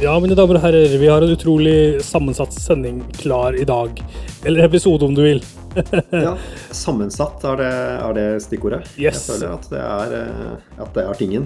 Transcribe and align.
Ja, 0.00 0.14
mine 0.16 0.32
damer 0.32 0.56
og 0.56 0.62
herrer, 0.64 0.94
vi 0.96 1.08
har 1.10 1.20
en 1.20 1.34
utrolig 1.34 2.00
sammensatt 2.00 2.54
sending 2.56 3.02
klar 3.18 3.52
i 3.52 3.66
dag. 3.68 3.98
Eller 4.48 4.64
episode, 4.64 5.04
om 5.04 5.12
du 5.12 5.20
vil. 5.20 5.42
ja, 6.24 6.32
sammensatt 6.72 7.44
er 7.50 7.60
det, 7.60 7.72
er 7.98 8.14
det 8.16 8.24
stikkordet. 8.46 8.80
Yes. 8.94 9.26
Jeg 9.28 9.34
føler 9.34 9.52
at 9.58 9.68
det, 9.68 9.82
er, 9.84 10.14
eh, 10.22 10.80
at 10.86 10.96
det 10.96 11.04
er 11.04 11.20
tingen. 11.20 11.44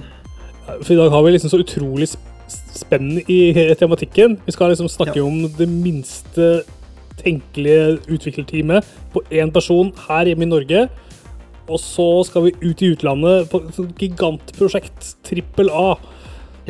For 0.69 0.95
i 0.95 1.01
dag 1.01 1.11
har 1.11 1.27
vi 1.27 1.35
liksom 1.35 1.51
så 1.51 1.63
utrolig 1.65 2.07
spenn 2.47 3.19
i 3.27 3.41
tematikken. 3.81 4.39
Vi 4.47 4.55
skal 4.55 4.71
liksom 4.71 4.93
snakke 4.93 5.19
ja. 5.19 5.27
om 5.27 5.49
det 5.59 5.67
minste 5.75 6.63
tenkelige 7.19 7.97
utviklerteamet 8.07 8.87
på 9.17 9.27
én 9.35 9.51
person 9.51 9.91
her 10.07 10.31
hjemme 10.31 10.47
i 10.47 10.53
Norge. 10.55 10.89
Og 11.67 11.83
så 11.83 12.07
skal 12.31 12.47
vi 12.47 12.59
ut 12.63 12.87
i 12.87 12.95
utlandet 12.95 13.51
på 13.51 13.65
et 13.67 13.99
gigantprosjekt. 13.99 15.17
Trippel 15.27 15.75
A. 15.75 15.97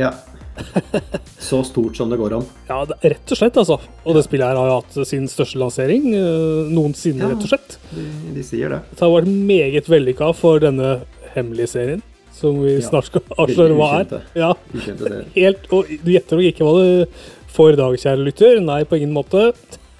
Ja. 0.01 0.17
Så 1.39 1.65
stort 1.65 1.97
som 1.97 2.11
det 2.11 2.17
går 2.17 2.37
an. 2.39 2.47
Ja, 2.69 2.81
det, 2.89 2.97
rett 3.03 3.35
og 3.35 3.39
slett, 3.39 3.59
altså. 3.61 3.79
Og 4.05 4.17
det 4.17 4.25
spillet 4.27 4.49
her 4.49 4.59
har 4.59 4.71
jo 4.71 4.79
hatt 4.81 4.99
sin 5.09 5.27
største 5.31 5.61
lansering 5.61 6.09
uh, 6.15 6.71
noensinne, 6.71 7.25
ja, 7.25 7.31
rett 7.35 7.45
og 7.45 7.53
slett. 7.53 7.79
De, 7.93 8.07
de, 8.37 8.47
sier 8.47 8.73
det. 8.73 8.81
Det 8.95 9.05
har 9.05 9.13
vært 9.13 9.31
meget 9.53 9.91
vellykka 9.91 10.33
for 10.39 10.63
denne 10.63 10.97
hemmelige 11.35 11.73
serien, 11.75 12.05
som 12.35 12.61
vi 12.63 12.77
ja. 12.77 12.85
snart 12.87 13.11
skal 13.11 13.25
avsløre 13.45 13.79
hva 13.79 13.91
er. 14.03 14.29
Ja. 14.39 14.53
Helt, 15.39 15.69
og 15.75 15.91
du 15.91 16.13
gjetter 16.15 16.41
nok 16.41 16.51
ikke 16.53 16.69
hva 16.69 16.77
du 16.81 17.25
får 17.55 17.75
i 17.75 17.81
dag, 17.83 17.99
kjære 18.07 18.29
lytter. 18.31 18.63
Nei, 18.65 18.83
på 18.89 18.99
ingen 19.01 19.15
måte. 19.15 19.51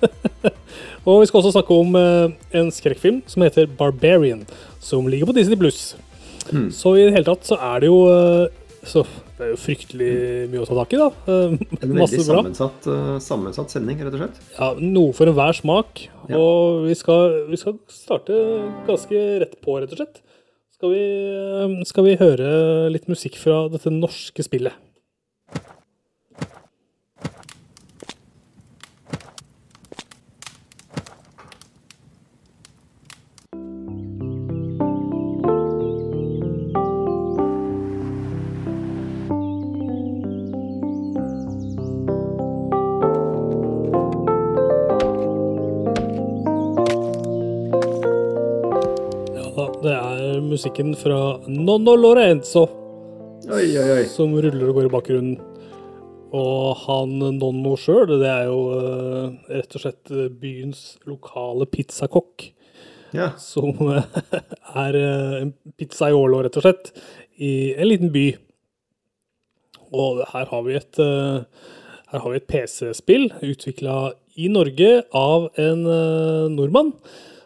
og 1.07 1.23
vi 1.23 1.29
skal 1.29 1.41
også 1.41 1.55
snakke 1.59 1.77
om 1.85 1.95
uh, 1.99 2.33
en 2.57 2.73
skrekkfilm 2.75 3.23
som 3.31 3.45
heter 3.47 3.71
Barbarian, 3.79 4.45
som 4.83 5.09
ligger 5.11 5.31
på 5.31 5.37
Disney 5.37 5.59
Pluss. 5.61 5.95
Hmm. 6.51 6.69
Så 6.75 6.97
i 6.99 7.07
det 7.07 7.15
hele 7.15 7.27
tatt 7.27 7.47
så 7.49 7.57
er 7.73 7.85
det 7.85 7.89
jo 7.89 8.03
uh, 8.09 8.65
så 8.85 9.05
det 9.35 9.43
er 9.43 9.51
jo 9.51 9.59
fryktelig 9.59 10.11
mye 10.53 10.63
å 10.63 10.67
ta 10.69 10.77
tak 10.79 10.93
i, 10.95 10.99
da. 11.01 11.09
Uh, 11.27 11.57
en 11.81 11.95
veldig 11.97 12.21
sammensatt, 12.23 12.87
uh, 12.87 13.17
sammensatt, 13.23 13.73
sending, 13.75 13.99
rett 14.05 14.15
og 14.15 14.23
slett. 14.23 14.39
Ja, 14.55 14.69
noe 14.79 15.15
for 15.17 15.31
enhver 15.31 15.57
smak. 15.59 16.05
Ja. 16.31 16.39
Og 16.39 16.87
vi 16.87 16.95
skal, 16.99 17.41
vi 17.51 17.59
skal, 17.59 17.81
starte 17.91 18.39
ganske 18.87 19.25
rett 19.43 19.59
på, 19.65 19.81
rett 19.83 19.91
og 19.97 19.99
slett. 19.99 20.23
Skal 20.75 20.95
vi, 20.95 21.05
skal 21.89 22.07
vi 22.07 22.17
høre 22.21 22.49
litt 22.93 23.11
musikk 23.11 23.39
fra 23.41 23.65
dette 23.73 23.91
norske 23.95 24.47
spillet. 24.47 24.79
Musikken 50.49 50.95
fra 50.97 51.39
Nonno 51.47 51.95
Lorenzo. 51.97 52.65
Oi, 53.45 53.67
oi, 53.77 53.89
oi. 53.99 54.05
Som 54.09 54.35
ruller 54.37 54.71
og 54.71 54.79
går 54.79 54.89
i 54.89 54.93
bakgrunnen. 54.93 55.35
Og 56.35 56.79
han 56.87 57.13
Nonno 57.39 57.75
sjøl, 57.79 58.17
det 58.19 58.31
er 58.31 58.49
jo 58.49 58.61
uh, 58.73 59.35
rett 59.53 59.77
og 59.77 59.85
slett 59.85 60.15
byens 60.41 60.83
lokale 61.07 61.69
pizzakokk. 61.71 62.49
Ja. 63.15 63.31
Som 63.39 63.77
uh, 63.87 64.01
er 64.85 64.99
en 65.43 65.53
pizzaiolo, 65.79 66.41
rett 66.47 66.59
og 66.59 66.67
slett, 66.67 66.91
i 67.39 67.75
en 67.77 67.91
liten 67.91 68.15
by. 68.15 68.27
Og 69.95 70.25
her 70.33 70.51
har 70.51 70.65
vi 70.67 70.75
et, 70.81 70.99
her 70.99 72.23
har 72.25 72.33
vi 72.33 72.41
et 72.41 72.49
PC-spill 72.51 73.29
utvikla 73.47 73.99
i 74.43 74.49
Norge 74.51 75.05
av 75.15 75.47
en 75.61 75.85
nordmann. 76.57 76.91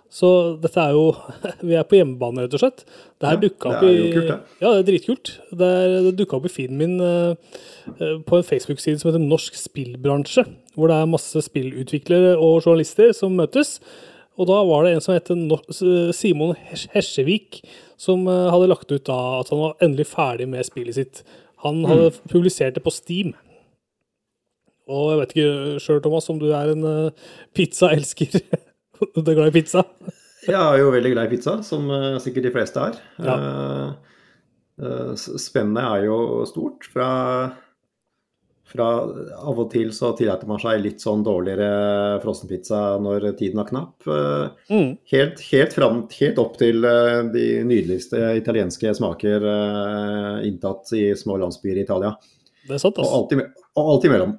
Så 0.09 0.29
dette 0.63 0.81
er 0.81 0.95
jo 0.97 1.13
Vi 1.69 1.77
er 1.77 1.87
på 1.89 1.99
hjemmebane, 1.99 2.47
rett 2.47 2.57
og 2.57 2.63
slett. 2.63 2.85
Det 3.21 3.29
her 3.29 3.37
ja, 3.37 3.43
dukka 3.45 3.73
opp 3.73 3.85
i 3.85 3.95
kult, 4.15 4.29
det. 4.31 4.37
Ja, 4.63 4.71
det 4.71 4.79
er 4.79 4.87
dritkult. 4.89 5.33
Det, 5.53 5.73
det 6.07 6.13
dukka 6.21 6.39
opp 6.39 6.47
i 6.49 6.53
feeden 6.53 6.79
min 6.81 6.97
uh, 7.03 7.35
på 8.25 8.39
en 8.39 8.47
Facebook-side 8.47 9.01
som 9.01 9.11
heter 9.11 9.25
Norsk 9.25 9.59
spillbransje. 9.59 10.47
Hvor 10.79 10.91
det 10.91 10.97
er 10.97 11.11
masse 11.11 11.43
spillutviklere 11.45 12.37
og 12.37 12.63
journalister 12.63 13.13
som 13.17 13.37
møtes. 13.37 13.77
Og 14.39 14.49
da 14.49 14.61
var 14.65 14.87
det 14.87 14.95
en 14.95 15.03
som 15.03 15.17
het 15.17 15.33
Simon 16.15 16.55
Hesjevik, 16.95 17.61
som 18.01 18.25
uh, 18.31 18.49
hadde 18.55 18.71
lagt 18.71 18.95
ut 18.95 19.05
da 19.09 19.19
at 19.43 19.53
han 19.53 19.61
var 19.61 19.85
endelig 19.85 20.09
ferdig 20.15 20.49
med 20.49 20.65
spillet 20.67 20.97
sitt. 20.97 21.21
Han 21.67 21.83
hadde 21.91 22.15
mm. 22.15 22.23
publisert 22.33 22.79
det 22.79 22.85
på 22.87 22.95
Steam. 22.95 23.35
Og 24.89 25.11
jeg 25.11 25.21
vet 25.21 25.35
ikke 25.35 25.85
sjøl, 25.85 26.01
Thomas, 26.01 26.31
om 26.33 26.39
du 26.41 26.49
er 26.57 26.73
en 26.73 26.87
pizzaelsker. 27.53 28.39
Du 29.15 29.23
er 29.23 29.37
glad 29.37 29.53
i 29.53 29.61
pizza? 29.61 29.85
Jeg 30.49 30.59
er 30.59 30.81
jo 30.81 30.93
veldig 30.95 31.13
glad 31.13 31.29
i 31.29 31.37
pizza, 31.37 31.59
som 31.67 31.89
uh, 31.93 32.17
sikkert 32.23 32.49
de 32.49 32.53
fleste 32.55 32.85
er. 32.91 33.01
Ja. 33.25 33.39
Uh, 34.79 35.15
spennet 35.19 35.83
er 35.83 36.07
jo 36.07 36.45
stort. 36.49 36.87
Fra, 36.89 37.09
fra, 38.69 38.87
av 39.43 39.59
og 39.59 39.69
til 39.75 39.91
så 39.97 40.13
tillater 40.17 40.49
man 40.49 40.63
seg 40.63 40.81
litt 40.85 41.05
sånn 41.05 41.25
dårligere 41.27 42.21
frossenpizza 42.23 42.81
når 43.03 43.33
tiden 43.41 43.61
er 43.63 43.69
knapp. 43.69 44.09
Mm. 44.71 44.91
Helt, 45.13 45.45
helt, 45.51 45.77
fram, 45.77 46.05
helt, 46.15 46.41
opp 46.41 46.59
til 46.63 46.87
de 47.35 47.47
nydeligste 47.67 48.23
italienske 48.39 48.95
smaker 48.97 49.47
inntatt 50.47 50.95
i 50.97 51.09
små 51.19 51.41
landsbyer 51.43 51.83
i 51.83 51.87
Italia. 51.89 52.15
Det 52.69 52.79
er 52.79 52.85
sant, 52.85 53.01
altså. 53.01 53.11
Og 53.11 53.35
alt, 53.35 53.65
og 53.75 53.97
alt 53.97 54.07
imellom. 54.07 54.39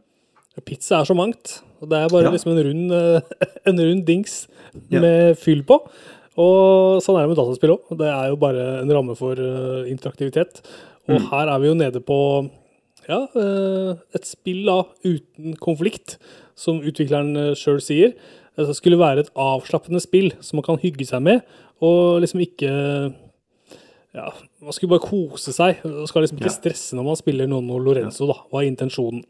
Pizza 0.64 1.02
er 1.02 1.12
så 1.12 1.16
mangt. 1.18 1.59
Det 1.80 1.98
er 1.98 2.12
bare 2.12 2.28
ja. 2.28 2.32
liksom 2.34 2.54
en 2.54 2.64
rund, 2.68 2.96
eh, 2.96 3.36
en 3.70 3.82
rund 3.82 4.06
dings 4.08 4.42
med 4.92 5.04
ja. 5.04 5.36
fyll 5.40 5.64
på. 5.68 5.80
Og 6.40 7.04
sånn 7.04 7.18
er 7.20 7.26
det 7.26 7.34
med 7.34 7.40
dataspill 7.40 7.76
òg. 7.76 7.94
Det 8.00 8.08
er 8.08 8.32
jo 8.32 8.40
bare 8.40 8.66
en 8.82 8.92
ramme 8.96 9.16
for 9.20 9.40
uh, 9.40 9.84
interaktivitet. 9.92 10.62
Og 11.10 11.18
mm. 11.18 11.30
her 11.34 11.52
er 11.52 11.60
vi 11.60 11.68
jo 11.68 11.78
nede 11.80 12.02
på 12.06 12.20
ja, 13.10 13.26
uh, 13.34 13.98
et 14.16 14.28
spill 14.30 14.62
da, 14.70 14.84
uten 15.04 15.58
konflikt, 15.60 16.16
som 16.60 16.80
utvikleren 16.80 17.58
sjøl 17.60 17.82
sier. 17.84 18.14
Det 18.60 18.76
skulle 18.78 19.00
være 19.00 19.26
et 19.26 19.34
avslappende 19.40 20.00
spill 20.04 20.32
som 20.44 20.60
man 20.60 20.68
kan 20.68 20.80
hygge 20.80 21.08
seg 21.08 21.24
med, 21.24 21.44
og 21.84 22.20
liksom 22.24 22.42
ikke 22.44 22.72
ja, 24.16 24.26
Man 24.60 24.76
skulle 24.76 24.96
bare 24.96 25.06
kose 25.06 25.54
seg. 25.56 25.84
Man 25.86 26.08
skal 26.10 26.26
liksom 26.26 26.40
ikke 26.42 26.56
stresse 26.56 26.98
når 26.98 27.06
man 27.12 27.20
spiller 27.20 27.48
noen 27.48 27.70
og 27.72 27.84
Lorenzo, 27.86 28.28
da. 28.28 28.40
Hva 28.50 28.64
er 28.64 28.72
intensjonen? 28.72 29.22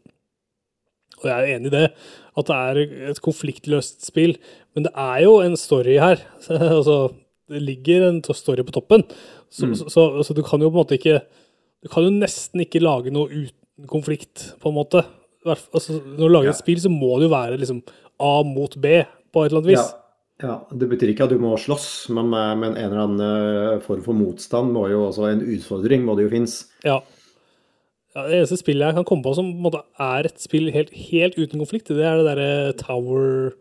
Og 1.20 1.28
jeg 1.28 1.36
er 1.36 1.56
enig 1.56 1.70
i 1.70 1.74
det, 1.74 1.86
at 2.40 2.50
det 2.50 2.56
er 2.56 3.10
et 3.12 3.22
konfliktløst 3.24 4.06
spill. 4.06 4.36
Men 4.74 4.86
det 4.86 4.92
er 4.94 5.22
jo 5.26 5.38
en 5.44 5.56
story 5.60 5.98
her. 6.00 6.22
altså, 6.48 6.98
det 7.50 7.62
ligger 7.66 8.08
en 8.08 8.20
story 8.24 8.64
på 8.66 8.74
toppen. 8.76 9.04
Så, 9.50 9.66
mm. 9.66 9.78
så, 9.78 9.88
så, 9.92 10.08
så, 10.26 10.36
du 10.36 10.42
kan 10.46 10.62
jo 10.62 10.70
på 10.70 10.76
en 10.76 10.82
måte 10.84 10.94
ikke 10.94 11.22
Du 11.82 11.88
kan 11.90 12.04
jo 12.04 12.12
nesten 12.12 12.60
ikke 12.62 12.82
lage 12.82 13.10
noe 13.12 13.30
uten 13.32 13.88
konflikt, 13.88 14.50
på 14.60 14.68
en 14.68 14.76
måte. 14.76 15.00
Altså, 15.48 15.96
når 16.04 16.20
du 16.20 16.32
lager 16.34 16.50
ja. 16.50 16.52
et 16.52 16.60
spill, 16.60 16.80
så 16.82 16.92
må 16.92 17.14
det 17.16 17.30
jo 17.30 17.32
være 17.32 17.56
liksom 17.56 17.80
A 18.20 18.34
mot 18.44 18.76
B, 18.76 19.00
på 19.32 19.44
et 19.44 19.48
eller 19.48 19.62
annet 19.62 19.72
vis. 19.72 19.80
Ja. 19.80 19.96
Ja, 20.40 20.54
Det 20.72 20.88
betyr 20.88 21.12
ikke 21.12 21.26
at 21.26 21.32
du 21.34 21.40
må 21.40 21.52
slåss, 21.60 22.08
men, 22.16 22.30
men 22.32 22.72
en 22.72 22.78
eller 22.80 23.02
annen 23.02 23.24
eh, 23.24 23.80
form 23.84 24.00
for 24.04 24.16
motstand 24.16 24.72
må 24.72 24.86
jo 24.88 25.02
også 25.10 25.26
En 25.28 25.42
utfordring 25.44 26.06
må 26.06 26.14
det 26.16 26.24
jo 26.28 26.32
finnes. 26.32 26.54
Ja, 26.86 26.96
ja, 28.10 28.24
det 28.26 28.40
eneste 28.40 28.58
spillet 28.58 28.88
jeg 28.88 28.96
kan 28.98 29.06
komme 29.06 29.22
på 29.22 29.32
som 29.38 29.50
på 29.62 29.70
er 30.02 30.26
et 30.26 30.42
spill 30.42 30.70
helt, 30.74 30.90
helt, 31.10 31.36
uten 31.38 31.60
konflikt, 31.62 31.92
det 31.94 32.06
er 32.06 32.18
det 32.18 32.26
derre 32.26 32.72
Tower 32.80 33.52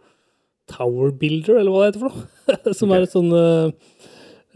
Tower 0.70 1.12
Builder, 1.14 1.60
eller 1.60 1.74
hva 1.74 1.84
det 1.84 1.92
heter 1.92 2.06
for 2.06 2.16
noe. 2.16 2.74
som 2.78 2.90
okay. 2.90 2.98
er 2.98 3.06
et 3.06 3.14
sånn 3.14 3.30
uh, 3.34 3.70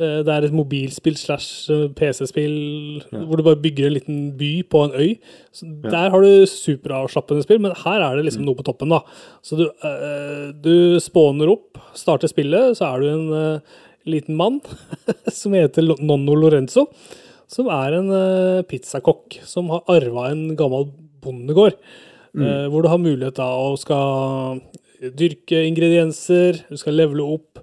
Det 0.02 0.34
er 0.34 0.48
et 0.48 0.56
mobilspill 0.58 1.18
slash 1.18 1.70
PC-spill 1.98 2.58
ja. 3.04 3.22
hvor 3.22 3.38
du 3.38 3.46
bare 3.46 3.62
bygger 3.62 3.90
en 3.90 3.96
liten 4.00 4.20
by 4.38 4.52
på 4.66 4.84
en 4.88 4.98
øy. 4.98 5.12
Så. 5.54 5.70
Der 5.86 6.10
har 6.14 6.26
du 6.26 6.50
superavslappende 6.50 7.46
spill, 7.46 7.62
men 7.62 7.78
her 7.84 8.02
er 8.02 8.18
det 8.18 8.28
liksom 8.28 8.46
mm. 8.46 8.50
noe 8.50 8.58
på 8.58 8.66
toppen, 8.66 8.94
da. 8.94 9.04
Så 9.46 9.58
du, 9.62 9.68
du 10.66 10.98
spåner 11.02 11.54
opp, 11.54 11.82
starter 11.98 12.34
spillet, 12.34 12.78
så 12.78 12.90
er 12.90 13.02
du 13.02 13.12
en 13.14 13.62
liten 14.10 14.38
mann 14.38 14.58
som 15.42 15.54
heter 15.54 15.86
Nonno 16.02 16.42
Lorenzo 16.42 16.90
som 17.52 17.70
er 17.72 17.98
en 17.98 18.10
uh, 18.12 18.64
pizzakokk 18.68 19.40
som 19.48 19.70
har 19.74 19.84
arva 19.92 20.30
en 20.32 20.54
gammel 20.60 20.90
bondegård. 21.24 21.78
Mm. 22.34 22.44
Uh, 22.44 22.66
hvor 22.72 22.84
du 22.84 22.90
har 22.92 23.02
mulighet 23.02 23.38
da 23.40 23.50
å 23.60 23.74
skal 23.80 24.62
dyrke 25.04 25.66
ingredienser, 25.68 26.64
du 26.70 26.80
skal 26.80 26.98
levele 26.98 27.26
opp, 27.36 27.62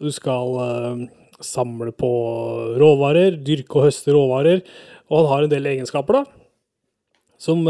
du 0.00 0.12
skal 0.14 0.56
uh, 0.60 1.04
samle 1.42 1.92
på 1.96 2.10
råvarer, 2.80 3.38
dyrke 3.44 3.80
og 3.80 3.88
høste 3.90 4.14
råvarer. 4.16 4.64
Og 5.10 5.20
han 5.20 5.30
har 5.32 5.46
en 5.46 5.52
del 5.52 5.70
egenskaper, 5.74 6.22
da. 6.22 6.42
Som 7.36 7.66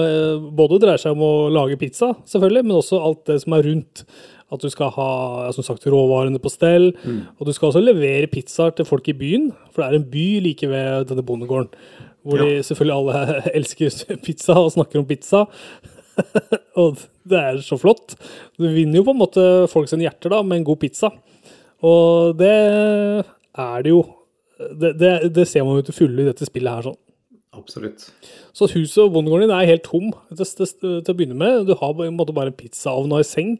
både 0.55 0.77
dreier 0.79 1.01
seg 1.03 1.17
om 1.17 1.25
å 1.27 1.49
lage 1.51 1.75
pizza, 1.81 2.13
selvfølgelig, 2.31 2.63
men 2.69 2.77
også 2.79 3.01
alt 3.03 3.25
det 3.27 3.41
som 3.43 3.57
er 3.57 3.67
rundt. 3.67 4.05
At 4.53 4.63
du 4.63 4.69
skal 4.71 4.93
ha 4.95 5.11
som 5.55 5.65
sagt, 5.67 5.87
råvarene 5.91 6.39
på 6.43 6.53
stell. 6.53 6.93
Mm. 7.03 7.23
Og 7.39 7.49
du 7.49 7.53
skal 7.55 7.73
også 7.73 7.83
levere 7.83 8.31
pizzaer 8.31 8.77
til 8.77 8.87
folk 8.87 9.09
i 9.11 9.17
byen, 9.17 9.51
for 9.73 9.83
det 9.83 9.89
er 9.89 10.01
en 10.01 10.11
by 10.13 10.27
like 10.45 10.69
ved 10.71 11.09
denne 11.11 11.25
bondegården. 11.27 11.73
Hvor 12.27 12.43
ja. 12.43 12.47
de 12.47 12.63
selvfølgelig 12.67 12.97
alle 12.97 13.41
elsker 13.59 14.03
pizza 14.27 14.59
og 14.61 14.73
snakker 14.77 15.03
om 15.03 15.09
pizza. 15.09 15.45
og 16.83 17.03
det 17.29 17.41
er 17.41 17.63
så 17.65 17.79
flott. 17.81 18.15
Du 18.59 18.69
vinner 18.69 19.01
jo 19.01 19.07
på 19.09 19.15
en 19.17 19.23
måte 19.25 19.47
folk 19.73 19.91
sine 19.91 20.07
hjerter 20.07 20.33
da, 20.33 20.43
med 20.47 20.61
en 20.61 20.69
god 20.69 20.79
pizza. 20.85 21.11
Og 21.85 22.39
det 22.39 22.53
er 22.57 23.83
det 23.85 23.93
jo 23.93 24.05
Det, 24.57 24.95
det, 24.97 25.35
det 25.37 25.45
ser 25.45 25.67
man 25.69 25.77
jo 25.77 25.83
til 25.85 25.93
fulle 25.93 26.23
i 26.23 26.29
dette 26.31 26.47
spillet 26.49 26.73
her. 26.73 26.87
sånn. 26.87 26.97
Absolutt. 27.57 28.07
Så 28.57 28.69
huset 28.73 29.03
og 29.03 29.11
bondegården 29.13 29.51
din 29.51 29.53
er 29.53 29.69
helt 29.69 29.85
tom 29.85 30.07
til, 30.33 30.47
til, 30.47 30.71
til 31.05 31.13
å 31.13 31.17
begynne 31.17 31.37
med. 31.37 31.67
Du 31.69 31.75
har 31.77 31.93
på 31.93 32.07
en 32.07 32.17
måte 32.17 32.33
bare 32.33 32.53
en 32.53 32.57
pizzaovn 32.57 33.13
og 33.13 33.21
en 33.21 33.29
seng. 33.29 33.51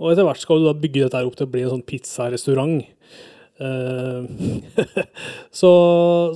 Og 0.00 0.12
etter 0.12 0.24
hvert 0.24 0.40
skal 0.40 0.62
du 0.62 0.68
da 0.68 0.76
bygge 0.76 1.04
dette 1.04 1.20
opp 1.26 1.36
til 1.36 1.48
å 1.48 1.52
bli 1.52 1.66
en 1.66 1.74
sånn 1.74 1.86
pizzarestaurant. 1.86 2.80
Uh, 3.60 4.24
så, 5.60 5.70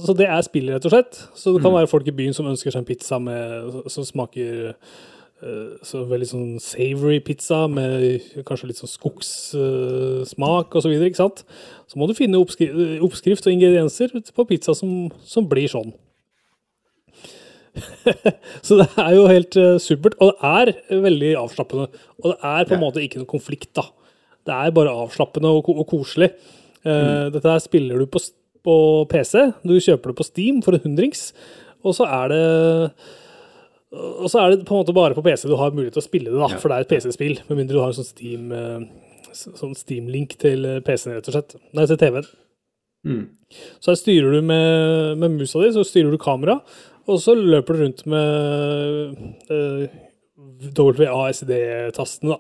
så, 0.04 0.12
det 0.16 0.28
er 0.28 0.44
spillet, 0.44 0.76
rett 0.76 0.88
og 0.90 0.92
slett. 0.92 1.22
Så 1.32 1.54
det 1.54 1.64
kan 1.64 1.72
være 1.72 1.88
folk 1.88 2.08
i 2.10 2.16
byen 2.16 2.36
som 2.36 2.50
ønsker 2.50 2.74
seg 2.74 2.82
en 2.82 2.88
pizza 2.88 3.18
med, 3.22 3.80
som 3.88 4.04
smaker 4.04 4.74
uh, 4.74 5.72
så 5.86 6.04
veldig 6.10 6.28
sånn 6.28 6.50
savory 6.60 7.22
pizza 7.24 7.62
med 7.72 8.44
kanskje 8.44 8.68
litt 8.68 8.82
sånn 8.82 8.92
skogssmak 8.92 10.68
uh, 10.68 10.80
osv. 10.82 10.84
Så, 10.84 10.92
videre, 10.92 11.30
så 11.88 12.00
må 12.00 12.10
du 12.10 12.16
finne 12.18 12.40
oppskri 12.42 12.68
oppskrift 13.04 13.48
og 13.48 13.56
ingredienser 13.56 14.12
på 14.12 14.48
pizza 14.52 14.76
som, 14.76 15.08
som 15.24 15.48
blir 15.48 15.72
sånn. 15.72 15.94
så 18.66 18.78
det 18.80 18.86
er 19.00 19.16
jo 19.16 19.26
helt 19.30 19.58
uh, 19.58 19.74
supert. 19.82 20.16
Og 20.22 20.32
det 20.32 20.52
er 20.92 21.02
veldig 21.04 21.32
avslappende. 21.40 21.88
Og 22.22 22.30
det 22.32 22.38
er 22.38 22.68
på 22.68 22.76
en 22.76 22.78
ja. 22.78 22.84
måte 22.84 23.02
ikke 23.04 23.20
noen 23.22 23.32
konflikt, 23.34 23.72
da. 23.78 23.88
Det 24.44 24.54
er 24.54 24.76
bare 24.76 24.92
avslappende 25.04 25.50
og, 25.56 25.68
og 25.72 25.86
koselig. 25.90 26.30
Uh, 26.84 26.92
mm. 26.92 27.34
Dette 27.36 27.50
her 27.50 27.60
spiller 27.64 28.00
du 28.00 28.08
på, 28.10 28.22
på, 28.64 28.78
PC. 29.10 29.36
Du 29.64 29.76
kjøper 29.76 30.12
det 30.12 30.18
på 30.20 30.28
Steam 30.28 30.62
for 30.64 30.76
en 30.76 30.84
hundrings. 30.86 31.30
Og 31.84 31.96
så 31.98 32.08
er 32.08 32.32
det 32.32 32.44
og 33.94 34.26
så 34.26 34.40
er 34.40 34.50
det 34.50 34.64
på 34.66 34.74
en 34.74 34.80
måte 34.80 34.94
bare 34.96 35.14
på 35.14 35.22
PC 35.22 35.44
du 35.46 35.54
har 35.54 35.70
mulighet 35.70 35.94
til 35.94 36.02
å 36.02 36.06
spille 36.08 36.32
det, 36.32 36.38
da, 36.40 36.48
ja. 36.50 36.56
for 36.58 36.72
det 36.72 36.80
er 36.80 36.82
et 36.82 36.90
PC-spill. 36.90 37.36
Med 37.46 37.60
mindre 37.60 37.76
du 37.76 37.78
har 37.78 37.92
en 37.92 37.98
sånn 38.00 38.08
Steam 38.08 38.48
uh, 38.50 38.80
sånn 39.34 39.76
Steam-link 39.78 40.34
til 40.40 40.66
PC-en, 40.86 41.14
rett 41.18 41.28
og 41.30 41.36
slett. 41.36 41.54
Nei, 41.76 41.86
til 41.90 42.00
TV-en. 42.00 42.26
Mm. 43.04 43.24
Så 43.82 43.92
her 43.92 44.00
styrer 44.00 44.34
du 44.34 44.40
med, 44.46 45.20
med 45.20 45.36
musa 45.36 45.60
di, 45.60 45.70
så 45.74 45.84
styrer 45.86 46.14
du 46.14 46.20
kamera, 46.20 46.58
og 47.04 47.20
så 47.20 47.34
løper 47.36 47.76
du 47.76 47.84
rundt 47.84 48.02
med 48.08 49.14
eh, 49.52 50.02
WASD-tasten, 50.74 52.32
da. 52.32 52.38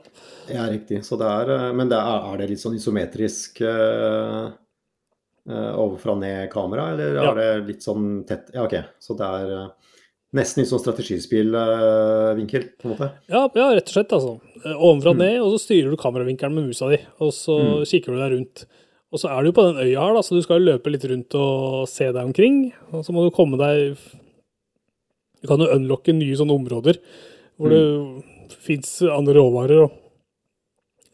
Ja, 0.48 0.66
riktig. 0.70 1.04
Så 1.04 1.18
det 1.20 1.28
er, 1.28 1.54
eh, 1.54 1.70
men 1.76 1.90
det 1.92 1.98
er, 1.98 2.28
er, 2.30 2.38
det 2.40 2.50
litt 2.52 2.62
sånn 2.62 2.76
isometrisk 2.78 3.60
uh, 3.64 4.50
uh, 5.50 5.72
overfra 5.80 6.16
ned-kamera, 6.20 6.90
eller 6.94 7.18
ja. 7.18 7.26
er 7.30 7.40
det 7.40 7.72
litt 7.72 7.86
sånn 7.86 8.22
tett 8.28 8.52
Ja, 8.54 8.66
OK. 8.66 8.78
Så 9.02 9.16
det 9.18 9.28
er 9.40 9.52
uh, 9.52 9.98
nesten 10.34 10.62
litt 10.62 10.72
sånn 10.72 10.82
strategispillvinkel, 10.82 12.70
på 12.80 12.88
en 12.88 12.94
måte? 12.96 13.10
Ja, 13.30 13.44
ja, 13.46 13.68
rett 13.76 13.90
og 13.90 13.98
slett, 13.98 14.16
altså. 14.16 14.38
Ovenfra 14.74 15.12
mm. 15.14 15.20
ned, 15.20 15.36
og 15.42 15.52
så 15.54 15.66
styrer 15.66 15.92
du 15.92 16.00
kameravinkelen 16.00 16.56
med 16.56 16.72
musa 16.72 16.88
di, 16.92 17.02
og 17.20 17.36
så 17.36 17.60
mm. 17.60 17.84
kikker 17.90 18.14
du 18.14 18.22
deg 18.22 18.34
rundt. 18.38 18.66
Og 19.14 19.20
så 19.22 19.30
er 19.30 19.44
du 19.44 19.52
jo 19.52 19.54
på 19.54 19.68
den 19.68 19.78
øya 19.78 20.02
her, 20.02 20.16
da, 20.16 20.24
så 20.26 20.34
du 20.34 20.42
skal 20.42 20.58
jo 20.58 20.72
løpe 20.72 20.90
litt 20.90 21.04
rundt 21.06 21.36
og 21.38 21.84
se 21.86 22.08
deg 22.08 22.18
omkring. 22.18 22.64
Og 22.90 23.04
så 23.06 23.14
må 23.14 23.22
du 23.22 23.34
komme 23.34 23.60
deg 23.60 23.94
du 25.44 25.50
kan 25.50 25.60
jo 25.60 25.68
unlocke 25.74 26.14
nye 26.16 26.36
sånne 26.38 26.56
områder 26.56 26.96
hvor 27.60 27.70
mm. 27.70 28.22
det 28.48 28.56
fins 28.64 28.96
andre 29.12 29.36
råvarer 29.36 29.84
og 29.84 30.00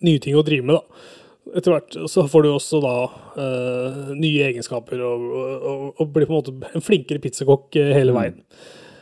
nye 0.06 0.20
ting 0.22 0.38
å 0.38 0.44
drive 0.46 0.64
med. 0.64 0.78
da. 0.78 1.56
Etter 1.58 1.74
hvert 1.74 1.96
så 2.12 2.24
får 2.30 2.46
du 2.46 2.50
også 2.52 2.78
da 2.84 2.94
uh, 3.10 4.12
nye 4.14 4.46
egenskaper 4.46 5.02
og, 5.02 5.26
og, 5.34 5.82
og, 5.96 6.06
blir 6.14 6.28
på 6.28 6.36
en 6.36 6.38
måte 6.38 6.70
en 6.70 6.84
flinkere 6.84 7.20
pizzakokk 7.22 7.76
eh, 7.80 7.90
hele 7.96 8.14
mm. 8.14 8.20
veien. 8.20 8.38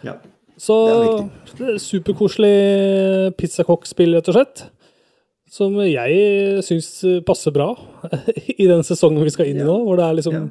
Ja, 0.07 0.17
så 0.59 0.75
det 1.59 1.75
er 1.75 1.79
superkoselig 1.83 3.35
pizzakokkspill, 3.39 4.17
rett 4.17 4.31
og 4.33 4.39
slett. 4.39 4.65
Som 5.49 5.79
jeg 5.87 6.65
syns 6.67 6.91
passer 7.27 7.55
bra 7.55 7.71
i 8.59 8.67
den 8.69 8.83
sesongen 8.85 9.25
vi 9.25 9.33
skal 9.33 9.53
inn 9.53 9.63
i 9.63 9.67
nå, 9.67 9.77
hvor 9.87 10.01
det 10.01 10.09
er 10.09 10.19
liksom. 10.19 10.51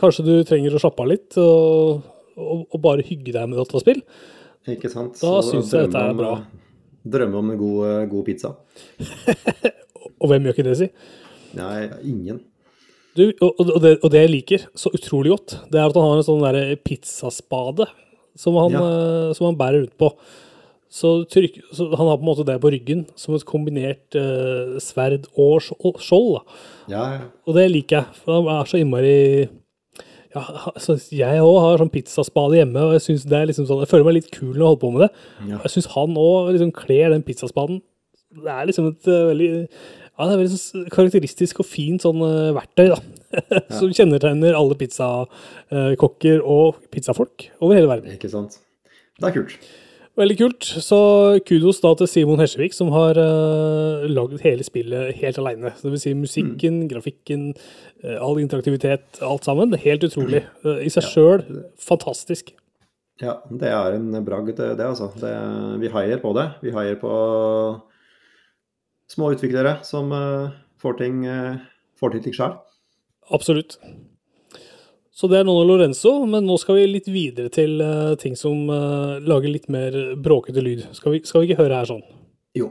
Kanskje 0.00 0.24
du 0.26 0.34
trenger 0.46 0.74
å 0.74 0.80
slappe 0.82 1.04
av 1.04 1.10
litt 1.10 1.36
og 1.38 2.00
og, 2.36 2.78
bare 2.82 3.04
hygge 3.06 3.34
deg 3.34 3.50
med 3.50 3.58
dataspill, 3.60 4.02
Ikke 4.70 4.90
sant? 4.92 5.18
da 5.20 5.40
syns 5.46 5.72
jeg 5.74 5.88
dette 5.88 6.04
er 6.10 6.16
bra. 6.16 6.36
Drømme 7.02 7.40
om 7.40 7.50
en 7.50 7.58
god, 7.58 7.78
eh, 7.88 8.06
god 8.12 8.24
pizza. 8.28 8.54
og 10.22 10.30
hvem 10.30 10.46
gjør 10.46 10.56
ikke 10.56 10.66
det, 10.68 10.76
si? 10.78 10.88
Nei, 11.58 11.88
ingen. 12.06 12.38
Du, 13.18 13.26
og, 13.44 13.50
og, 13.58 13.74
det, 13.82 13.96
og, 13.98 14.08
det, 14.12 14.22
jeg 14.22 14.32
liker 14.32 14.62
så 14.78 14.92
utrolig 14.94 15.34
godt, 15.34 15.58
det 15.72 15.80
er 15.80 15.90
at 15.90 15.98
han 15.98 16.06
har 16.08 16.22
en 16.22 16.28
sånn 16.28 16.46
der 16.46 16.78
pizzaspade 16.80 17.90
som 18.38 18.56
han, 18.56 18.72
ja. 18.72 18.80
uh, 18.80 19.34
som 19.36 19.50
han 19.50 19.58
bærer 19.60 19.82
rundt 19.82 19.98
på. 20.00 20.08
Så, 20.92 21.10
trykk, 21.28 21.58
så, 21.72 21.88
han 21.96 22.08
har 22.08 22.18
på 22.20 22.24
en 22.24 22.28
måte 22.28 22.44
det 22.48 22.58
på 22.60 22.70
ryggen 22.72 23.06
som 23.16 23.32
et 23.32 23.46
kombinert 23.48 24.16
eh, 24.18 24.74
sverd 24.84 25.24
og 25.40 25.64
skjold. 25.64 26.42
Ja, 26.92 27.04
ja. 27.14 27.22
Og 27.48 27.56
det 27.56 27.64
liker 27.70 28.02
jeg, 28.02 28.18
for 28.20 28.36
han 28.36 28.50
er 28.52 28.68
så 28.68 28.80
innmari 28.82 29.14
ja, 30.32 30.42
altså, 30.72 30.96
jeg 31.12 31.40
òg 31.44 31.56
har 31.60 31.82
sånn 31.82 31.92
pizzaspade 31.92 32.56
hjemme, 32.56 32.84
og 32.86 32.94
jeg 32.96 33.04
synes 33.06 33.24
det 33.28 33.38
er 33.38 33.48
liksom 33.50 33.66
sånn, 33.68 33.82
jeg 33.84 33.90
føler 33.90 34.06
meg 34.08 34.16
litt 34.16 34.30
kul 34.32 34.52
når 34.52 34.60
jeg 34.60 34.68
holder 34.68 34.82
på 34.84 34.92
med 34.94 35.04
det. 35.04 35.10
Ja. 35.50 35.58
Jeg 35.64 35.74
syns 35.74 35.90
han 35.92 36.20
òg 36.22 36.52
liksom 36.54 36.72
kler 36.76 37.12
den 37.12 37.26
pizzaspaden. 37.26 37.82
Det 38.42 38.54
er 38.54 38.70
liksom 38.70 38.88
et 38.88 39.10
uh, 39.12 39.26
veldig 39.28 39.50
ja, 39.52 40.26
det 40.28 40.32
er 40.32 40.40
veldig 40.40 40.56
så 40.60 40.82
karakteristisk 40.92 41.60
og 41.62 41.68
fint 41.68 42.04
sånn 42.04 42.20
uh, 42.24 42.52
verktøy, 42.56 42.92
da. 42.92 42.98
som 43.78 43.92
kjennetegner 43.92 44.56
alle 44.56 44.76
pizzakokker 44.80 46.42
og 46.44 46.82
pizzafolk 46.92 47.48
over 47.60 47.76
hele 47.76 47.90
verden. 47.90 48.16
Ikke 48.16 48.32
sant. 48.32 48.58
Det 49.18 49.28
er 49.28 49.36
kult. 49.36 49.72
Veldig 50.20 50.34
kult. 50.36 50.66
Så 50.84 50.98
kudos 51.48 51.78
da 51.80 51.94
til 51.96 52.08
Simon 52.10 52.40
Hesjevik, 52.42 52.74
som 52.76 52.90
har 52.92 53.16
uh, 53.16 54.04
lagd 54.10 54.42
hele 54.44 54.64
spillet 54.66 55.16
helt 55.22 55.38
aleine. 55.40 55.72
Vil 55.80 56.00
si 56.00 56.12
musikken, 56.16 56.82
mm. 56.82 56.88
grafikken, 56.90 57.46
uh, 58.04 58.18
all 58.18 58.42
interaktivitet, 58.42 59.22
alt 59.24 59.48
sammen. 59.48 59.72
Helt 59.80 60.04
utrolig. 60.04 60.44
Uh, 60.66 60.82
I 60.84 60.92
seg 60.92 61.06
ja. 61.06 61.12
sjøl 61.14 61.46
fantastisk. 61.80 62.52
Ja, 63.22 63.38
det 63.48 63.70
er 63.72 63.96
en 63.96 64.12
bragd, 64.26 64.52
det, 64.58 64.84
altså. 64.84 65.08
Det, 65.16 65.32
vi 65.80 65.92
heier 65.94 66.20
på 66.20 66.34
det. 66.36 66.48
Vi 66.64 66.76
heier 66.76 67.00
på 67.00 67.16
små 69.12 69.32
utviklere 69.32 69.78
som 69.86 70.12
uh, 70.12 70.52
får 70.82 71.00
ting, 71.00 71.24
får 72.00 72.16
til 72.16 72.26
ting 72.26 72.36
sjøl. 72.36 72.58
Absolutt. 73.32 73.78
Så 75.14 75.28
det 75.28 75.38
er 75.38 75.44
Nono 75.44 75.66
Lorenzo, 75.68 76.24
men 76.24 76.46
nå 76.48 76.54
skal 76.56 76.78
vi 76.78 76.86
litt 76.88 77.08
videre 77.12 77.50
til 77.52 77.82
uh, 77.84 78.14
ting 78.16 78.32
som 78.32 78.64
uh, 78.72 79.18
lager 79.20 79.52
litt 79.52 79.68
mer 79.68 79.92
bråkete 80.16 80.64
lyd. 80.64 80.86
Skal 80.96 81.12
vi, 81.12 81.20
skal 81.28 81.42
vi, 81.42 81.50
ikke 81.50 81.60
høre 81.60 81.82
her 81.82 81.90
sånn? 81.90 82.00
Jo. 82.56 82.70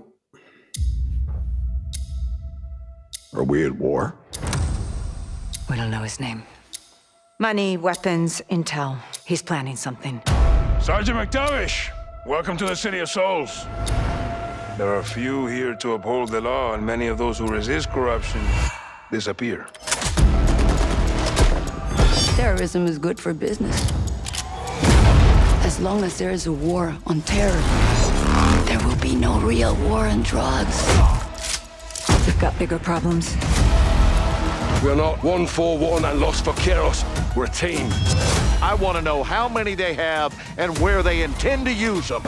Are 3.38 3.46
we 3.46 3.62
at 3.62 3.78
war? 3.78 4.16
We 5.70 5.78
don't 5.78 5.92
know 5.94 6.02
his 6.02 6.20
name. 6.20 6.42
Money, 7.38 7.78
weapons, 7.78 8.42
intel. 8.50 8.98
He's 9.24 9.44
planning 9.44 9.78
something. 9.78 10.20
Sergeant 10.82 11.20
McTavish, 11.20 11.92
welcome 12.26 12.58
to 12.58 12.66
the 12.66 12.76
City 12.76 13.00
of 13.00 13.10
Souls. 13.10 13.68
There 14.80 14.90
are 14.90 15.04
few 15.04 15.46
here 15.46 15.76
to 15.76 15.94
uphold 15.94 16.30
the 16.30 16.42
law, 16.42 16.74
and 16.74 16.84
many 16.84 17.06
of 17.06 17.20
those 17.20 17.38
who 17.38 17.46
resist 17.46 17.92
corruption 17.92 18.42
disappear. 19.12 19.68
Terrorism 22.42 22.88
is 22.88 22.98
good 22.98 23.20
for 23.20 23.36
business. 23.36 23.92
As 25.64 25.80
long 25.80 26.04
as 26.04 26.18
there 26.18 26.32
is 26.32 26.48
a 26.48 26.52
war 26.52 26.98
on 27.06 27.22
terror, 27.22 27.62
there 28.66 28.80
will 28.84 28.96
be 28.96 29.16
no 29.16 29.40
real 29.42 29.76
war 29.76 30.08
on 30.08 30.24
drugs. 30.24 30.76
We've 32.26 32.40
got 32.40 32.58
bigger 32.58 32.80
problems. 32.80 33.36
We're 34.84 34.96
not 34.96 35.24
one 35.24 35.46
for 35.46 35.78
one 35.78 36.04
and 36.04 36.20
lost 36.20 36.46
for 36.46 36.54
Keros. 36.54 37.06
We're 37.36 37.46
a 37.46 37.50
team. 37.50 37.88
I 38.60 38.74
want 38.74 38.98
to 38.98 39.04
know 39.04 39.22
how 39.22 39.48
many 39.48 39.76
they 39.76 39.94
have 39.94 40.34
and 40.58 40.76
where 40.80 41.04
they 41.04 41.22
intend 41.22 41.66
to 41.68 41.72
use 41.72 42.08
them. 42.08 42.24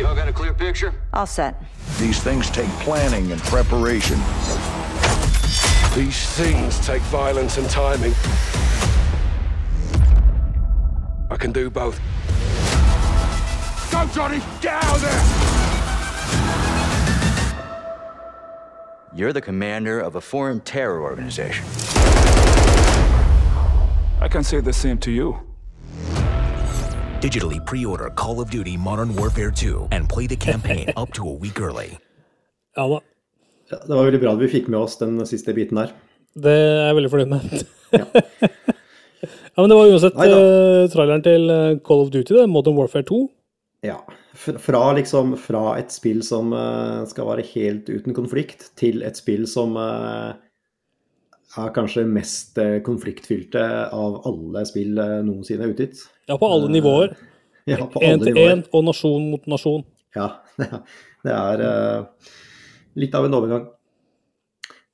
Y'all 0.00 0.16
got 0.16 0.26
a 0.26 0.32
clear 0.32 0.52
picture? 0.52 0.92
All 1.12 1.26
set. 1.26 1.62
These 2.00 2.20
things 2.24 2.50
take 2.50 2.68
planning 2.80 3.30
and 3.30 3.40
preparation. 3.42 4.18
These 5.94 6.28
things 6.30 6.84
take 6.84 7.02
violence 7.02 7.56
and 7.56 7.70
timing. 7.70 8.14
I 11.34 11.36
can 11.36 11.50
do 11.50 11.68
both. 11.68 11.98
Go, 13.90 14.06
Johnny! 14.14 14.40
Get 14.60 14.72
out 14.72 14.94
of 14.94 15.02
there! 15.02 15.22
You're 19.16 19.32
the 19.32 19.40
commander 19.40 19.98
of 19.98 20.14
a 20.14 20.20
foreign 20.20 20.60
terror 20.60 21.02
organization. 21.02 21.64
I 24.20 24.28
can 24.30 24.44
say 24.44 24.60
the 24.60 24.72
same 24.72 24.98
to 24.98 25.10
you. 25.10 25.36
Digitally 27.20 27.64
pre-order 27.66 28.10
Call 28.10 28.40
of 28.40 28.50
Duty 28.50 28.76
Modern 28.76 29.16
Warfare 29.16 29.50
2 29.50 29.88
and 29.90 30.08
play 30.08 30.28
the 30.28 30.36
campaign 30.36 30.92
up 30.96 31.12
to 31.14 31.28
a 31.28 31.32
week 31.32 31.60
early. 31.60 31.98
Ja 32.76 33.00
Ja, 33.70 33.78
det 33.86 33.94
var 33.94 34.04
veldig 34.04 34.20
bra 34.20 34.32
at 34.32 34.40
vi 34.40 34.48
fikk 34.48 34.68
med 34.68 34.78
oss 34.80 34.98
den 34.98 35.26
siste 35.26 35.54
biten 35.54 35.78
der. 35.78 35.92
Det 36.34 36.52
er 36.52 36.86
jeg 36.86 36.96
veldig 36.96 37.10
fornøyd 37.10 37.28
med. 37.30 37.66
ja. 37.92 38.04
ja, 39.26 39.62
men 39.62 39.70
det 39.70 39.78
var 39.78 39.90
uansett 39.92 40.18
uh, 40.18 40.84
traileren 40.92 41.24
til 41.24 41.50
eh, 41.52 41.78
Call 41.86 42.04
of 42.04 42.12
Duty, 42.14 42.36
det, 42.36 42.46
Modern 42.50 42.78
Warfare 42.78 43.06
2. 43.08 43.20
Ja. 43.84 43.98
fra, 44.34 44.80
liksom, 44.96 45.34
fra 45.36 45.74
et 45.78 45.92
spill 45.92 46.22
som 46.24 46.54
uh, 46.56 47.04
skal 47.08 47.28
være 47.28 47.44
helt 47.52 47.90
uten 47.92 48.16
konflikt, 48.16 48.70
til 48.80 49.04
et 49.04 49.20
spill 49.20 49.44
som 49.50 49.76
uh, 49.76 50.32
er 51.54 51.74
kanskje 51.76 52.06
mest 52.08 52.58
konfliktfylte 52.86 53.62
av 53.94 54.22
alle 54.26 54.64
spill 54.66 54.98
noensinne 54.98 55.68
utgitt. 55.70 56.00
Ja, 56.26 56.38
på 56.40 56.48
alle 56.50 56.72
nivåer. 56.72 57.14
Ja, 57.70 57.84
på 57.86 58.00
alle 58.00 58.16
en 58.16 58.24
til 58.24 58.40
én 58.42 58.64
og 58.74 58.88
nasjon 58.88 59.28
mot 59.30 59.46
nasjon. 59.46 59.84
Ja, 60.18 60.32
det 61.24 61.36
er 61.36 61.62
litt 62.98 63.14
av 63.14 63.28
en 63.28 63.38
overgang. 63.38 63.68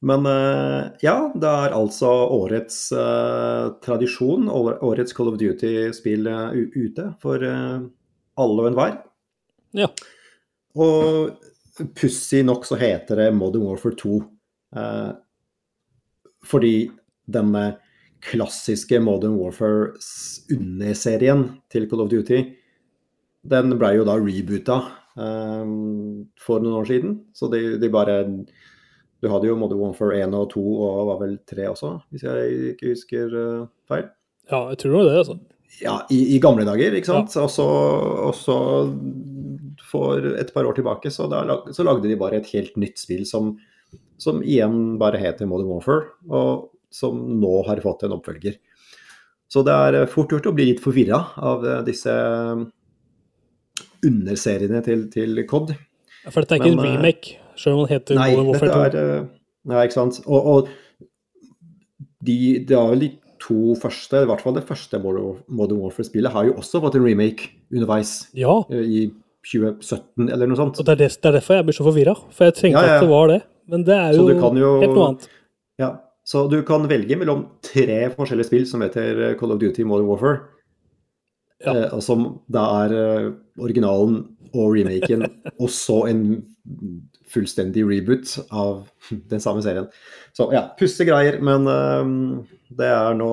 Men 0.00 0.26
eh, 0.26 0.86
ja, 1.04 1.16
det 1.36 1.48
er 1.48 1.74
altså 1.76 2.08
årets 2.32 2.76
uh, 2.96 3.76
tradisjon, 3.84 4.48
årets 4.48 5.12
Call 5.16 5.28
of 5.28 5.36
Duty-spill 5.40 6.28
uh, 6.30 6.56
ute 6.56 7.10
for 7.20 7.44
uh, 7.44 7.84
alle 8.40 8.64
og 8.64 8.70
enhver. 8.70 8.96
Ja. 9.76 9.90
Og 10.80 11.36
pussig 11.96 12.40
nok 12.48 12.64
så 12.68 12.76
heter 12.80 13.20
det 13.20 13.28
Modern 13.36 13.66
Warfare 13.68 13.96
2 13.96 14.16
eh, 14.76 15.12
fordi 16.44 16.90
denne 17.30 17.76
klassiske 18.24 19.00
Modern 19.00 19.36
Warfare-underserien 19.38 21.44
til 21.72 21.88
Call 21.88 22.00
of 22.04 22.10
Duty, 22.12 22.40
den 23.48 23.78
ble 23.80 23.94
jo 23.96 24.04
da 24.08 24.14
reboota 24.20 24.80
for 25.16 26.60
noen 26.60 26.78
år 26.80 26.86
siden. 26.88 27.12
Så 27.36 27.48
de, 27.52 27.78
de 27.80 27.88
bare 27.92 28.16
Du 29.20 29.28
hadde 29.28 29.50
jo 29.50 29.56
Modern 29.60 29.82
Warfare 29.82 30.16
1 30.22 30.34
og 30.36 30.50
2 30.54 30.64
og 30.86 31.00
var 31.10 31.22
vel 31.22 31.38
3 31.48 31.68
også, 31.70 31.94
hvis 32.12 32.24
jeg 32.24 32.52
ikke 32.72 32.92
husker 32.94 33.34
eh, 33.40 33.64
feil. 33.90 34.06
Ja, 34.50 34.62
jeg 34.72 34.80
tror 34.82 35.04
det 35.06 35.18
altså. 35.22 35.36
Ja, 35.80 36.00
i, 36.12 36.34
i 36.34 36.38
gamle 36.42 36.64
dager, 36.66 36.96
ikke 36.96 37.12
sant. 37.12 37.36
Og 37.38 37.50
så, 37.52 37.66
og 38.26 38.34
så 38.34 38.56
for 39.90 40.32
et 40.40 40.50
par 40.54 40.66
år 40.66 40.76
tilbake 40.76 41.12
så, 41.12 41.28
da, 41.30 41.44
så 41.72 41.86
lagde 41.86 42.08
de 42.08 42.18
bare 42.18 42.40
et 42.40 42.50
helt 42.54 42.76
nytt 42.80 43.00
spill 43.00 43.22
som, 43.28 43.54
som 44.20 44.42
igjen 44.42 44.98
bare 45.00 45.20
heter 45.20 45.48
Modern 45.48 45.70
Warfare, 45.70 46.10
og 46.28 46.70
som 46.90 47.20
nå 47.40 47.52
har 47.68 47.82
fått 47.84 48.04
en 48.06 48.16
oppfølger. 48.18 48.58
Så 49.50 49.62
det 49.66 49.74
er 49.74 50.00
eh, 50.00 50.10
fort 50.10 50.32
gjort 50.32 50.48
å 50.50 50.54
bli 50.56 50.68
litt 50.72 50.82
forvirra 50.82 51.20
av 51.42 51.64
eh, 51.66 51.80
disse 51.86 52.14
underseriene 54.06 54.82
til, 54.86 55.06
til 55.12 55.44
COD. 55.48 55.74
For 56.28 56.42
dette 56.42 56.56
er 56.56 56.62
ikke 56.62 56.74
en 56.74 56.84
remake, 56.84 57.38
selv 57.60 57.76
om 57.76 57.84
den 57.84 57.92
heter 57.94 58.18
Nei, 58.18 58.30
Modern 58.34 58.50
Warfare 58.54 58.74
2. 58.74 58.84
er 58.88 59.00
eh, 59.20 59.26
Nei, 59.70 59.82
ikke 59.86 59.96
sant. 59.98 60.20
Og, 60.26 60.46
og 60.54 60.68
de, 62.26 62.36
det 62.68 62.76
er 62.76 62.92
vel 62.92 63.02
de 63.04 63.10
to 63.40 63.74
første, 63.80 64.20
i 64.24 64.28
hvert 64.28 64.42
fall 64.44 64.56
det 64.56 64.66
første 64.68 65.00
Modern 65.00 65.80
Warfare-spillet, 65.80 66.32
har 66.34 66.48
jo 66.50 66.56
også 66.60 66.80
fått 66.84 66.98
en 66.98 67.04
remake 67.06 67.50
underveis 67.72 68.14
Ja, 68.36 68.58
eh, 68.72 68.84
i 68.84 69.02
2017 69.46 70.28
eller 70.28 70.50
noe 70.50 70.58
sånt. 70.58 70.80
og 70.80 70.84
det 70.84 70.92
er, 70.92 71.00
det, 71.06 71.10
det 71.16 71.30
er 71.30 71.36
derfor 71.38 71.56
jeg 71.56 71.68
blir 71.68 71.76
så 71.78 71.86
forvirra. 71.86 72.14
For 72.36 72.48
jeg 72.50 72.58
tenkte 72.58 72.82
Ja, 72.84 72.94
ja, 72.94 72.96
at 72.98 73.04
det 73.06 73.12
var 73.12 73.30
det. 73.32 73.40
Men 73.72 73.84
det 73.86 73.96
er 73.96 74.16
jo, 74.18 74.26
jo- 74.28 74.72
helt 74.82 74.96
noe 74.96 75.06
annet. 75.08 75.28
Ja, 75.80 75.90
så 76.28 76.42
du 76.52 76.58
kan 76.68 76.84
velge 76.90 77.16
mellom 77.16 77.46
tre 77.64 78.02
forskjellige 78.12 78.50
spill 78.50 78.66
som 78.68 78.84
heter 78.84 79.22
eh, 79.30 79.36
Call 79.40 79.54
of 79.54 79.60
Duty 79.62 79.86
Modern 79.88 80.10
Warfare. 80.10 80.42
Ja. 81.64 81.72
Eh, 81.72 81.88
og 81.96 82.04
som 82.04 82.26
da 82.52 82.66
er 82.84 82.94
originalen 83.60 84.22
og 84.50 84.74
remaken, 84.76 85.24
og 85.62 85.72
så 85.72 86.02
en 86.10 86.22
fullstendig 87.30 87.84
reboot 87.86 88.36
av 88.50 88.88
den 89.32 89.42
samme 89.42 89.62
serien. 89.64 89.88
Så 90.36 90.50
ja, 90.54 90.66
pusse 90.78 91.06
greier, 91.08 91.40
men 91.44 91.68
eh, 91.70 92.12
det 92.80 92.86
er 92.86 93.16
nå 93.18 93.30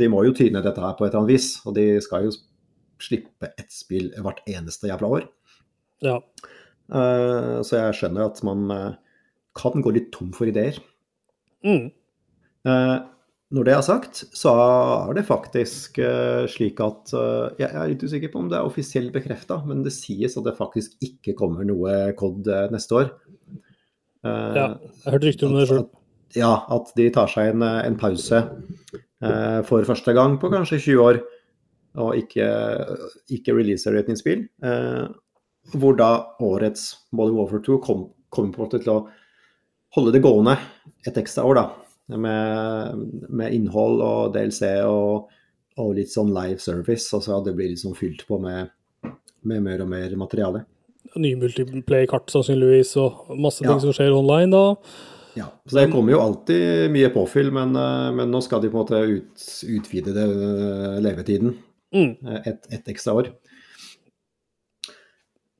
De 0.00 0.08
må 0.12 0.26
jo 0.26 0.34
tyne 0.36 0.60
dette 0.64 0.82
her 0.82 0.96
på 0.98 1.06
et 1.06 1.12
eller 1.12 1.24
annet 1.24 1.36
vis. 1.36 1.54
Og 1.64 1.76
de 1.78 1.86
skal 2.04 2.28
jo 2.28 2.34
slippe 3.04 3.50
ett 3.58 3.72
spill 3.72 4.10
hvert 4.22 4.42
eneste 4.50 4.88
jævla 4.90 5.10
år. 5.18 5.24
Ja. 6.04 6.18
Eh, 6.92 7.56
så 7.64 7.80
jeg 7.80 7.96
skjønner 7.98 8.28
at 8.28 8.40
man 8.46 8.68
eh, 8.72 8.92
kan 9.56 9.84
gå 9.84 9.94
litt 9.94 10.12
tom 10.14 10.32
for 10.36 10.50
ideer. 10.50 10.78
Mm. 11.64 11.88
Eh, 12.68 12.96
når 13.54 13.68
det 13.68 13.74
er 13.76 13.84
sagt, 13.86 14.24
så 14.34 14.52
er 14.58 15.14
det 15.14 15.28
faktisk 15.28 16.00
slik 16.50 16.80
at 16.82 17.12
Jeg 17.60 17.68
er 17.68 17.90
litt 17.92 18.02
usikker 18.02 18.32
på 18.32 18.40
om 18.40 18.48
det 18.50 18.56
er 18.58 18.66
offisielt 18.66 19.12
bekrefta, 19.14 19.60
men 19.68 19.84
det 19.84 19.92
sies 19.94 20.34
at 20.34 20.48
det 20.48 20.56
faktisk 20.58 20.96
ikke 21.04 21.36
kommer 21.38 21.62
noe 21.68 22.16
COD 22.18 22.50
neste 22.72 22.96
år. 22.98 23.12
Eh, 24.24 24.56
ja. 24.56 24.66
Jeg 25.04 25.14
hørte 25.14 25.28
rykter 25.28 25.50
om 25.50 25.58
det 25.58 25.68
sjøl. 25.68 25.84
Ja, 26.34 26.54
at 26.74 26.90
de 26.98 27.08
tar 27.14 27.30
seg 27.30 27.52
en, 27.52 27.62
eh, 27.62 27.82
en 27.86 27.98
pause 28.00 28.40
eh, 28.42 29.60
for 29.68 29.86
første 29.86 30.14
gang 30.16 30.38
på 30.42 30.50
kanskje 30.52 30.80
20 30.80 31.04
år, 31.04 31.20
og 32.02 32.16
ikke, 32.18 32.48
ikke 33.36 33.54
releaser 33.54 33.98
et 33.98 34.08
nytt 34.10 34.22
spill. 34.22 34.46
Eh, 34.64 35.04
hvor 35.78 35.96
da 35.96 36.10
årets 36.44 36.90
Modern 37.14 37.38
Warfare 37.38 37.62
2 37.64 37.78
kom, 37.84 38.08
kommer 38.34 38.52
på 38.52 38.60
en 38.60 38.66
måte 38.66 38.82
til 38.82 38.92
å 38.96 38.98
holde 39.94 40.12
det 40.16 40.24
gående 40.24 40.56
et 41.06 41.16
ekstra 41.20 41.46
år, 41.46 41.60
da. 41.60 41.66
Med, 42.20 43.04
med 43.32 43.54
innhold 43.56 44.02
og 44.04 44.34
DLC 44.34 44.74
og, 44.84 45.30
og 45.80 45.94
litt 45.96 46.12
sånn 46.12 46.34
live 46.34 46.60
service. 46.60 47.06
Altså 47.16 47.38
det 47.46 47.54
blir 47.56 47.70
liksom 47.72 47.94
fylt 47.96 48.26
på 48.28 48.36
med, 48.42 48.74
med 49.48 49.64
mer 49.64 49.84
og 49.86 49.88
mer 49.94 50.12
materiale. 50.20 50.66
Nye 51.14 51.36
multiplayer-kart 51.38 52.32
sannsynligvis, 52.32 52.96
og 52.98 53.36
masse 53.38 53.62
Ja. 53.62 53.70
ting 53.70 53.80
som 53.80 53.92
skjer 53.92 54.16
online 54.16 54.50
da. 54.50 54.76
Ja, 55.36 55.46
så 55.66 55.80
Det 55.84 55.92
kommer 55.92 56.12
jo 56.12 56.20
alltid 56.20 56.90
mye 56.90 57.10
påfyll, 57.12 57.50
men, 57.52 57.74
eh, 57.76 58.12
men 58.14 58.30
nå 58.30 58.42
skal 58.42 58.60
de 58.60 58.70
på 58.70 58.78
en 58.78 58.86
måte 58.86 59.00
ut, 59.02 59.34
utvide 59.66 60.14
det, 60.14 60.24
eh, 60.24 61.00
levetiden 61.02 61.56
Mm. 61.94 62.16
eh, 62.26 62.40
et, 62.46 62.66
et 62.70 62.84
ekstra 62.86 63.14
år. 63.14 63.32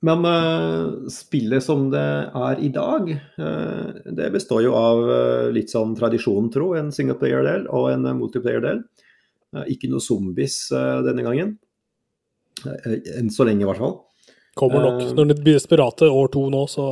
Men 0.04 0.20
uh, 0.26 1.08
spillet 1.08 1.62
som 1.64 1.86
det 1.88 1.98
er 2.36 2.58
i 2.60 2.68
dag, 2.68 3.08
uh, 3.38 3.92
det 4.04 4.32
består 4.34 4.62
jo 4.66 4.74
av 4.76 4.98
uh, 5.00 5.50
litt 5.54 5.72
sånn 5.72 5.94
tradisjon, 5.96 6.50
tro. 6.52 6.74
En 6.76 6.90
singleplayer-del 6.92 7.64
og 7.72 7.88
en 7.94 8.02
multiplayer-del. 8.18 8.84
Ikke 9.70 9.88
noe 9.88 10.02
zombies 10.02 10.68
denne 11.06 11.22
gangen. 11.22 11.52
Enn 12.66 13.30
så 13.30 13.46
lenge, 13.46 13.62
i 13.62 13.68
hvert 13.68 13.78
fall. 13.78 14.00
Kommer 14.58 14.84
nok. 14.84 15.02
Eh. 15.02 15.12
Når 15.16 15.30
det 15.32 15.38
blir 15.42 15.58
desperate 15.58 16.08
år 16.10 16.30
to 16.34 16.46
nå, 16.52 16.64
så 16.70 16.88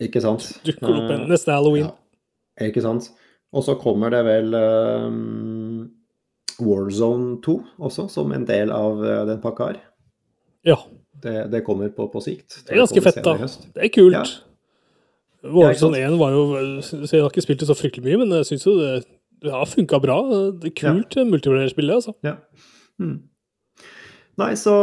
Ikke 0.00 0.22
sant? 0.24 0.46
dukker 0.64 0.86
det 0.86 0.96
opp 0.96 1.10
en 1.10 1.24
Eh, 1.24 1.28
neste 1.28 1.52
halloween. 1.52 1.90
Ja, 1.90 2.68
ikke 2.68 2.82
sant. 2.82 3.10
Og 3.52 3.64
så 3.66 3.74
kommer 3.74 4.12
det 4.14 4.20
vel 4.24 4.54
um, 4.54 5.90
Warzone 6.60 7.40
2 7.42 7.56
også, 7.78 8.06
som 8.08 8.32
en 8.32 8.46
del 8.46 8.70
av 8.70 9.02
den 9.26 9.40
pakka 9.42 9.72
her. 9.72 9.80
Ja. 10.64 10.76
Det, 11.20 11.50
det 11.50 11.64
kommer 11.66 11.88
på, 11.88 12.06
på 12.12 12.22
sikt. 12.22 12.62
Det 12.64 12.76
er 12.76 12.84
ganske 12.84 13.02
fett, 13.02 13.24
da. 13.24 13.34
Det 13.74 13.84
er 13.84 13.92
kult. 13.92 14.14
Ja. 14.14 14.24
Warzone 15.42 15.98
1 15.98 16.18
var 16.20 16.34
jo 16.36 16.42
så 16.84 17.00
Jeg 17.00 17.22
har 17.22 17.30
ikke 17.32 17.42
spilt 17.42 17.62
det 17.62 17.68
så 17.70 17.76
fryktelig 17.76 18.04
mye, 18.04 18.20
men 18.22 18.36
jeg 18.38 18.52
syns 18.52 18.66
jo 18.66 18.76
det, 18.78 18.90
det 19.42 19.52
har 19.54 19.68
funka 19.68 20.00
bra. 20.02 20.18
Det 20.60 20.70
er 20.70 20.76
kult 20.76 21.16
ja. 21.16 21.24
multiplayer-spillet, 21.24 21.94
altså. 21.94 22.14
Ja. 22.24 22.36
Hmm. 23.00 23.22
Nei, 24.40 24.52
så 24.56 24.74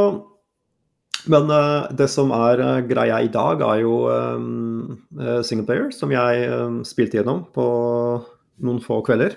Men 1.32 1.52
uh, 1.52 1.90
det 1.98 2.08
som 2.12 2.32
er 2.36 2.64
uh, 2.64 2.80
greia 2.88 3.20
i 3.26 3.32
dag, 3.32 3.62
er 3.66 3.84
jo 3.84 4.00
um, 4.08 4.98
uh, 5.20 5.40
singleplayer, 5.46 5.92
som 5.96 6.14
jeg 6.14 6.50
um, 6.54 6.82
spilte 6.88 7.20
gjennom 7.20 7.46
på 7.56 7.68
noen 8.66 8.82
få 8.82 9.02
kvelder. 9.06 9.36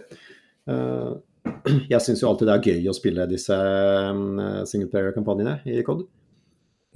Eh, 0.71 1.11
jeg 1.93 2.03
syns 2.05 2.23
jo 2.23 2.31
alltid 2.31 2.51
det 2.51 2.57
er 2.57 2.71
gøy 2.73 2.91
å 2.91 2.97
spille 2.97 3.29
disse 3.31 3.57
um, 3.57 4.41
singleplayer-kampanjene 4.69 5.61
i 5.71 5.81
COD. 5.87 6.05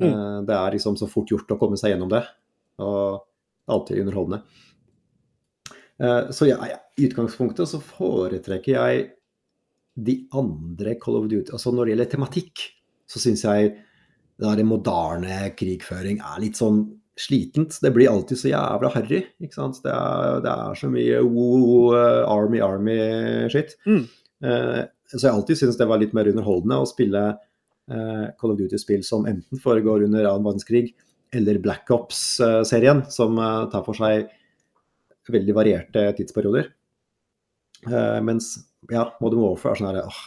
Eh, 0.02 0.38
det 0.48 0.56
er 0.56 0.76
liksom 0.76 0.98
så 1.00 1.08
fort 1.10 1.30
gjort 1.30 1.54
å 1.54 1.58
komme 1.60 1.78
seg 1.80 1.94
gjennom 1.94 2.12
det, 2.12 2.22
og 2.82 3.24
alltid 3.70 4.02
underholdende. 4.04 4.42
Eh, 6.02 6.30
så 6.34 6.48
ja, 6.50 6.58
ja, 6.68 6.80
i 6.98 7.08
utgangspunktet 7.08 7.70
så 7.70 7.80
foretrekker 7.82 8.76
jeg 8.76 9.08
de 9.94 10.16
andre 10.34 10.96
Call 10.98 11.20
of 11.20 11.28
Duty 11.30 11.52
Altså 11.54 11.70
når 11.70 11.86
det 11.86 11.92
gjelder 11.92 12.08
tematikk, 12.10 12.62
så 13.06 13.20
syns 13.22 13.44
jeg 13.46 13.76
det 14.40 14.50
der 14.50 14.66
moderne 14.66 15.38
krigføring 15.58 16.20
er 16.24 16.42
litt 16.42 16.58
sånn 16.58 16.82
slitent. 17.20 17.76
Det 17.82 17.92
blir 17.94 18.10
alltid 18.10 18.40
så 18.40 18.50
jævla 18.50 18.90
harry. 18.96 19.22
ikke 19.42 19.54
sant? 19.54 19.78
Det 19.84 19.92
er, 19.94 20.40
det 20.42 20.50
er 20.50 20.78
så 20.80 20.90
mye 20.90 21.20
uh, 21.22 22.24
army, 22.26 22.58
army-shit. 22.64 23.76
Mm. 23.86 24.04
Eh, 24.44 24.82
så 25.14 25.28
jeg 25.28 25.32
alltid 25.32 25.60
syntes 25.60 25.78
det 25.78 25.88
var 25.88 26.00
litt 26.02 26.14
mer 26.16 26.28
underholdende 26.30 26.80
å 26.82 26.88
spille 26.88 27.22
eh, 27.30 28.24
Call 28.40 28.54
of 28.54 28.58
Duty-spill 28.58 29.04
som 29.06 29.28
enten 29.30 29.60
foregår 29.62 30.06
under 30.08 30.26
annen 30.28 30.46
verdenskrig, 30.46 30.92
eller 31.34 31.60
Black 31.62 31.90
Ops-serien, 31.94 33.04
som 33.14 33.38
eh, 33.38 33.60
tar 33.72 33.84
for 33.86 33.98
seg 33.98 34.28
veldig 35.32 35.56
varierte 35.56 36.08
tidsperioder. 36.18 36.68
Eh, 37.88 38.20
mens 38.26 38.56
ja, 38.92 39.08
Modern 39.22 39.44
Warfare 39.44 39.76
er 39.76 39.80
sånn 39.80 39.90
her 39.92 40.02
åh, 40.04 40.22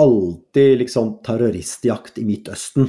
alltid 0.00 0.78
liksom 0.82 1.18
terroristjakt 1.24 2.18
i 2.18 2.26
Midtøsten. 2.28 2.88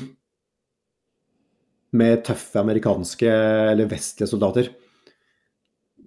Med 1.95 2.25
tøffe 2.27 2.59
amerikanske 2.59 3.29
eller 3.71 3.89
vestlige 3.91 4.29
soldater. 4.29 4.71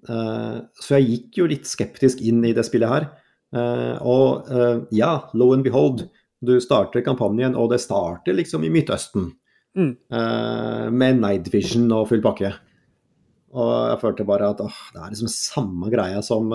Eh, 0.08 0.58
så 0.80 0.98
jeg 0.98 1.08
gikk 1.08 1.40
jo 1.40 1.48
litt 1.50 1.68
skeptisk 1.68 2.22
inn 2.24 2.44
i 2.46 2.54
det 2.56 2.64
spillet 2.68 2.92
her. 2.92 3.08
Eh, 3.56 3.96
og 4.04 4.48
eh, 4.52 4.84
ja, 4.96 5.12
lo 5.38 5.52
and 5.56 5.66
behold, 5.66 6.06
du 6.44 6.56
starter 6.62 7.04
kampanjen, 7.06 7.56
og 7.58 7.72
det 7.72 7.80
starter 7.82 8.36
liksom 8.36 8.66
i 8.66 8.72
Midtøsten. 8.72 9.34
Mm. 9.78 9.92
med 10.98 11.18
night 11.20 11.52
vision 11.52 11.84
og 11.94 12.08
full 12.10 12.22
pakke. 12.24 12.48
Og 13.54 13.68
jeg 13.92 13.98
følte 14.00 14.24
bare 14.26 14.48
at 14.50 14.62
åh, 14.64 14.78
det 14.94 15.02
er 15.04 15.12
liksom 15.12 15.30
samme 15.30 15.90
greia 15.92 16.22
som, 16.24 16.50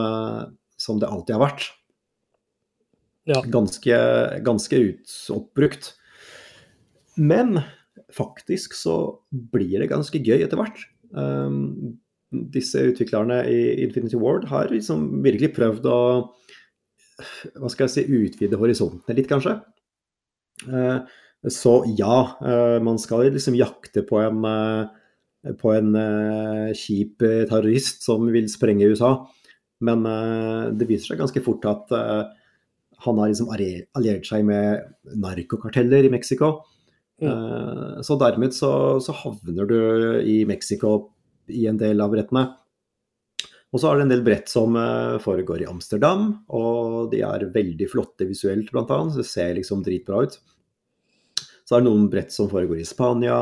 som 0.75 0.99
det 0.99 1.07
alltid 1.07 1.37
har 1.37 1.43
vært. 1.45 1.69
Ja. 3.29 3.39
Ganske, 3.47 3.97
ganske 4.43 4.79
oppbrukt. 5.31 5.93
Men 7.15 7.61
faktisk 8.13 8.75
så 8.77 8.97
blir 9.31 9.79
det 9.79 9.91
ganske 9.91 10.19
gøy 10.19 10.43
etter 10.43 10.59
hvert. 10.59 10.81
Um, 11.13 11.99
disse 12.53 12.81
utviklerne 12.89 13.43
i 13.45 13.59
Infinity 13.83 14.17
Ward 14.17 14.47
har 14.49 14.71
liksom 14.73 15.21
virkelig 15.25 15.53
prøvd 15.55 15.85
å 15.89 15.99
hva 17.61 17.69
skal 17.69 17.85
jeg 17.85 17.93
si, 17.93 18.03
utvide 18.09 18.57
horisontene 18.57 19.15
litt, 19.15 19.29
kanskje. 19.29 19.59
Eh, 20.65 21.11
så 21.51 21.83
ja, 21.97 22.37
eh, 22.39 22.79
man 22.83 22.99
skal 22.99 23.25
liksom 23.27 23.55
jakte 23.59 24.03
på 24.07 24.19
en, 24.23 24.43
eh, 24.47 25.53
på 25.59 25.73
en 25.75 25.95
eh, 25.99 26.69
kjip 26.77 27.19
terrorist 27.49 28.03
som 28.05 28.29
vil 28.31 28.47
sprenge 28.51 28.87
USA. 28.87 29.17
Men 29.83 30.05
det 30.79 30.85
viser 30.87 31.11
seg 31.11 31.19
ganske 31.19 31.41
fort 31.43 31.65
at 31.67 31.89
han 33.03 33.19
har 33.19 33.31
liksom 33.31 33.51
alliert 33.51 34.27
seg 34.27 34.45
med 34.47 34.83
narkokarteller 35.19 36.07
i 36.07 36.11
Mexico. 36.13 36.53
Eh, 37.21 38.01
Så 38.01 38.17
dermed 38.19 38.55
så, 38.55 38.99
så 39.03 39.15
havner 39.23 39.67
du 39.69 39.79
i 40.23 40.43
Mexico 40.47 41.11
i 41.51 41.65
en 41.67 41.79
del 41.79 42.01
av 42.03 42.13
brettene. 42.13 42.45
Og 43.73 43.81
så 43.81 43.89
er 43.89 43.97
det 43.97 44.05
en 44.05 44.13
del 44.13 44.23
brett 44.25 44.51
som 44.51 44.75
eh, 44.77 45.17
foregår 45.23 45.63
i 45.63 45.69
Amsterdam, 45.69 46.29
og 46.53 47.09
de 47.11 47.23
er 47.25 47.47
veldig 47.55 47.89
flotte 47.89 48.27
visuelt, 48.29 48.69
blant 48.71 48.91
annet. 48.93 49.15
Så 49.15 49.23
det 49.23 49.31
ser 49.31 49.53
liksom 49.57 49.83
dritbra 49.85 50.23
ut. 50.27 50.37
Så 51.63 51.75
er 51.75 51.81
det 51.81 51.89
noen 51.89 52.09
brett 52.11 52.31
som 52.35 52.51
foregår 52.51 52.83
i 52.83 52.87
Spania, 52.87 53.39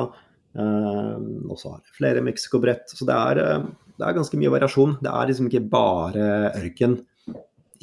eh, 0.55 1.15
og 1.49 1.57
så 1.59 1.75
er 1.75 1.83
det 1.83 1.97
flere 1.99 2.25
Mexico-brett. 2.25 2.95
Så 2.95 3.07
det 3.09 3.17
er, 3.17 3.43
det 3.97 4.07
er 4.07 4.17
ganske 4.17 4.39
mye 4.39 4.53
variasjon. 4.55 4.97
Det 5.03 5.11
er 5.11 5.29
liksom 5.29 5.51
ikke 5.51 5.65
bare 5.73 6.27
ørken 6.55 7.01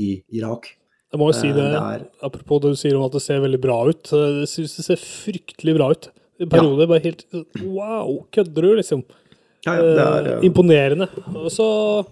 i 0.01 0.15
Irak. 0.41 0.73
Jeg 1.13 1.19
må 1.21 1.29
jo 1.31 1.37
si 1.39 1.49
Eh, 1.49 1.55
det, 1.57 1.65
det 1.73 1.81
er- 1.81 2.07
apropos 2.23 2.61
det 2.61 2.71
du 2.75 2.77
sier 2.77 2.97
om 2.99 3.05
at 3.07 3.13
det 3.13 3.23
ser 3.25 3.41
veldig 3.41 3.61
bra 3.61 3.79
ut. 3.89 4.11
Jeg 4.13 4.47
syns 4.51 4.77
det 4.77 4.85
ser 4.85 4.97
fryktelig 5.01 5.75
bra 5.79 5.91
ut. 5.95 6.11
I 6.41 6.45
perioder 6.47 6.87
bare 6.87 7.03
helt 7.03 7.25
Wow, 7.65 8.27
kødder 8.31 8.63
du, 8.63 8.75
liksom? 8.77 9.03
Ja, 9.67 9.75
ja, 9.75 9.83
det 9.83 9.99
er, 10.05 10.27
Eh, 10.29 10.33
eh, 10.39 10.45
imponerende. 10.47 11.09
Og 11.35 11.49
så 11.51 12.05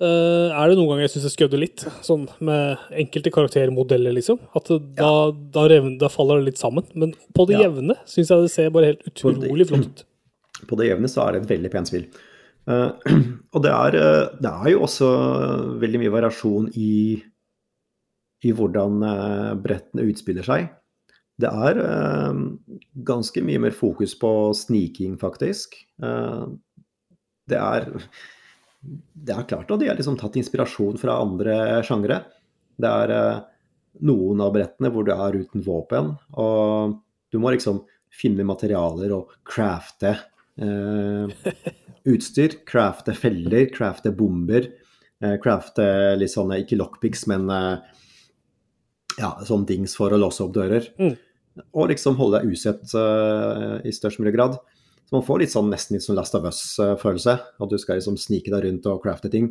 eh, 0.00 0.48
er 0.54 0.68
det 0.70 0.76
noen 0.78 0.88
ganger 0.92 1.04
jeg 1.06 1.12
syns 1.16 1.26
jeg 1.28 1.34
skødder 1.36 1.60
litt, 1.62 1.84
sånn 2.06 2.26
med 2.44 2.78
enkelte 3.02 3.32
karaktermodeller, 3.34 4.14
liksom. 4.16 4.38
At 4.56 4.70
da, 4.70 5.10
da, 5.32 5.66
revn- 5.68 5.98
da 6.00 6.08
faller 6.12 6.38
det 6.40 6.52
litt 6.52 6.58
sammen. 6.62 6.86
Men 6.94 7.14
på 7.34 7.46
det 7.48 7.58
Ja. 7.58 7.68
jevne 7.68 7.96
syns 8.06 8.28
jeg 8.30 8.42
det 8.46 8.50
ser 8.54 8.70
bare 8.70 8.92
helt 8.92 9.04
utrolig 9.10 9.66
flott 9.68 9.86
ut. 9.86 10.04
på 10.66 10.76
det 10.76 10.88
jevne 10.90 11.06
så 11.08 11.26
er 11.28 11.32
det 11.32 11.42
et 11.42 11.58
veldig 11.58 11.70
pent 11.70 11.86
spill. 11.88 12.06
Uh, 12.68 12.92
og 13.54 13.62
det 13.62 13.70
er, 13.72 13.90
det 14.42 14.50
er 14.50 14.70
jo 14.72 14.80
også 14.84 15.78
veldig 15.80 16.00
mye 16.02 16.12
variasjon 16.12 16.70
i, 16.76 17.22
i 18.46 18.52
hvordan 18.54 19.02
eh, 19.02 19.52
brettene 19.62 20.06
utspiller 20.10 20.46
seg. 20.46 20.68
Det 21.38 21.50
er 21.50 21.80
eh, 21.82 22.40
ganske 23.06 23.42
mye 23.46 23.62
mer 23.66 23.74
fokus 23.76 24.14
på 24.18 24.32
sniking, 24.58 25.18
faktisk. 25.20 25.78
Eh, 26.02 26.46
det 27.48 27.58
er 27.58 27.92
Det 29.18 29.34
er 29.34 29.46
klart 29.50 29.70
at 29.70 29.80
de 29.80 29.88
har 29.88 29.98
liksom 29.98 30.18
tatt 30.18 30.36
inspirasjon 30.38 30.98
fra 31.00 31.18
andre 31.22 31.82
sjangre. 31.86 32.22
Det 32.78 32.90
er 33.04 33.14
eh, 33.14 33.44
noen 34.06 34.42
av 34.44 34.52
brettene 34.54 34.90
hvor 34.94 35.06
du 35.06 35.12
er 35.14 35.38
uten 35.42 35.64
våpen, 35.66 36.12
og 36.38 36.98
du 37.32 37.38
må 37.42 37.50
liksom 37.52 37.82
finne 38.14 38.46
materialer 38.46 39.12
og 39.16 39.34
crafte 39.46 40.14
eh, 40.62 41.50
utstyr. 42.08 42.60
Crafte 42.68 43.14
feller, 43.18 43.68
crafte 43.74 44.12
bomber. 44.14 44.70
Eh, 45.22 45.36
crafte 45.42 45.84
litt 46.18 46.32
sånne, 46.32 46.62
ikke 46.62 46.78
lockpicks, 46.78 47.26
men 47.30 47.50
eh, 47.52 47.97
ja, 49.18 49.32
sånne 49.46 49.68
dings 49.68 49.96
for 49.98 50.14
å 50.14 50.20
låse 50.20 50.44
opp 50.44 50.54
dører. 50.56 50.88
Mm. 51.00 51.14
Og 51.74 51.90
liksom 51.90 52.18
holde 52.18 52.40
deg 52.40 52.54
usett 52.54 52.94
uh, 52.94 53.78
i 53.82 53.94
størst 53.94 54.20
mulig 54.22 54.34
grad. 54.36 54.58
Så 55.08 55.16
man 55.16 55.24
får 55.26 55.42
litt 55.42 55.54
sånn, 55.54 55.70
nesten 55.72 55.96
litt 55.96 56.04
sånn 56.04 56.18
Last 56.18 56.36
of 56.38 56.46
Us-følelse. 56.46 57.34
At 57.58 57.72
du 57.72 57.78
skal 57.80 57.98
liksom 57.98 58.18
snike 58.20 58.52
deg 58.52 58.66
rundt 58.66 58.88
og 58.90 59.02
crafte 59.04 59.30
ting. 59.32 59.50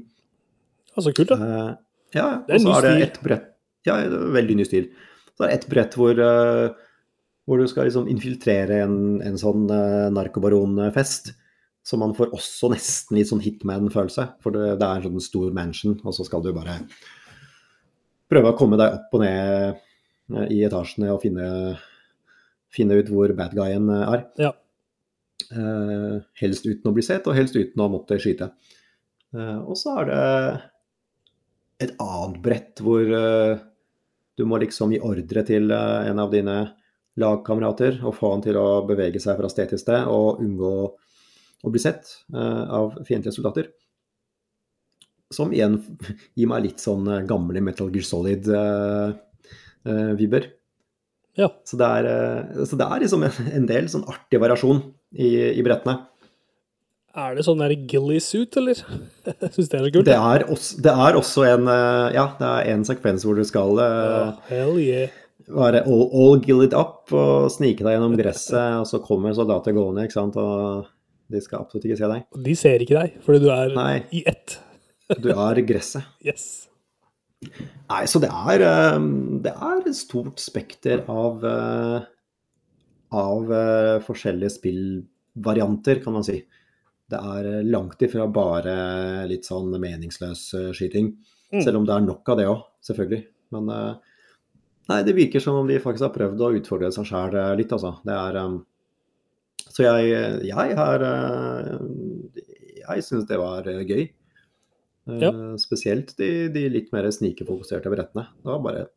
Så 0.97 1.13
kult, 1.13 1.33
da. 1.33 1.37
Uh, 1.37 1.71
ja, 2.15 2.27
Det 2.47 2.55
er 2.55 2.61
en 2.61 2.67
ny 2.67 2.73
det 2.73 2.91
stil. 2.93 3.03
et 3.05 3.17
brett 3.25 3.47
Ja, 3.87 3.97
veldig 4.37 4.55
ny 4.57 4.67
stil. 4.67 4.91
Så 5.35 5.45
er 5.45 5.51
det 5.51 5.57
et 5.59 5.67
brett 5.69 5.97
hvor, 5.97 6.17
uh, 6.17 6.71
hvor 7.45 7.59
du 7.61 7.67
skal 7.69 7.89
liksom 7.89 8.07
infiltrere 8.11 8.81
en, 8.85 9.19
en 9.25 9.37
sånn 9.39 9.67
narkobaronfest. 10.15 11.33
Så 11.87 11.99
man 11.99 12.15
får 12.17 12.33
også 12.35 12.71
nesten 12.73 13.19
litt 13.19 13.29
sånn 13.29 13.43
Hitman-følelse. 13.43 14.25
For 14.43 14.55
det, 14.55 14.73
det 14.81 14.87
er 14.87 15.03
en 15.03 15.13
sånn 15.13 15.23
stor 15.23 15.53
mansion, 15.55 15.99
og 16.03 16.15
så 16.15 16.25
skal 16.27 16.43
du 16.43 16.49
bare 16.55 16.81
prøve 18.31 18.51
å 18.51 18.57
komme 18.57 18.79
deg 18.79 18.95
opp 18.99 19.17
og 19.17 19.23
ned 19.23 19.77
eh, 20.35 20.47
i 20.53 20.63
etasjene 20.67 21.11
og 21.13 21.21
finne, 21.23 21.49
finne 22.73 22.97
ut 22.99 23.11
hvor 23.11 23.33
bad 23.37 23.55
guyen 23.57 23.91
eh, 23.93 24.15
er. 24.15 24.25
Ja. 24.47 24.53
Uh, 25.47 26.17
helst 26.41 26.65
uten 26.65 26.89
å 26.89 26.91
bli 26.95 27.03
sett, 27.05 27.27
og 27.29 27.37
helst 27.37 27.55
uten 27.55 27.79
å 27.79 27.87
måtte 27.93 28.17
skyte. 28.19 28.49
Uh, 29.31 29.61
og 29.69 29.77
så 29.79 29.93
er 30.01 30.09
det 30.09 30.23
et 31.85 31.93
annet 32.03 32.39
brett 32.43 32.81
hvor 32.83 33.05
uh, 33.05 33.53
du 34.35 34.43
må 34.49 34.59
liksom 34.59 34.91
gi 34.91 34.99
ordre 34.99 35.45
til 35.47 35.71
en 35.71 36.19
av 36.19 36.33
dine 36.33 36.57
lagkamerater 37.17 38.01
og 38.03 38.17
få 38.17 38.33
han 38.33 38.43
til 38.43 38.59
å 38.59 38.81
bevege 38.89 39.21
seg 39.23 39.37
fra 39.39 39.49
sted 39.49 39.71
til 39.71 39.81
sted 39.81 40.09
og 40.11 40.41
unngå 40.43 40.73
å 41.65 41.71
bli 41.73 41.81
sett 41.81 42.11
av 42.29 42.99
fiendtlige 43.07 43.33
soldater. 43.33 43.71
Som 45.33 45.53
igjen 45.55 45.79
gir 46.37 46.47
meg 46.49 46.63
litt 46.63 46.79
sånn 46.83 47.07
eh, 47.11 47.25
gamle 47.27 47.61
Metal 47.63 47.89
Gear 47.91 48.05
Solid-vibber. 48.07 50.43
Ja. 51.37 51.51
Så, 51.67 51.77
det 51.77 51.85
er, 51.85 52.05
eh, 52.09 52.63
så 52.65 52.73
det 52.79 52.85
er 52.87 53.01
liksom 53.03 53.23
en, 53.27 53.67
del 53.69 53.85
sånn 53.91 54.07
artig 54.09 54.39
variasjon 54.41 54.79
i, 55.13 55.27
i 55.53 55.61
brettene. 55.65 55.95
Er 57.17 57.35
det 57.37 57.43
sånn 57.47 57.61
der 57.61 57.73
Gilly-suit, 57.89 58.57
eller? 58.59 58.77
Jeg 59.27 59.51
syns 59.53 59.69
det 59.69 59.77
er 59.77 59.85
så 59.85 59.91
kult. 59.93 60.07
Det 60.09 60.17
er, 60.17 60.39
også, 60.53 60.71
det 60.85 60.93
er 61.05 61.11
også 61.21 61.39
en 61.49 61.63
eh, 61.73 62.07
Ja, 62.17 62.25
det 62.41 62.49
er 62.49 62.61
en 62.73 62.83
sekvens 62.89 63.23
hvor 63.25 63.35
du 63.37 63.45
skal 63.47 63.71
eh, 63.81 64.27
Ja, 64.53 64.67
yeah. 64.81 65.07
være 65.53 65.79
all, 65.85 66.05
all 66.09 66.35
gillied 66.45 66.73
up 66.77 67.01
og 67.15 67.33
snike 67.53 67.83
deg 67.85 67.93
gjennom 67.97 68.17
gresset, 68.19 68.73
og 68.81 68.85
så 68.89 68.97
kommer 69.05 69.29
soldater 69.37 69.71
gående, 69.77 70.01
ikke 70.05 70.17
sant, 70.17 70.35
og 70.41 70.57
de 71.33 71.39
skal 71.43 71.59
absolutt 71.65 71.85
ikke 71.85 71.99
se 71.99 72.07
deg. 72.13 72.21
De 72.47 72.53
ser 72.57 72.77
ikke 72.85 72.97
deg, 72.97 73.09
fordi 73.25 73.39
du 73.45 73.49
er 73.53 73.67
Nei. 73.77 73.95
i 74.15 74.19
ett. 74.29 74.47
Du 75.15 75.29
er 75.31 75.61
gresset. 75.63 76.03
Yes. 76.25 76.67
Nei, 77.87 78.03
så 78.09 78.19
det 78.19 78.29
er, 78.33 78.63
eh, 78.65 78.99
det 79.45 79.53
er 79.53 79.81
et 79.85 79.95
stort 79.95 80.41
spekter 80.41 81.05
av, 81.07 81.43
eh, 81.45 82.07
av 83.15 83.51
eh, 83.53 83.99
forskjellige 84.03 84.55
spillvarianter, 84.57 86.03
kan 86.03 86.17
man 86.17 86.25
si. 86.27 86.41
Det 87.07 87.19
er 87.19 87.63
langt 87.63 88.01
ifra 88.03 88.25
bare 88.27 89.27
litt 89.29 89.47
sånn 89.47 89.71
meningsløs 89.79 90.73
skyting. 90.75 91.13
Mm. 91.53 91.61
Selv 91.63 91.79
om 91.79 91.85
det 91.87 91.93
er 91.95 92.03
nok 92.03 92.27
av 92.33 92.37
det 92.41 92.47
òg, 92.51 92.65
selvfølgelig. 92.83 93.21
Men 93.55 93.69
nei, 93.71 94.97
det 95.07 95.15
virker 95.15 95.39
som 95.39 95.61
om 95.61 95.69
de 95.69 95.79
faktisk 95.79 96.03
har 96.03 96.17
prøvd 96.17 96.43
å 96.43 96.51
utfordre 96.57 96.91
seg 96.91 97.07
sjæl 97.07 97.37
litt, 97.55 97.71
altså. 97.71 97.93
Det 98.03 98.11
er 98.11 98.41
Så 99.71 99.85
jeg, 99.85 100.43
jeg 100.49 100.75
har 100.75 101.01
eh, 101.05 101.79
Jeg 102.81 103.03
syns 103.07 103.25
det 103.29 103.39
var 103.39 103.63
gøy. 103.63 104.09
Eh, 105.07 105.19
Ja. 105.23 105.33
Spesielt 105.61 106.15
de, 106.19 106.47
de 106.53 106.67
litt 106.69 106.93
mer 106.93 107.09
snikefokuserte 107.11 107.91
brettene. 107.93 108.27
Det 108.43 108.51
var 108.51 108.63
bare 108.63 108.87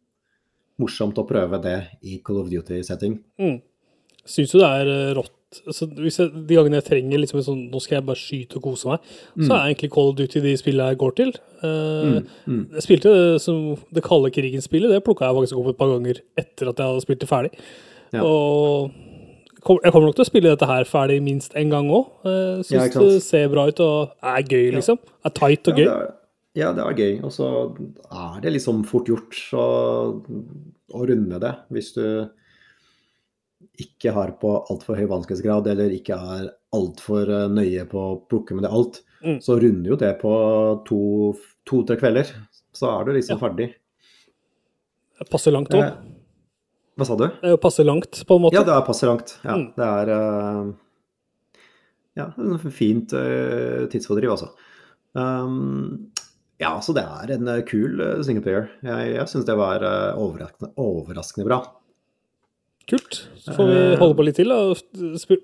morsomt 0.81 1.19
å 1.21 1.27
prøve 1.29 1.61
det 1.63 1.77
i 2.03 2.21
Call 2.25 2.41
of 2.43 2.49
Duty-setting. 2.51 3.19
Mm. 3.41 3.61
Syns 4.29 4.53
du 4.53 4.59
det 4.61 4.71
er 4.81 4.91
eh, 4.95 5.13
rått? 5.17 5.37
Altså, 5.67 5.89
hvis 5.99 6.21
jeg, 6.21 6.31
de 6.47 6.55
gangene 6.55 6.79
jeg 6.79 6.87
trenger 6.87 7.19
liksom 7.19 7.41
en 7.41 7.47
sånn 7.49 7.63
Nå 7.73 7.81
skal 7.83 7.97
jeg 7.97 8.05
bare 8.07 8.21
skyte 8.21 8.61
og 8.61 8.69
kose 8.69 8.87
meg, 8.87 9.09
så 9.43 9.49
er 9.57 9.65
egentlig 9.73 9.89
Call 9.97 10.13
of 10.13 10.19
Duty 10.21 10.43
de 10.45 10.53
spillene 10.61 10.93
jeg 10.93 11.01
går 11.01 11.17
til. 11.19 11.33
Uh, 11.59 12.21
mm. 12.47 12.61
Jeg 12.77 12.85
spilte 12.87 13.15
som 13.43 13.73
det 13.91 14.05
kalde 14.07 14.31
krigen-spillet. 14.31 14.93
Det 14.95 15.03
plukka 15.03 15.27
jeg 15.27 15.41
faktisk 15.41 15.59
opp 15.59 15.73
et 15.73 15.81
par 15.81 15.91
ganger 15.91 16.21
etter 16.39 16.71
at 16.71 16.79
jeg 16.79 16.93
hadde 16.93 17.03
spilt 17.03 17.25
det 17.25 17.31
ferdig. 17.33 17.51
Ja. 18.15 18.23
Og 18.23 18.95
jeg 19.61 19.93
kommer 19.93 20.07
nok 20.09 20.17
til 20.17 20.25
å 20.25 20.29
spille 20.31 20.51
dette 20.55 20.67
her 20.67 20.85
ferdig 20.89 21.21
minst 21.23 21.53
én 21.59 21.71
gang 21.71 21.89
òg. 21.91 22.07
Jeg 22.25 22.65
syns 22.65 22.95
Ja, 22.95 23.01
det 23.01 23.23
ser 23.23 23.49
bra 23.53 23.67
ut 23.69 23.81
og 23.81 24.11
er 24.23 24.43
gøy, 24.43 24.73
liksom. 24.77 24.99
Er 25.25 25.31
tight 25.31 25.69
og 25.69 25.79
Ja, 25.79 25.85
gøy. 25.85 25.85
det 25.85 25.95
er, 25.95 26.15
ja, 26.63 26.73
det 26.73 26.85
er 26.87 26.95
gøy. 26.95 27.25
Og 27.25 27.31
så 27.33 27.49
er 28.11 28.41
det 28.41 28.53
liksom 28.57 28.85
fort 28.89 29.07
gjort 29.07 29.37
å, 29.53 29.67
å 30.95 31.07
runde 31.07 31.41
det. 31.41 31.55
Hvis 31.71 31.93
du 31.95 32.05
ikke 33.81 34.13
har 34.13 34.33
på 34.41 34.51
altfor 34.71 34.97
høy 34.99 35.07
vanskelighetsgrad, 35.09 35.67
eller 35.73 35.93
ikke 35.97 36.17
er 36.17 36.49
altfor 36.77 37.29
eh, 37.29 37.49
nøye 37.53 37.85
på 37.89 38.01
å 38.01 38.19
plukke 38.29 38.55
med 38.57 38.65
det 38.69 38.73
alt, 38.73 39.03
Mm. 39.21 39.37
så 39.45 39.59
runder 39.61 39.91
jo 39.91 39.97
det 40.01 40.15
på 40.23 40.31
to-tre 41.69 41.97
kvelder. 42.01 42.25
Så 42.73 42.89
er 42.89 43.05
du 43.05 43.11
liksom 43.13 43.37
Ja. 43.37 43.49
ferdig. 43.49 43.75
Det 45.19 45.29
passer 45.29 45.53
langt 45.53 45.69
òg. 45.69 45.93
Eh, 47.01 47.03
Hva 47.03 47.09
sa 47.09 47.17
du? 47.17 47.27
Det 47.29 47.49
er 47.49 47.55
jo 47.57 47.61
passe 47.65 47.85
langt, 47.87 48.21
på 48.29 48.37
en 48.37 48.43
måte. 48.45 48.55
Ja, 48.59 48.63
det 48.69 48.75
er 48.77 48.87
passe 48.87 49.09
langt. 49.09 49.35
Ja, 49.45 49.57
Mm. 49.57 49.67
det 49.77 49.89
er 49.89 50.13
eh, 50.17 50.73
Ja, 52.21 52.27
en 52.39 52.59
fint 52.75 53.13
uh, 53.15 53.87
tidsfordriv, 53.89 54.31
altså. 54.35 54.51
Um, 55.15 56.11
ja, 56.61 56.75
så 56.85 56.93
det 56.93 57.05
er 57.07 57.31
en 57.37 57.49
eh, 57.49 57.63
kul 57.65 58.01
singleplayer. 58.27 58.67
Jeg, 58.85 59.15
jeg 59.15 59.29
syns 59.31 59.47
det 59.49 59.57
var 59.57 59.81
eh, 59.87 60.19
overraskende, 60.21 60.73
overraskende 60.77 61.47
bra. 61.49 61.61
Kult. 62.91 63.21
Så 63.39 63.55
får 63.57 63.69
vi 63.71 63.79
Eh. 63.93 63.97
holde 64.01 64.17
på 64.19 64.25
litt 64.27 64.37
til 64.37 64.51
og 64.53 64.77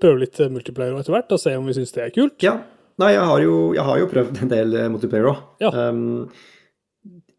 prøve 0.03 0.19
litt 0.21 0.40
eh, 0.42 0.51
multiplayer 0.53 0.99
etter 0.99 1.14
hvert, 1.14 1.33
og 1.33 1.40
se 1.40 1.55
om 1.57 1.64
vi 1.71 1.77
syns 1.79 1.95
det 1.95 2.03
er 2.05 2.12
kult. 2.12 2.37
Ja. 2.45 2.59
Nei, 2.99 3.12
jeg 3.14 3.25
har 3.31 3.40
jo, 3.45 3.57
jeg 3.77 3.85
har 3.85 3.99
jo 4.03 4.07
prøvd 4.11 4.42
en 4.42 4.49
del 4.53 4.75
eh, 4.77 4.88
multiplayer 4.92 5.31
òg. 5.31 5.40
Ja. 5.62 5.71
Um, 5.71 6.29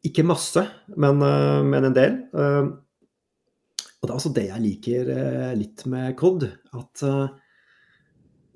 ikke 0.08 0.23
masse, 0.25 0.63
men, 0.95 1.21
eh, 1.21 1.62
men 1.67 1.86
en 1.91 1.95
del. 1.97 2.17
Um, 2.34 2.73
og 4.08 4.13
det 4.13 4.15
er 4.15 4.22
også 4.22 4.34
det 4.36 4.46
jeg 4.48 4.63
liker 4.63 5.10
eh, 5.12 5.54
litt 5.60 5.84
med 5.91 6.15
COD. 6.20 6.48
At 6.78 7.04
eh, 7.04 7.26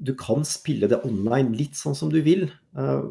du 0.02 0.14
kan 0.18 0.46
spille 0.48 0.88
det 0.90 1.02
online 1.08 1.58
litt 1.58 1.76
sånn 1.76 1.98
som 1.98 2.12
du 2.14 2.22
vil. 2.24 2.46
Eh, 2.48 3.02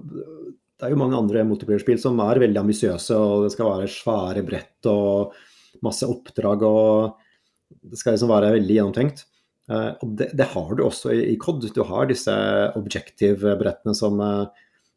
det 0.81 0.88
er 0.88 0.94
jo 0.94 1.00
mange 1.03 1.18
andre 1.18 1.44
multiplayer-spill 1.44 2.00
som 2.00 2.20
er 2.24 2.40
veldig 2.40 2.62
ambisiøse, 2.62 3.16
og 3.16 3.44
det 3.44 3.53
skal 3.53 3.68
være 3.68 3.90
svære 3.92 4.44
brett 4.46 4.88
og 4.88 5.37
masse 5.85 6.09
oppdrag, 6.09 6.64
og 6.64 7.83
det 7.85 8.00
skal 8.00 8.16
liksom 8.16 8.33
være 8.33 8.55
veldig 8.57 8.79
gjennomtenkt. 8.79 9.26
Og 9.70 10.16
det, 10.18 10.33
det 10.35 10.48
har 10.50 10.72
du 10.74 10.81
også 10.83 11.12
i, 11.14 11.20
i 11.31 11.37
COD. 11.38 11.68
Du 11.76 11.85
har 11.87 12.09
disse 12.09 12.33
objective-brettene 12.81 13.92
som, 13.94 14.18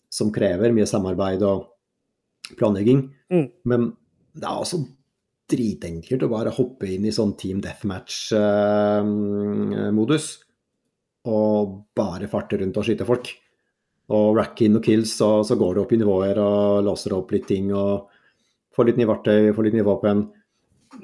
som 0.10 0.32
krever 0.34 0.74
mye 0.74 0.88
samarbeid 0.90 1.44
og 1.46 1.68
planlegging. 2.58 3.04
Mm. 3.30 3.46
Men 3.70 3.92
det 4.34 4.48
er 4.48 4.64
også 4.64 4.82
dritenkelt 5.54 6.26
å 6.26 6.32
bare 6.32 6.56
hoppe 6.58 6.86
inn 6.90 7.06
i 7.08 7.16
sånn 7.16 7.34
Team 7.40 7.58
Deathmatch-modus 7.64 10.28
og 11.30 11.78
bare 11.96 12.28
farte 12.32 12.58
rundt 12.60 12.78
og 12.80 12.86
skyte 12.88 13.08
folk. 13.08 13.30
Og 14.14 14.36
rack 14.36 14.62
in 14.66 14.78
og 14.78 14.84
kills, 14.84 15.16
og 15.24 15.46
så 15.48 15.56
går 15.60 15.76
du 15.76 15.82
opp 15.84 15.94
i 15.96 16.00
nivåer 16.02 16.40
og 16.44 16.84
låser 16.86 17.16
opp 17.16 17.32
litt 17.32 17.48
ting 17.48 17.72
og 17.72 18.10
får 18.76 18.90
litt 18.90 19.00
nye 19.00 19.10
verktøy, 19.10 19.54
får 19.56 19.68
litt 19.68 19.78
nye 19.78 19.88
våpen. 19.88 20.26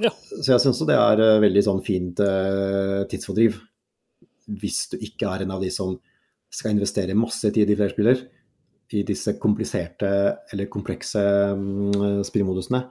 Ja. 0.04 0.12
Så 0.12 0.54
jeg 0.54 0.64
syns 0.64 0.82
det 0.86 0.98
er 0.98 1.22
eh, 1.24 1.42
veldig 1.42 1.64
sånn 1.66 1.82
fint 1.86 2.20
eh, 2.24 3.06
tidsfordriv. 3.10 3.56
Hvis 4.60 4.84
du 4.92 5.00
ikke 5.06 5.32
er 5.32 5.46
en 5.46 5.56
av 5.56 5.64
de 5.64 5.72
som 5.74 5.96
skal 6.50 6.76
investere 6.76 7.18
masse 7.18 7.50
tid 7.54 7.70
i 7.70 7.78
flerspiller 7.78 8.22
i 8.98 9.04
disse 9.06 9.36
kompliserte 9.38 10.10
eller 10.50 10.70
komplekse 10.72 11.22
mm, 11.56 12.24
spillmodusene, 12.26 12.82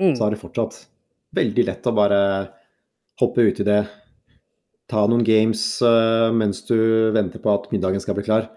Mm. 0.00 0.14
så 0.18 0.26
er 0.26 0.34
det 0.34 0.40
fortsatt 0.40 0.78
veldig 1.34 1.66
lett 1.68 1.86
å 1.86 1.94
bare 1.94 2.20
hoppe 3.20 3.46
ut 3.46 3.60
i 3.62 3.66
det. 3.66 3.82
Ta 4.90 5.04
noen 5.08 5.24
games 5.26 5.62
uh, 5.84 6.30
mens 6.34 6.62
du 6.68 6.76
venter 7.14 7.42
på 7.42 7.52
at 7.54 7.70
middagen 7.72 8.02
skal 8.02 8.18
bli 8.18 8.26
klar. 8.26 8.48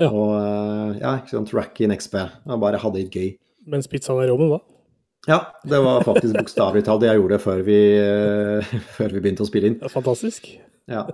Ja. 0.00 0.08
Og 0.08 0.34
uh, 0.36 0.92
ja, 1.00 1.16
ikke 1.18 1.34
sant, 1.34 1.52
rack 1.56 1.80
in 1.84 1.94
XP. 1.94 2.18
Og 2.48 2.62
bare 2.62 2.80
ha 2.80 2.92
det 2.92 3.06
litt 3.06 3.18
gøy. 3.18 3.32
Mens 3.72 3.90
pizzaen 3.90 4.22
er 4.22 4.30
i 4.30 4.34
ovnen, 4.34 4.52
hva? 4.52 4.62
Ja, 5.28 5.38
det 5.68 5.78
var 5.84 6.02
faktisk 6.02 6.34
bokstavelig 6.34 6.82
talt 6.86 7.04
det 7.04 7.12
jeg 7.12 7.20
gjorde 7.20 7.38
før 7.42 7.60
vi, 7.66 7.78
uh, 7.98 8.72
før 8.96 9.16
vi 9.16 9.24
begynte 9.24 9.46
å 9.46 9.50
spille 9.50 9.72
inn. 9.72 9.78
Fantastisk. 9.92 10.50
Ja. 10.90 11.06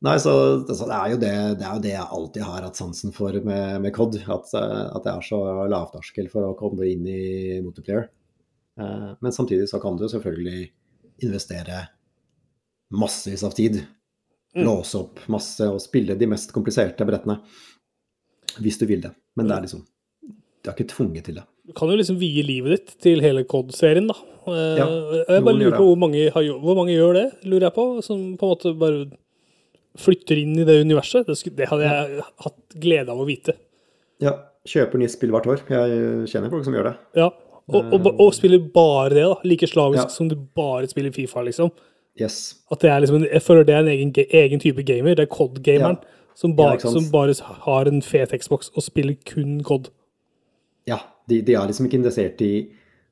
Nei, 0.00 0.14
så, 0.22 0.32
altså, 0.62 0.86
det, 0.88 0.96
er 0.96 1.10
jo 1.12 1.16
det, 1.20 1.32
det 1.60 1.66
er 1.66 1.74
jo 1.76 1.84
det 1.84 1.92
jeg 1.92 2.06
alltid 2.18 2.44
har 2.46 2.64
hatt 2.64 2.78
sansen 2.78 3.12
for 3.12 3.36
med, 3.44 3.82
med 3.84 3.92
COD. 3.92 4.22
At, 4.24 4.48
at 4.56 5.04
det 5.04 5.12
er 5.12 5.26
så 5.26 5.42
lavterskel 5.68 6.30
for 6.32 6.48
å 6.48 6.56
komme 6.58 6.88
inn 6.88 7.04
i 7.04 7.60
multiplayer. 7.60 8.08
Eh, 8.78 9.08
Men 9.20 9.32
samtidig 9.32 9.68
så 9.68 9.80
kan 9.82 9.96
du 9.96 10.06
selvfølgelig 10.08 10.70
investere 11.22 11.88
massevis 12.90 13.44
av 13.44 13.54
tid. 13.56 13.82
Mm. 14.56 14.64
Låse 14.66 14.98
opp 14.98 15.20
masse 15.30 15.66
og 15.70 15.78
spille 15.82 16.16
de 16.18 16.26
mest 16.26 16.52
kompliserte 16.52 17.06
brettene. 17.06 17.38
Hvis 18.58 18.78
du 18.80 18.86
vil 18.86 19.00
det. 19.04 19.12
Men 19.38 19.46
det 19.46 19.56
er 19.56 19.66
liksom 19.68 19.86
Du 20.60 20.68
er 20.68 20.74
ikke 20.74 20.90
tvunget 20.92 21.24
til 21.24 21.34
det. 21.38 21.44
Du 21.64 21.72
kan 21.72 21.88
jo 21.88 21.96
liksom 21.96 22.18
vie 22.20 22.42
livet 22.44 22.74
ditt 22.74 22.90
til 23.00 23.22
hele 23.24 23.44
COD-serien, 23.48 24.08
da. 24.10 24.16
Eh, 24.50 24.76
Ja, 24.76 24.86
jeg 25.30 25.44
bare 25.46 25.56
lurer 25.56 25.76
på 25.78 25.86
hvor 25.86 25.96
mange, 25.96 26.26
har, 26.34 26.42
hvor 26.60 26.76
mange 26.76 26.92
gjør 26.92 27.14
det, 27.16 27.26
lurer 27.46 27.68
jeg 27.70 27.74
på, 27.78 27.84
som 28.04 28.36
på 28.36 28.44
en 28.44 28.52
måte 28.52 28.72
bare 28.76 29.06
flytter 29.96 30.36
inn 30.42 30.58
i 30.58 30.64
det 30.68 30.80
universet. 30.84 31.26
Det, 31.30 31.38
det 31.56 31.68
hadde 31.70 31.86
jeg 31.88 32.24
hatt 32.44 32.76
glede 32.82 33.08
av 33.14 33.22
å 33.22 33.26
vite. 33.28 33.54
Ja, 34.20 34.34
kjøper 34.68 35.00
nytt 35.00 35.14
spill 35.14 35.32
hvert 35.32 35.48
år. 35.48 35.62
Jeg 35.70 36.28
kjenner 36.28 36.52
folk 36.52 36.66
som 36.66 36.76
gjør 36.76 36.90
det. 36.90 36.94
Ja. 37.22 37.30
Og, 37.74 37.92
og, 37.94 38.20
og 38.20 38.34
spiller 38.34 38.58
bare 38.74 39.08
det, 39.14 39.22
da. 39.24 39.34
Like 39.44 39.66
slavisk 39.66 40.02
Ja. 40.02 40.08
som 40.08 40.28
du 40.28 40.34
bare 40.56 40.86
spiller 40.90 41.12
Fifa, 41.14 41.42
liksom. 41.46 41.70
Yes. 42.20 42.56
At 42.70 42.80
det 42.82 42.90
er 42.90 43.00
liksom, 43.00 43.22
Jeg 43.32 43.42
føler 43.42 43.64
det 43.64 43.74
er 43.74 43.80
en 43.80 43.88
egen, 43.88 44.12
egen 44.30 44.60
type 44.60 44.82
gamer. 44.82 45.14
Det 45.14 45.28
er 45.28 45.34
COD-gameren. 45.34 45.98
Ja. 46.02 46.34
Som, 46.34 46.54
ba, 46.56 46.72
Ja, 46.72 46.78
som 46.78 47.10
bare 47.12 47.34
har 47.66 47.86
en 47.88 48.02
fet 48.02 48.30
Xbox 48.40 48.70
og 48.76 48.82
spiller 48.82 49.14
kun 49.26 49.62
COD. 49.64 49.88
Ja, 50.88 50.98
de, 51.28 51.40
de 51.42 51.54
er 51.54 51.66
liksom 51.68 51.86
ikke 51.86 51.98
interessert 52.00 52.40
i 52.40 52.68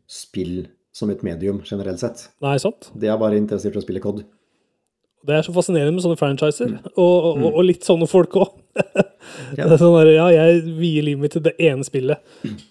spill 0.08 0.68
som 0.92 1.10
et 1.10 1.22
medium 1.22 1.60
generelt 1.64 2.00
sett. 2.00 2.28
Nei, 2.42 2.56
sant? 2.58 2.90
De 2.98 3.06
er 3.06 3.18
bare 3.20 3.36
interessert 3.38 3.76
i 3.76 3.78
å 3.78 3.84
spille 3.84 4.00
COD. 4.00 4.24
Det 5.28 5.34
er 5.34 5.42
så 5.42 5.52
fascinerende 5.52 5.92
med 5.96 6.02
sånne 6.04 6.16
franchiser, 6.18 6.68
Mm. 6.70 6.78
og, 6.96 7.24
og, 7.36 7.54
og 7.58 7.64
litt 7.66 7.84
sånne 7.84 8.06
folk 8.08 8.32
òg. 8.38 8.52
Ja. 9.56 9.64
sånn 9.80 9.94
der, 9.96 10.10
ja, 10.16 10.26
jeg 10.34 10.62
vier 10.78 11.04
livet 11.06 11.20
mitt 11.22 11.32
til 11.36 11.42
det 11.44 11.54
ene 11.62 11.84
spillet. 11.86 12.18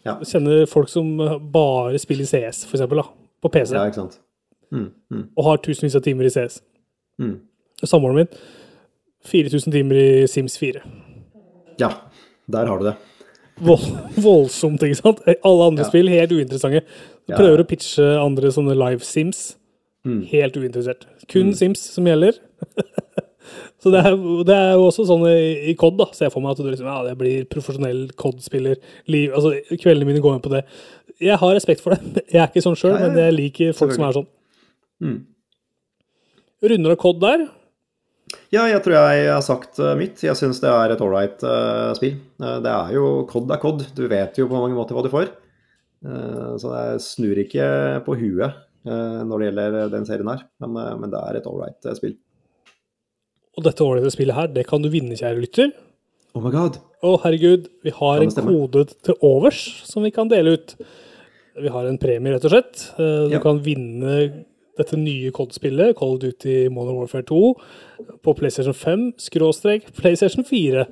Ja. 0.06 0.18
Kjenner 0.28 0.66
folk 0.70 0.90
som 0.92 1.16
bare 1.54 1.98
spiller 2.02 2.26
CS, 2.28 2.66
for 2.68 2.78
eksempel, 2.78 3.02
da, 3.02 3.08
på 3.44 3.52
PC, 3.54 3.74
Ja, 3.78 3.86
ikke 3.90 4.02
sant. 4.04 4.18
Mm, 4.74 4.90
mm, 5.14 5.22
og 5.38 5.46
har 5.48 5.58
tusenvis 5.64 5.96
av 5.96 6.04
timer 6.06 6.28
i 6.28 6.34
CS. 6.34 6.60
mm. 7.22 7.36
Samboeren 7.88 8.16
min 8.24 8.28
4000 9.28 9.72
timer 9.74 9.96
i 10.02 10.08
Sims 10.28 10.58
4. 10.60 10.82
Ja, 11.80 11.90
der 12.52 12.66
har 12.68 12.80
du 12.82 12.86
det. 12.90 12.96
Vold, 13.62 13.86
voldsomt, 14.28 14.84
ikke 14.84 15.00
sant? 15.00 15.22
Alle 15.44 15.68
andre 15.72 15.84
Ja. 15.86 15.90
spill 15.90 16.10
helt 16.10 16.32
uinteressante. 16.32 16.84
Ja. 17.28 17.36
prøver 17.38 17.60
å 17.64 17.68
pitche 17.68 18.06
andre 18.22 18.52
sånne 18.56 18.76
live 18.78 19.04
Sims. 19.04 19.56
Mm. 20.06 20.22
Helt 20.30 20.56
uinteressert. 20.58 21.06
Kun 21.28 21.54
Sims 21.58 21.80
som 21.94 22.06
gjelder. 22.08 22.38
Så 23.78 23.92
det 23.94 24.02
er, 24.02 24.16
det 24.48 24.56
er 24.58 24.72
jo 24.74 24.88
også 24.88 25.06
sånn 25.06 25.24
i, 25.30 25.70
i 25.72 25.76
COD, 25.78 26.00
da. 26.00 26.08
Ser 26.16 26.28
jeg 26.28 26.34
for 26.34 26.44
meg 26.44 26.56
at 26.56 26.62
du 26.62 26.70
liksom, 26.70 26.90
ja, 26.90 26.98
det 27.06 27.18
blir 27.20 27.46
profesjonell 27.52 28.08
COD-spiller. 28.18 28.80
Altså, 29.28 29.54
kveldene 29.76 30.10
mine 30.10 30.24
går 30.24 30.40
med 30.40 30.46
på 30.46 30.54
det. 30.56 30.64
Jeg 31.22 31.38
har 31.42 31.54
respekt 31.54 31.84
for 31.84 31.94
det. 31.94 32.24
Jeg 32.26 32.42
er 32.42 32.50
ikke 32.50 32.66
sånn 32.66 32.78
sjøl, 32.80 32.98
men 32.98 33.18
jeg 33.22 33.36
liker 33.36 33.78
folk 33.78 33.94
som 33.94 34.08
er 34.08 34.18
sånn. 34.18 34.28
Mm. 35.06 35.20
Runder 36.72 36.96
av 36.96 37.02
COD 37.04 37.22
der. 37.22 37.48
Ja, 38.52 38.66
jeg 38.68 38.82
tror 38.84 38.98
jeg 38.98 39.28
har 39.30 39.44
sagt 39.46 39.80
eh, 39.80 39.96
mitt. 40.00 40.22
Jeg 40.24 40.36
syns 40.40 40.60
det 40.64 40.72
er 40.72 40.92
et 40.92 41.04
ålreit 41.04 41.44
uh, 41.48 41.94
spill. 41.96 42.18
Eh, 42.42 42.58
det 42.64 42.72
er 42.74 42.96
jo 42.98 43.12
COD 43.30 43.54
er 43.54 43.62
COD. 43.62 43.86
Du 43.96 44.08
vet 44.12 44.40
jo 44.40 44.50
på 44.50 44.58
mange 44.58 44.76
måter 44.76 44.98
hva 44.98 45.04
du 45.06 45.12
får. 45.14 45.30
Uh, 46.06 46.56
så 46.62 46.74
jeg 46.76 47.04
snur 47.06 47.40
ikke 47.42 47.68
på 48.06 48.18
huet 48.20 48.58
uh, 48.88 49.24
når 49.26 49.40
det 49.40 49.48
gjelder 49.50 49.78
den 49.94 50.08
serien 50.10 50.32
her. 50.32 50.46
Men, 50.64 50.78
eh, 50.82 50.96
men 51.02 51.14
det 51.14 51.22
er 51.24 51.40
et 51.40 51.50
ålreit 51.50 51.90
spill. 51.98 52.18
Og 53.58 53.66
dette 53.66 53.82
ålreite 53.86 54.12
spillet 54.14 54.38
her, 54.38 54.48
det 54.54 54.68
kan 54.70 54.84
du 54.84 54.90
vinne, 54.94 55.18
kjære 55.18 55.42
lytter. 55.42 55.72
Oh 56.38 56.44
my 56.44 56.52
god. 56.54 56.78
Å, 57.02 57.16
herregud, 57.24 57.68
vi 57.86 57.94
har 57.94 58.22
en 58.22 58.30
kode 58.36 58.84
til 59.06 59.16
overs 59.26 59.62
som 59.88 60.06
vi 60.06 60.12
kan 60.14 60.30
dele 60.30 60.54
ut. 60.58 60.76
Vi 61.58 61.72
har 61.74 61.88
en 61.90 61.98
premie, 61.98 62.34
rett 62.36 62.46
og 62.46 62.54
slett. 62.54 62.84
Eh, 63.00 63.28
Du 63.30 63.34
Ja. 63.34 63.40
kan 63.40 63.60
vinne 63.60 64.46
dette 64.78 64.94
nye 64.96 65.32
COD-spillet, 65.32 65.96
Call 65.98 66.14
of 66.14 66.20
Duty 66.20 66.70
Modern 66.70 66.98
Warfare 67.00 67.24
2, 67.24 67.56
på 68.22 68.36
PlayStation 68.38 68.74
5, 68.74 69.14
skråstrek 69.18 69.92
PlayStation 69.96 70.44
4. 70.46 70.86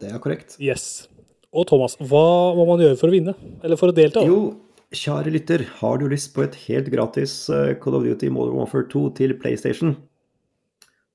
Det 0.00 0.10
er 0.10 0.18
korrekt. 0.18 0.56
Yes. 0.58 1.08
Og 1.52 1.66
Thomas, 1.66 1.96
hva 1.96 2.54
må 2.56 2.66
man 2.66 2.78
gjøre 2.80 2.96
for 2.98 3.08
å 3.08 3.12
vinne? 3.12 3.34
Eller 3.62 3.76
for 3.76 3.88
å 3.88 3.94
delta? 3.94 4.24
Jo, 4.24 4.56
kjære 4.92 5.30
lytter, 5.32 5.64
har 5.80 5.98
du 5.98 6.08
lyst 6.08 6.32
på 6.34 6.42
et 6.42 6.54
helt 6.68 6.88
gratis 6.90 7.50
eh, 7.50 7.74
Call 7.74 7.96
of 7.96 8.04
Duty 8.04 8.30
Modern 8.30 8.56
Warfare 8.56 8.88
2 8.88 9.14
til 9.14 9.34
PlayStation, 9.34 9.94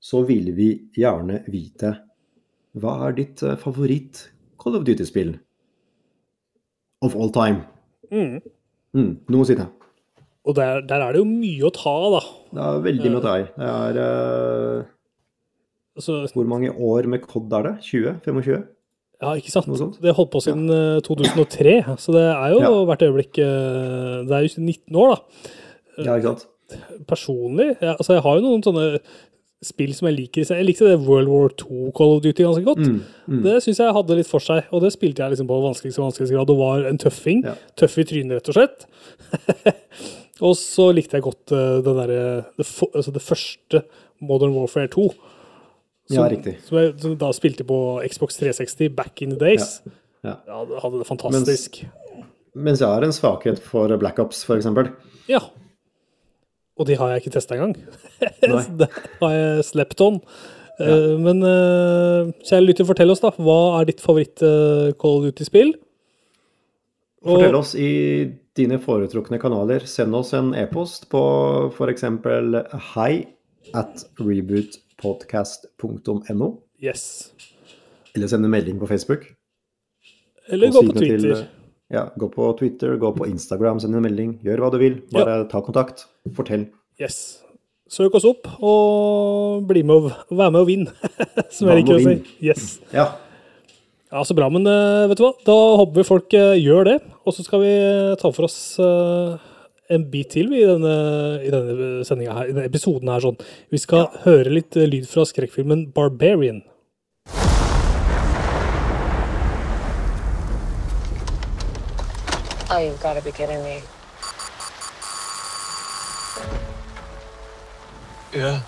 så 0.04 0.20
vil 0.28 0.50
vi 0.56 0.68
gjerne 0.98 1.40
vite 1.48 1.94
hva 2.76 2.96
er 3.06 3.16
ditt 3.16 3.42
eh, 3.46 3.56
favoritt 3.60 4.26
Call 4.60 4.76
of 4.78 4.84
Duty-spill 4.86 5.36
of 7.04 7.14
all 7.16 7.30
time? 7.32 7.64
Mm. 8.10 8.40
Mm, 8.96 9.10
det. 9.28 9.66
Og 10.44 10.56
der, 10.56 10.80
der 10.88 11.02
er 11.04 11.12
det 11.14 11.20
jo 11.20 11.28
mye 11.28 11.66
å 11.66 11.72
ta, 11.74 11.94
da. 12.14 12.20
Det 12.54 12.62
er 12.64 12.84
veldig 12.84 13.10
mye 13.10 13.20
å 13.20 13.24
ta 13.24 13.34
i. 13.40 13.46
Det 13.56 13.70
er 13.70 13.98
uh, 14.00 14.90
Altså, 15.94 16.24
Hvor 16.34 16.46
mange 16.50 16.72
år 16.72 17.06
med 17.06 17.22
COD 17.30 17.52
er 17.54 17.68
det? 17.68 17.74
20? 17.86 18.16
25? 18.24 18.64
ja, 19.24 19.34
ikke 19.38 19.52
sant? 19.54 19.98
Det 20.02 20.14
holdt 20.16 20.32
på 20.32 20.40
siden 20.42 20.66
ja. 20.68 21.02
2003, 21.06 21.76
så 22.02 22.14
det 22.16 22.24
er 22.32 22.48
jo 22.56 22.62
Ja. 22.64 22.72
hvert 22.88 23.04
øyeblikk 23.06 23.38
eh, 23.38 24.24
Det 24.26 24.34
er 24.34 24.42
jo 24.42 24.50
19 24.58 24.98
år, 25.00 25.14
da. 25.14 25.52
Ja, 26.02 26.16
ikke 26.16 26.32
sant? 26.32 26.48
personlig 27.06 27.74
ja, 27.82 27.92
altså 27.92 28.16
jeg 28.16 28.22
har 28.24 28.38
jo 28.38 28.42
noen 28.46 28.62
sånne 28.64 28.84
spill 29.66 29.94
som 29.96 30.08
jeg 30.10 30.16
liker. 30.18 30.46
Jeg 30.46 30.66
likte 30.66 30.88
det 30.88 30.98
World 31.02 31.30
War 31.32 31.52
2 31.60 31.92
Call 31.96 32.16
of 32.16 32.22
Duty 32.24 32.44
ganske 32.44 32.64
godt. 32.66 32.82
Mm, 32.84 32.98
mm. 33.26 33.40
Det 33.46 33.56
syns 33.64 33.80
jeg 33.82 33.96
hadde 33.96 34.18
litt 34.18 34.30
for 34.30 34.44
seg, 34.44 34.68
og 34.70 34.84
det 34.84 34.92
spilte 34.94 35.24
jeg 35.24 35.34
liksom 35.34 35.48
på 35.50 35.60
vanskeligste 35.64 36.04
vanskelighetsgrad 36.04 36.52
og 36.54 36.60
var 36.60 36.88
en 36.90 37.00
tøffing. 37.00 37.44
Ja. 37.46 37.56
Tøff 37.80 37.96
i 38.00 38.06
trynet, 38.10 38.38
rett 38.38 38.52
og 38.52 38.58
slett. 38.58 38.86
Og 40.42 40.56
så 40.58 40.88
likte 40.90 41.14
jeg 41.14 41.22
godt 41.22 41.52
eh, 41.54 41.76
den 41.86 41.94
derre 41.94 42.22
det, 42.58 42.64
altså 42.66 43.12
det 43.14 43.22
første 43.22 43.84
Modern 44.18 44.50
Warfare 44.56 44.90
2. 44.90 45.04
Som, 45.14 46.16
Ja, 46.16 46.24
riktig. 46.28 46.56
Som 46.66 46.80
jeg 46.80 46.94
som 47.00 47.14
da 47.20 47.28
spilte 47.32 47.64
på 47.68 47.78
Xbox 48.10 48.40
360 48.40 48.90
back 48.98 49.22
in 49.22 49.36
the 49.36 49.38
days. 49.40 49.78
Ja. 50.24 50.34
Ja, 50.48 50.64
det 50.66 50.80
hadde 50.82 51.00
det 51.00 51.06
fantastisk. 51.06 51.84
Mens 52.54 52.80
jeg 52.80 52.88
har 52.88 53.04
en 53.04 53.14
svakhet 53.14 53.60
for 53.62 53.92
Black 54.00 54.18
Ops, 54.22 54.42
f.eks. 54.46 54.68
Ja. 55.28 55.40
Og 56.78 56.86
de 56.88 56.94
har 56.98 57.08
jeg 57.14 57.20
ikke 57.22 57.34
testa 57.36 57.54
engang. 57.54 57.74
Det 58.80 58.88
har 59.20 59.32
jeg 59.34 59.64
slept 59.68 60.00
on. 60.02 60.16
Eh, 60.82 61.12
Men 61.22 61.38
eh, 61.46 62.32
kjære 62.48 62.64
lytter, 62.66 62.84
fortell 62.88 63.10
oss, 63.14 63.22
da. 63.22 63.30
Hva 63.38 63.58
er 63.80 63.84
ditt 63.92 64.02
favoritt 64.02 64.42
eh, 64.42 64.90
of 64.98 65.22
Duty-spill? 65.28 65.70
Fortell 67.24 67.54
oss 67.56 67.74
i 67.78 67.90
dine 68.58 68.78
foretrukne 68.82 69.38
kanaler. 69.40 69.80
Send 69.88 70.14
oss 70.18 70.32
en 70.36 70.50
e-post 70.58 71.06
på 71.14 71.22
f.eks. 71.72 72.02
hei 72.94 73.14
at 73.72 74.04
rebootpodcast.no. 74.20 76.48
Yes. 76.82 77.30
Eller 78.14 78.26
send 78.28 78.44
en 78.44 78.50
melding 78.52 78.78
på 78.82 78.86
Facebook. 78.90 79.22
Eller 80.52 80.68
gå 80.74 80.82
på 80.82 80.92
Twitter. 80.98 81.18
til- 81.18 81.22
Twitter. 81.22 81.46
Ja, 81.92 82.06
gå 82.16 82.28
på 82.32 82.48
Twitter, 82.58 82.96
gå 83.00 83.10
på 83.16 83.26
Instagram, 83.28 83.80
send 83.82 83.96
en 83.96 84.04
melding. 84.04 84.38
Gjør 84.44 84.64
hva 84.64 84.70
du 84.72 84.78
vil. 84.80 85.00
Bare 85.12 85.42
ta 85.50 85.60
kontakt. 85.64 86.06
Fortell. 86.36 86.68
Yes. 87.00 87.40
Søk 87.90 88.14
oss 88.16 88.24
opp, 88.26 88.48
og 88.64 89.66
bli 89.68 89.82
med 89.84 90.08
og 90.08 90.32
vær 90.32 90.50
med 90.54 90.62
og 90.64 90.70
vinn, 90.70 90.86
som 91.54 91.68
jeg 91.68 91.82
liker 91.82 91.98
å 91.98 92.02
si. 92.02 92.16
Yes. 92.42 92.78
Ja. 92.94 93.10
Ja, 94.14 94.22
så 94.24 94.34
bra. 94.36 94.46
Men 94.52 94.66
eh, 94.70 95.08
vet 95.10 95.18
du 95.18 95.24
hva? 95.26 95.32
Da 95.46 95.54
håper 95.80 95.98
vi 95.98 96.06
folk 96.06 96.34
eh, 96.38 96.54
gjør 96.62 96.86
det. 96.86 96.98
Og 97.26 97.34
så 97.34 97.42
skal 97.42 97.64
vi 97.64 97.72
eh, 97.74 98.14
ta 98.20 98.30
for 98.30 98.46
oss 98.46 98.58
en 99.92 100.04
bit 100.08 100.30
til 100.32 100.54
i 100.54 100.62
denne, 100.64 100.92
i 101.44 101.50
denne 101.52 102.04
her, 102.06 102.46
i 102.46 102.52
denne 102.54 102.68
episoden 102.68 103.10
her. 103.10 103.24
sånn. 103.24 103.40
Vi 103.74 103.80
skal 103.82 104.06
høre 104.22 104.52
litt 104.54 104.78
lyd 104.78 105.08
fra 105.10 105.26
skrekkfilmen 105.28 105.90
'Barbarian'. 105.92 106.62
Oh, 112.74 112.78
you've 112.78 113.00
got 113.00 113.14
to 113.14 113.22
be 113.22 113.30
kidding 113.30 113.62
me. 113.62 113.82
Yeah, 118.32 118.62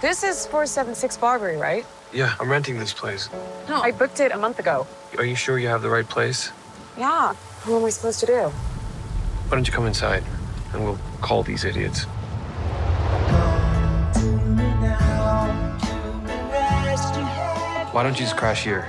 This 0.00 0.24
is 0.24 0.44
476 0.46 1.18
Barbary, 1.18 1.56
right? 1.56 1.86
yeah, 2.12 2.34
I'm 2.40 2.50
renting 2.50 2.80
this 2.80 2.92
place. 2.92 3.28
No, 3.68 3.80
I 3.80 3.92
booked 3.92 4.18
it 4.18 4.32
a 4.32 4.36
month 4.36 4.58
ago. 4.58 4.88
Are 5.18 5.24
you 5.24 5.36
sure 5.36 5.56
you 5.60 5.68
have 5.68 5.82
the 5.82 5.88
right 5.88 6.08
place? 6.08 6.50
Yeah. 6.98 7.34
Who 7.62 7.76
am 7.78 7.84
I 7.84 7.90
supposed 7.90 8.18
to 8.20 8.26
do? 8.26 8.48
Why 8.48 9.50
don't 9.52 9.68
you 9.68 9.72
come 9.72 9.86
inside 9.86 10.24
and 10.72 10.82
we'll 10.84 10.98
call 11.20 11.44
these 11.44 11.64
idiots? 11.64 12.06
Why 17.92 18.02
don't 18.02 18.18
you 18.18 18.24
just 18.26 18.36
crash 18.36 18.64
here? 18.64 18.88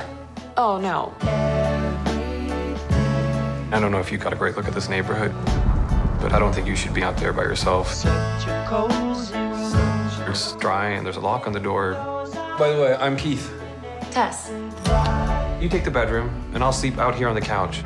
Oh, 0.57 0.79
no. 0.79 1.13
I 3.71 3.79
don't 3.79 3.91
know 3.91 3.99
if 3.99 4.11
you 4.11 4.17
got 4.17 4.31
a 4.31 4.35
great 4.35 4.55
look 4.55 4.67
at 4.67 4.73
this 4.73 4.89
neighborhood, 4.89 5.33
but 6.21 6.33
I 6.33 6.39
don't 6.39 6.53
think 6.53 6.67
you 6.67 6.75
should 6.75 6.93
be 6.93 7.03
out 7.03 7.17
there 7.17 7.33
by 7.33 7.43
yourself. 7.43 8.05
It's 10.29 10.55
dry 10.57 10.89
and 10.89 11.05
there's 11.05 11.17
a 11.17 11.21
lock 11.21 11.47
on 11.47 11.53
the 11.53 11.59
door. 11.59 11.93
By 12.59 12.69
the 12.69 12.81
way, 12.81 12.95
I'm 12.95 13.17
Keith. 13.17 13.51
Tess. 14.11 14.51
You 15.61 15.67
take 15.69 15.83
the 15.83 15.91
bedroom, 15.91 16.29
and 16.53 16.63
I'll 16.63 16.71
sleep 16.71 16.97
out 16.99 17.15
here 17.15 17.27
on 17.27 17.35
the 17.35 17.41
couch. 17.41 17.83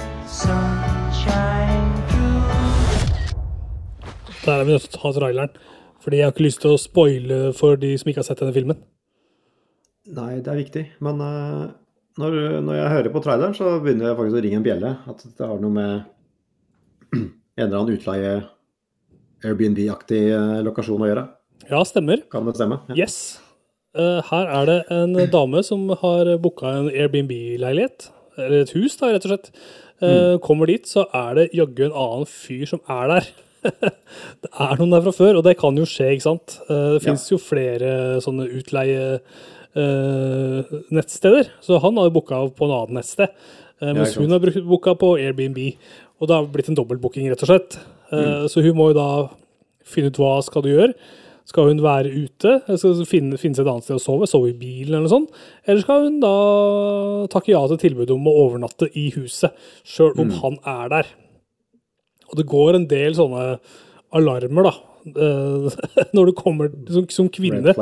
Der 4.46 4.60
er 4.60 4.64
vi 4.64 4.72
nødt 4.72 4.82
til 4.82 5.00
å 5.00 5.02
ta 5.02 5.12
traileren. 5.20 5.50
Fordi 6.02 6.18
jeg 6.18 6.26
har 6.26 6.32
ikke 6.32 6.44
lyst 6.44 6.62
til 6.62 6.74
å 6.74 6.80
spoile 6.80 7.54
for 7.54 7.76
de 7.76 7.98
som 8.00 8.10
ikke 8.10 8.22
har 8.22 8.28
sett 8.30 8.40
denne 8.40 8.54
filmen. 8.56 8.78
Nei, 10.16 10.40
det 10.40 10.48
er 10.48 10.60
viktig. 10.60 10.84
Men 11.06 11.22
eh, 11.22 11.70
når, 12.20 12.38
når 12.66 12.78
jeg 12.78 12.94
hører 12.96 13.12
på 13.14 13.22
traileren, 13.24 13.56
så 13.58 13.76
begynner 13.84 14.10
jeg 14.10 14.18
faktisk 14.18 14.40
å 14.40 14.44
ringe 14.46 14.60
en 14.60 14.66
bjelle. 14.66 14.94
At 15.12 15.26
det 15.26 15.50
har 15.50 15.60
noe 15.62 15.76
med 15.76 15.92
en 17.20 17.66
eller 17.66 17.78
annen 17.78 17.98
utleie 17.98 18.32
Airbnb-aktig 19.46 20.24
eh, 20.34 20.56
lokasjon 20.66 21.06
å 21.06 21.12
gjøre. 21.12 21.26
Ja, 21.70 21.84
stemmer. 21.88 22.24
Kan 22.32 22.48
det 22.50 22.58
stemme? 22.58 22.82
Ja. 22.92 23.06
Yes. 23.06 23.20
Eh, 23.98 24.24
her 24.32 24.50
er 24.58 24.70
det 24.70 24.80
en 24.94 25.16
dame 25.32 25.62
som 25.66 25.86
har 26.02 26.34
booka 26.42 26.74
en 26.82 26.90
Airbnb-leilighet. 26.92 28.10
Eller 28.40 28.66
et 28.66 28.74
hus, 28.76 28.98
da, 29.00 29.14
rett 29.14 29.28
og 29.28 29.36
slett. 29.36 29.54
Mm. 30.00 30.40
Kommer 30.40 30.70
dit, 30.72 30.86
så 30.88 31.04
er 31.12 31.34
det 31.36 31.50
jaggu 31.52 31.90
en 31.90 31.96
annen 31.98 32.28
fyr 32.32 32.64
som 32.70 32.80
er 32.88 33.10
der. 33.12 33.26
det 34.44 34.52
er 34.52 34.80
noen 34.80 34.94
der 34.94 35.04
fra 35.04 35.14
før, 35.16 35.40
og 35.40 35.46
det 35.48 35.58
kan 35.60 35.76
jo 35.78 35.88
skje, 35.88 36.14
ikke 36.16 36.28
sant. 36.28 36.60
Eh, 36.70 36.86
det 36.96 37.04
fins 37.04 37.26
jo 37.32 37.40
flere 37.42 38.20
sånne 38.24 38.48
utleie 38.60 39.20
eh, 39.78 40.76
nettsteder. 40.96 41.52
Så 41.66 41.80
han 41.84 41.98
har 41.98 42.10
jo 42.10 42.16
booka 42.18 42.42
på 42.56 42.68
en 42.68 42.76
annen 42.78 43.00
nettsted. 43.02 43.34
Uh, 43.80 43.94
mens 43.94 44.16
ja, 44.16 44.22
hun 44.24 44.34
har 44.36 44.44
booka 44.68 44.96
på 45.00 45.14
Airbnb. 45.20 45.60
Og 46.20 46.28
det 46.28 46.36
har 46.36 46.50
blitt 46.52 46.70
en 46.72 46.78
dobbeltbooking, 46.78 47.30
rett 47.32 47.46
og 47.46 47.52
slett. 47.52 47.80
Eh, 48.12 48.46
Så 48.52 48.64
hun 48.66 48.76
må 48.76 48.90
jo 48.92 49.00
da 49.00 49.10
finne 49.88 50.12
ut 50.12 50.20
hva 50.20 50.40
skal 50.44 50.66
du 50.66 50.72
gjøre. 50.74 50.94
Skal 51.50 51.72
hun 51.72 51.80
være 51.82 52.12
ute, 52.14 52.52
skal 52.78 53.00
finne, 53.10 53.38
finne 53.42 53.58
seg 53.58 53.66
et 53.66 53.72
annet 53.72 53.86
sted 53.88 53.98
å 53.98 54.04
sove, 54.04 54.28
sove 54.30 54.52
i 54.52 54.58
bilen 54.58 54.94
eller 54.94 55.08
noe 55.08 55.14
sånt? 55.16 55.40
Eller 55.66 55.82
skal 55.82 56.04
hun 56.06 56.20
da 56.22 56.34
takke 57.34 57.56
ja 57.56 57.64
til 57.72 57.80
tilbudet 57.82 58.14
om 58.14 58.28
å 58.30 58.36
overnatte 58.44 58.90
i 58.94 59.08
huset, 59.16 59.56
sjøl 59.82 60.14
om 60.22 60.36
han 60.44 60.60
er 60.70 60.92
der? 60.94 61.10
Og 62.30 62.38
det 62.38 62.46
går 62.52 62.78
en 62.78 62.86
del 62.92 63.18
sånne 63.18 63.46
alarmer, 64.14 64.70
da. 64.70 64.76
Eh, 65.08 65.80
Når 66.16 66.30
du 66.30 66.34
kommer 66.38 66.70
som, 66.90 67.08
som 67.10 67.30
kvinne. 67.34 67.74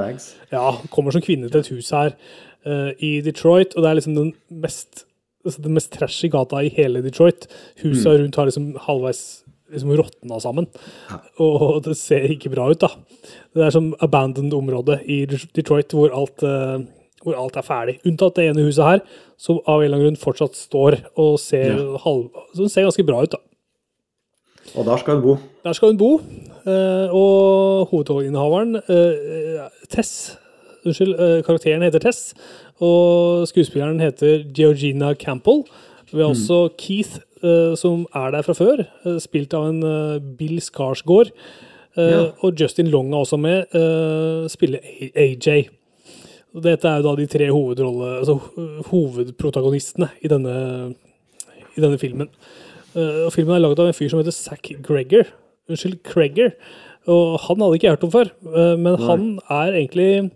Ja, 0.52 0.70
kommer 0.94 1.16
som 1.16 1.24
kvinne 1.26 1.50
til 1.52 1.64
et 1.64 1.72
hus 1.74 1.92
her 1.96 2.14
uh, 2.68 2.92
i 3.00 3.18
Detroit, 3.26 3.76
og 3.76 3.84
det 3.84 3.90
er 3.92 4.00
liksom 4.00 4.18
den 4.18 4.34
mest 4.50 5.06
altså 5.48 5.64
den 5.64 5.78
mest 5.78 5.94
trashy 5.96 6.30
gata 6.32 6.62
i 6.66 6.72
hele 6.76 7.02
Detroit. 7.06 7.48
Husa 7.84 8.18
rundt 8.18 8.36
har 8.36 8.50
liksom 8.50 8.74
halvveis 8.84 9.44
liksom 9.72 9.92
råtna 10.00 10.40
sammen, 10.40 10.68
og 11.44 11.82
det 11.88 11.98
ser 12.00 12.30
ikke 12.32 12.52
bra 12.54 12.70
ut, 12.72 12.84
da. 12.84 12.92
Det 13.56 13.66
er 13.66 13.74
som 13.76 13.94
abandoned 14.04 14.56
område 14.56 15.00
i 15.06 15.26
Detroit 15.28 15.92
hvor 15.96 16.14
alt, 16.16 16.44
eh, 16.46 16.86
hvor 17.24 17.40
alt 17.40 17.58
er 17.60 17.66
ferdig. 17.68 17.98
Unntatt 18.08 18.38
det 18.38 18.48
ene 18.52 18.64
huset 18.68 18.86
her, 18.86 19.04
som 19.40 19.60
av 19.66 19.82
en 19.82 19.88
eller 19.88 19.98
annen 19.98 20.08
grunn 20.12 20.22
fortsatt 20.22 20.56
står 20.56 21.02
og 21.20 21.36
ser, 21.44 21.76
Ja. 21.76 21.98
halv, 22.06 22.30
ser 22.68 22.88
ganske 22.88 23.08
bra 23.08 23.24
ut, 23.24 23.36
da. 23.36 23.44
Og 24.76 24.86
der 24.86 24.98
skal 24.98 25.14
hun 25.14 25.22
bo. 25.24 25.38
Der 25.64 25.74
skal 25.74 25.88
hun 25.88 25.98
bo, 25.98 26.22
eh, 26.68 27.08
og 27.14 27.88
hovedrolleinnehaveren, 27.92 28.76
eh, 28.76 29.70
Tess 29.90 30.38
Unnskyld, 30.86 31.16
eh, 31.20 31.44
karakteren 31.44 31.82
heter 31.84 32.00
Tess, 32.00 32.34
og 32.80 33.48
skuespilleren 33.48 34.00
heter 34.00 34.44
Georgina 34.56 35.14
Campbell. 35.14 35.64
Vi 36.14 36.22
har 36.22 36.30
også 36.30 36.70
Keith, 36.78 37.18
eh, 37.44 37.76
som 37.76 38.06
er 38.16 38.32
der 38.32 38.42
fra 38.42 38.54
før, 38.54 38.86
eh, 39.06 39.18
spilt 39.20 39.54
av 39.54 39.68
en 39.70 39.84
eh, 39.84 40.20
Bill 40.38 40.60
Skarsgård. 40.62 41.32
Eh, 41.98 42.04
Ja. 42.12 42.26
Og 42.44 42.54
Justin 42.60 42.88
Long 42.88 43.12
er 43.14 43.18
også 43.18 43.38
med, 43.40 43.66
eh, 43.74 44.48
spiller 44.48 44.80
AJ. 45.16 45.68
Dette 46.64 46.86
er 46.88 47.02
jo 47.02 47.10
da 47.10 47.16
de 47.22 47.26
tre 47.28 47.50
hovedrolle, 47.52 48.20
altså, 48.20 48.40
hovedprotagonistene 48.86 50.10
i 50.24 50.28
denne, 50.28 50.94
i 51.76 51.82
denne 51.82 51.98
filmen. 51.98 52.30
Eh, 52.98 53.22
og 53.28 53.34
filmen 53.36 53.56
er 53.58 53.64
laget 53.64 53.80
av 53.84 53.92
en 53.92 53.98
fyr 53.98 54.10
som 54.12 54.22
heter 54.22 54.36
Zack 54.36 54.72
Gregor. 54.86 55.30
Unnskyld, 55.70 56.00
Gregor. 56.08 56.54
Og 57.08 57.38
han 57.46 57.62
hadde 57.64 57.78
ikke 57.80 57.92
hørt 57.94 58.04
om 58.08 58.12
før, 58.12 58.32
eh, 58.52 58.74
men 58.80 58.98
han 59.08 59.28
er 59.50 59.78
egentlig 59.78 60.32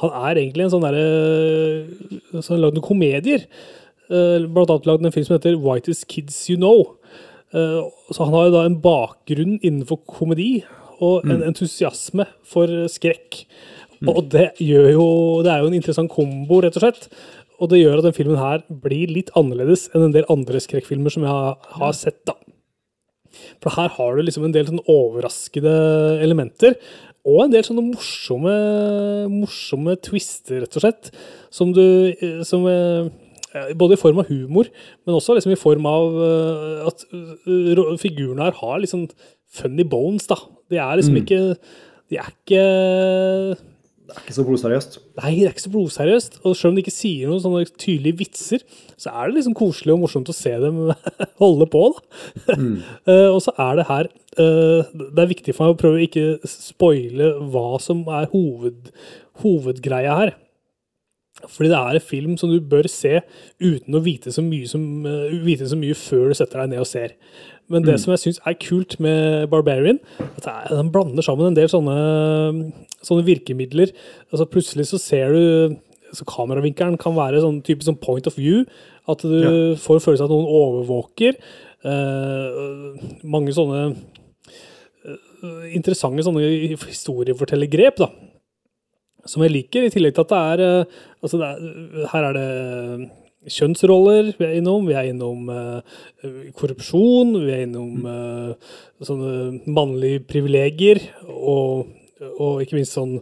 han 0.00 0.10
er 0.16 0.38
egentlig 0.40 0.64
en 0.64 0.70
sånn 0.72 0.84
derre 0.86 2.40
Så 2.40 2.48
han 2.48 2.56
har 2.56 2.62
lagd 2.64 2.78
noen 2.78 2.86
komedier. 2.86 3.42
Eh, 4.08 4.38
Blant 4.48 4.70
annet 4.72 4.86
lagd 4.88 5.04
en 5.04 5.12
film 5.12 5.26
som 5.28 5.36
heter 5.36 5.58
Whitest 5.60 6.06
Kids 6.08 6.38
You 6.50 6.56
Know. 6.56 6.96
Eh, 7.52 7.82
Så 8.10 8.24
han 8.24 8.32
har 8.32 8.46
jo 8.48 8.54
da 8.56 8.64
en 8.66 8.80
bakgrunn 8.80 9.58
innenfor 9.60 10.00
komedi 10.08 10.64
og 11.02 11.26
en 11.28 11.42
entusiasme 11.42 12.24
for 12.44 12.66
skrekk. 12.88 13.44
Og 14.06 14.28
det 14.30 14.52
gjør 14.58 14.88
jo 14.92 15.06
Det 15.44 15.52
er 15.52 15.60
jo 15.60 15.66
en 15.68 15.74
interessant 15.78 16.10
kombo, 16.10 16.60
rett 16.62 16.76
og 16.76 16.82
slett. 16.82 17.08
Og 17.62 17.70
det 17.70 17.78
gjør 17.78 18.00
at 18.00 18.08
den 18.08 18.16
filmen 18.16 18.40
her 18.40 18.64
blir 18.82 19.10
litt 19.14 19.30
annerledes 19.38 19.86
enn 19.92 20.08
en 20.08 20.14
del 20.14 20.26
andre 20.32 20.58
skrekkfilmer 20.62 21.14
som 21.14 21.22
jeg 21.22 21.30
har, 21.30 21.60
har 21.78 21.94
sett, 21.94 22.18
da. 22.26 22.34
For 23.62 23.72
her 23.78 23.92
har 23.94 24.16
du 24.16 24.24
liksom 24.26 24.48
en 24.48 24.54
del 24.54 24.66
sånn 24.68 24.82
overraskede 24.90 25.72
elementer, 26.24 26.74
og 27.22 27.44
en 27.44 27.52
del 27.52 27.62
sånne 27.62 27.84
morsomme, 27.86 28.54
morsomme 29.30 29.94
twister, 30.02 30.64
rett 30.64 30.78
og 30.78 30.84
slett, 30.84 31.12
som 31.54 31.70
du 31.74 31.84
eh, 32.12 32.40
som, 32.46 32.66
eh, 32.70 33.10
Både 33.76 33.98
i 33.98 34.00
form 34.00 34.16
av 34.16 34.30
humor, 34.32 34.64
men 35.04 35.16
også 35.18 35.34
liksom 35.36 35.52
i 35.52 35.58
form 35.60 35.84
av 35.84 36.14
eh, 36.24 36.86
at 36.88 37.02
figurene 38.00 38.46
her 38.46 38.54
har 38.56 38.78
liksom 38.80 39.02
funny 39.52 39.84
bones, 39.84 40.24
da. 40.30 40.38
De 40.72 40.78
er 40.80 40.96
liksom 40.96 41.18
ikke 41.20 41.40
De 42.08 42.16
er 42.16 42.30
ikke 42.32 42.62
Det 44.12 44.20
er 44.20 44.24
ikke 44.26 44.36
så 44.36 44.44
blodseriøst. 44.44 44.96
Nei, 45.22 45.30
det 45.38 45.46
er 45.46 45.54
ikke 45.54 45.64
så 45.64 45.72
blodseriøst. 45.72 46.34
Og 46.44 46.56
selv 46.56 46.70
om 46.72 46.76
de 46.76 46.82
ikke 46.84 46.92
sier 46.92 47.30
noen 47.30 47.40
sånne 47.40 47.62
tydelige 47.80 48.18
vitser, 48.18 48.64
så 49.00 49.12
er 49.12 49.30
det 49.30 49.38
liksom 49.38 49.56
koselig 49.56 49.94
og 49.94 50.02
morsomt 50.02 50.28
å 50.28 50.36
se 50.36 50.52
dem 50.60 50.82
holde 51.42 51.68
på. 51.72 51.86
da. 51.96 52.58
Eh, 53.12 53.28
og 53.32 53.40
så 53.42 53.52
er 53.60 53.78
det 53.78 53.84
her 53.88 54.06
uh, 54.38 54.90
Det 54.92 55.22
er 55.22 55.30
viktig 55.30 55.54
for 55.54 55.66
meg 55.66 55.74
å 55.74 55.78
prøve 55.80 55.98
å 55.98 56.04
ikke 56.04 56.50
spoile 56.50 57.32
hva 57.52 57.80
som 57.82 58.04
er 58.12 58.28
hoved, 58.32 58.92
hovedgreia 59.42 60.14
her. 60.20 60.34
Fordi 61.48 61.70
det 61.72 61.78
er 61.78 61.98
en 61.98 62.04
film 62.04 62.36
som 62.38 62.52
du 62.52 62.60
bør 62.60 62.86
se 62.90 63.22
uten 63.62 63.96
å 63.96 64.02
vite 64.04 64.32
så 64.34 64.44
mye, 64.44 64.68
som, 64.70 64.84
uh, 65.08 65.32
vite 65.44 65.66
så 65.68 65.78
mye 65.80 65.96
før 65.98 66.30
du 66.30 66.38
setter 66.38 66.62
deg 66.62 66.74
ned 66.74 66.84
og 66.84 66.90
ser. 66.90 67.16
Men 67.72 67.86
det 67.86 67.96
som 68.02 68.12
jeg 68.12 68.20
syns 68.26 68.40
er 68.46 68.58
kult 68.60 68.98
med 69.02 69.48
Barbarian, 69.52 69.98
at 70.20 70.46
den 70.70 70.90
blander 70.92 71.24
sammen 71.24 71.50
en 71.50 71.56
del 71.56 71.70
sånne, 71.72 71.96
sånne 73.02 73.24
virkemidler. 73.26 73.94
Altså 74.30 74.46
Plutselig 74.52 74.90
så 74.90 75.00
ser 75.00 75.32
du 75.32 75.76
så 76.12 76.26
Kameravinkelen 76.28 76.98
kan 77.00 77.14
være 77.16 77.40
sånn 77.40 77.62
type 77.64 77.84
sånn 77.86 77.96
point 78.00 78.26
of 78.28 78.36
view. 78.36 78.66
At 79.08 79.24
du 79.24 79.38
Ja. 79.40 79.52
får 79.80 80.02
følelse 80.04 80.22
av 80.22 80.28
at 80.28 80.34
noen 80.36 80.50
overvåker. 80.60 81.38
Uh, 81.82 82.94
mange 83.24 83.50
sånne 83.56 83.96
uh, 85.02 85.64
interessante 85.72 86.22
sånne 86.22 86.76
historiefortellergrep, 86.76 87.96
da. 87.98 88.10
Som 89.26 89.42
jeg 89.42 89.54
liker, 89.54 89.86
i 89.86 89.90
tillegg 89.90 90.14
til 90.14 90.22
at 90.26 90.30
det 90.30 90.42
er 90.52 90.62
uh, 90.82 90.84
Altså, 91.22 91.38
det 91.40 91.48
er, 91.48 92.06
her 92.12 92.28
er 92.28 92.32
det 92.36 93.10
kjønnsroller 93.50 94.32
vi 94.38 94.46
er 94.46 94.58
innom. 94.60 94.86
Vi 94.86 94.94
er 94.96 95.08
innom 95.10 95.50
eh, 95.50 95.98
korrupsjon. 96.58 97.34
Vi 97.42 97.50
er 97.50 97.64
innom 97.66 98.06
eh, 98.06 98.70
sånne 99.02 99.34
mannlige 99.66 100.22
privilegier. 100.30 101.02
Og, 101.26 101.90
og 102.36 102.62
ikke 102.62 102.78
minst 102.78 102.96
sånn 102.96 103.18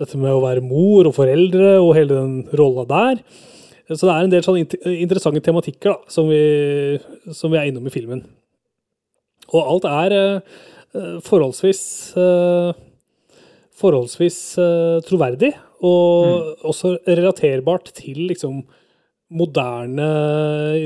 dette 0.00 0.16
med 0.16 0.32
å 0.32 0.42
være 0.42 0.64
mor 0.64 1.10
og 1.10 1.16
foreldre 1.16 1.74
og 1.82 1.94
hele 1.98 2.16
den 2.16 2.36
rolla 2.56 2.86
der. 2.88 3.22
Så 3.90 4.06
det 4.06 4.12
er 4.14 4.24
en 4.24 4.32
del 4.32 4.44
sånne 4.46 4.64
interessante 4.94 5.42
tematikker 5.44 5.92
da, 5.92 6.12
som, 6.12 6.30
vi, 6.30 7.00
som 7.34 7.52
vi 7.52 7.58
er 7.58 7.68
innom 7.68 7.88
i 7.90 7.92
filmen. 7.92 8.22
Og 9.50 9.60
alt 9.60 9.88
er 9.90 10.16
eh, 10.16 11.18
forholdsvis 11.26 11.82
forholdsvis 13.80 14.36
troverdig, 15.06 15.54
og 15.80 16.66
også 16.68 16.98
relaterbart 17.08 17.86
til 17.96 18.26
liksom 18.28 18.58
moderne 19.30 20.06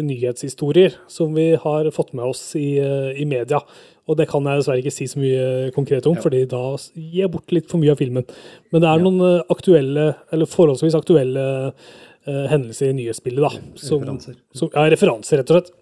nyhetshistorier 0.05 0.95
som 1.09 1.33
vi 1.37 1.55
har 1.61 1.89
fått 1.95 2.13
med 2.13 2.25
oss 2.29 2.43
i, 2.57 2.77
eh, 2.79 3.21
i 3.21 3.25
media. 3.25 3.61
Og 4.05 4.19
det 4.19 4.29
kan 4.29 4.45
jeg 4.45 4.61
dessverre 4.61 4.83
ikke 4.83 4.93
si 4.93 5.07
så 5.09 5.21
mye 5.21 5.71
konkret 5.73 6.07
om, 6.07 6.17
fordi 6.21 6.45
da 6.49 6.77
gir 6.93 7.23
jeg 7.23 7.33
bort 7.33 7.55
litt 7.57 7.71
for 7.71 7.81
mye 7.81 7.95
av 7.95 8.01
filmen. 8.03 8.27
Men 8.71 8.85
det 8.85 8.91
er 8.91 9.01
noen 9.01 9.23
eh, 9.25 9.45
aktuelle, 9.55 10.11
eller 10.31 10.51
forholdsvis 10.51 10.97
aktuelle 10.99 11.47
uh, 11.73 12.47
hendelser 12.51 12.93
i 12.93 12.99
nyhetsbildet, 12.99 13.47
da. 13.47 13.81
Som, 13.81 14.03
Referanser. 14.03 14.37
Som, 14.53 14.71
ja, 14.75 14.85
referanser, 14.93 15.41
rett 15.41 15.53
og 15.53 15.59
slett. 15.59 15.73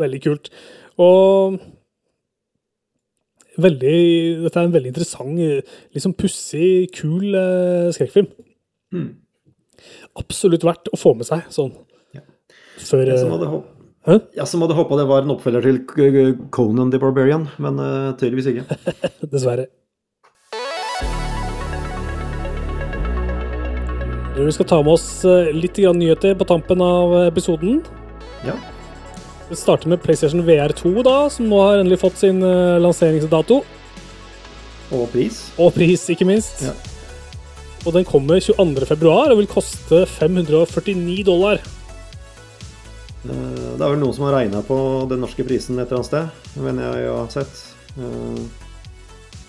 Veldig 0.00 0.20
kult. 0.24 0.48
Og 1.00 1.58
veldig, 3.60 3.98
dette 4.46 4.60
er 4.60 4.70
en 4.70 4.74
veldig 4.74 4.92
interessant, 4.94 5.44
liksom 5.92 6.16
pussig, 6.16 6.88
kul 6.96 7.36
uh, 7.36 7.92
skrekkfilm. 7.92 8.32
Absolutt 10.20 10.66
verdt 10.66 10.90
å 10.92 11.00
få 11.00 11.14
med 11.18 11.28
seg 11.28 11.46
sånn. 11.52 11.72
Før 12.84 13.06
Jeg 13.06 13.20
som 13.20 13.30
eh, 13.30 13.38
hadde 13.38 13.62
Hæ? 14.04 14.18
jeg 14.36 14.50
som 14.50 14.60
hadde 14.64 14.74
håpa 14.76 14.98
det 14.98 15.06
var 15.08 15.24
en 15.24 15.32
oppfølger 15.32 15.64
til 15.64 16.34
Conan 16.52 16.90
the 16.92 16.98
Barbarian, 17.00 17.46
men 17.62 17.78
uh, 17.80 18.12
tydeligvis 18.18 18.50
ikke. 18.50 18.98
Dessverre. 19.32 19.70
Vi 24.34 24.52
skal 24.52 24.66
ta 24.66 24.80
med 24.82 24.96
oss 24.96 25.06
eh, 25.24 25.52
litt 25.54 25.78
grann 25.78 26.00
nyheter 26.02 26.34
på 26.34 26.46
tampen 26.50 26.82
av 26.82 27.14
episoden. 27.22 27.78
Ja. 28.44 28.56
Vi 29.48 29.56
starter 29.56 29.88
med 29.88 30.02
PlayStation 30.02 30.42
VR2, 30.42 30.90
da, 31.06 31.30
som 31.30 31.46
nå 31.48 31.60
har 31.62 31.78
endelig 31.78 32.00
fått 32.02 32.18
sin 32.18 32.42
eh, 32.42 32.80
lanseringsdato. 32.82 33.62
Og 34.94 35.06
pris. 35.14 35.46
Og 35.54 35.70
pris, 35.76 36.08
ikke 36.10 36.26
minst. 36.28 36.64
Ja. 36.66 36.74
Og 37.84 37.92
den 37.92 38.04
kommer 38.08 38.40
22. 38.40 38.86
februar 38.88 39.32
og 39.34 39.38
vil 39.42 39.48
koste 39.50 40.04
549 40.08 41.24
dollar. 41.26 41.60
Eh, 43.24 43.30
Det 43.74 43.82
er 43.82 43.90
vel 43.90 44.00
noen 44.00 44.14
som 44.16 44.24
har 44.28 44.36
regna 44.38 44.62
på 44.64 44.76
den 45.10 45.20
norske 45.24 45.44
prisen 45.44 45.78
et 45.78 45.88
eller 45.90 46.00
annet 46.00 46.10
sted, 46.10 46.60
mener 46.64 46.96
jeg 47.00 47.10
å 47.12 47.16
ha 47.22 47.28
sett. 47.32 47.64
Eh, 47.98 48.38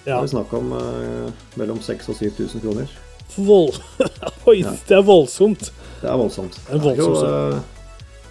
Det 0.06 0.14
er 0.14 0.22
jo 0.22 0.28
snakk 0.36 0.52
om 0.54 0.74
eh, 0.78 1.32
mellom 1.58 1.80
6000 1.82 2.12
og 2.12 2.20
7000 2.20 2.62
kroner. 2.62 2.92
Vold... 3.38 3.80
Oi, 4.50 4.60
det 4.88 4.94
er 4.96 5.02
voldsomt. 5.02 5.72
Det 6.02 6.10
er 6.12 6.18
voldsomt. 6.20 6.60
Det 6.68 6.76
er 6.76 6.84
voldsomt, 6.84 7.24
jo 7.24 7.56
eh, 7.56 7.60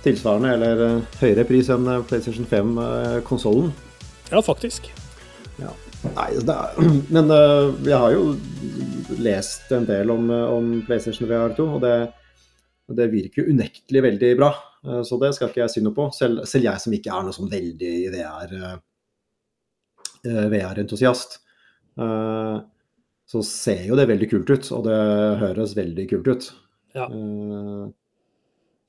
tilsvarende 0.04 0.52
eller 0.54 0.84
høyere 1.20 1.44
pris 1.48 1.68
enn 1.72 1.88
PlayStation 2.06 2.46
5-konsollen. 2.46 3.72
Ja, 4.30 4.40
faktisk. 4.44 4.90
Ja. 5.58 5.72
Nei, 6.12 6.28
er, 6.36 6.76
men 7.14 7.32
uh, 7.32 7.72
jeg 7.84 7.98
har 8.00 8.12
jo 8.14 8.24
lest 9.24 9.72
en 9.74 9.86
del 9.88 10.10
om, 10.12 10.28
eh, 10.32 10.44
om 10.50 10.70
PlayStation 10.86 11.28
VR2, 11.28 11.66
og 11.76 11.80
det, 11.84 11.94
det 12.98 13.08
virker 13.12 13.42
jo 13.42 13.54
unektelig 13.54 14.02
veldig 14.08 14.30
bra. 14.40 14.50
Uh, 14.86 15.00
Så 15.06 15.18
det 15.22 15.32
skal 15.36 15.50
ikke 15.50 15.62
jeg 15.62 15.74
si 15.74 15.84
noe 15.84 15.96
på. 15.96 16.08
Selv, 16.16 16.44
selv 16.50 16.68
jeg 16.68 16.82
som 16.82 16.96
ikke 16.96 17.14
er 17.14 17.26
noe 17.26 17.36
sånn 17.36 17.52
veldig 17.52 17.94
VR-entusiast. 20.24 21.38
Uh, 22.00 22.04
eh, 22.04 22.56
Så 23.30 23.44
ser 23.48 23.86
jo 23.88 23.96
det 23.96 24.08
veldig 24.10 24.28
kult 24.28 24.50
ut, 24.50 24.66
og 24.76 24.88
det 24.88 24.96
høres 25.40 25.76
veldig 25.76 26.08
kult 26.10 26.26
ut. 26.28 26.48
Ja. 26.94 27.06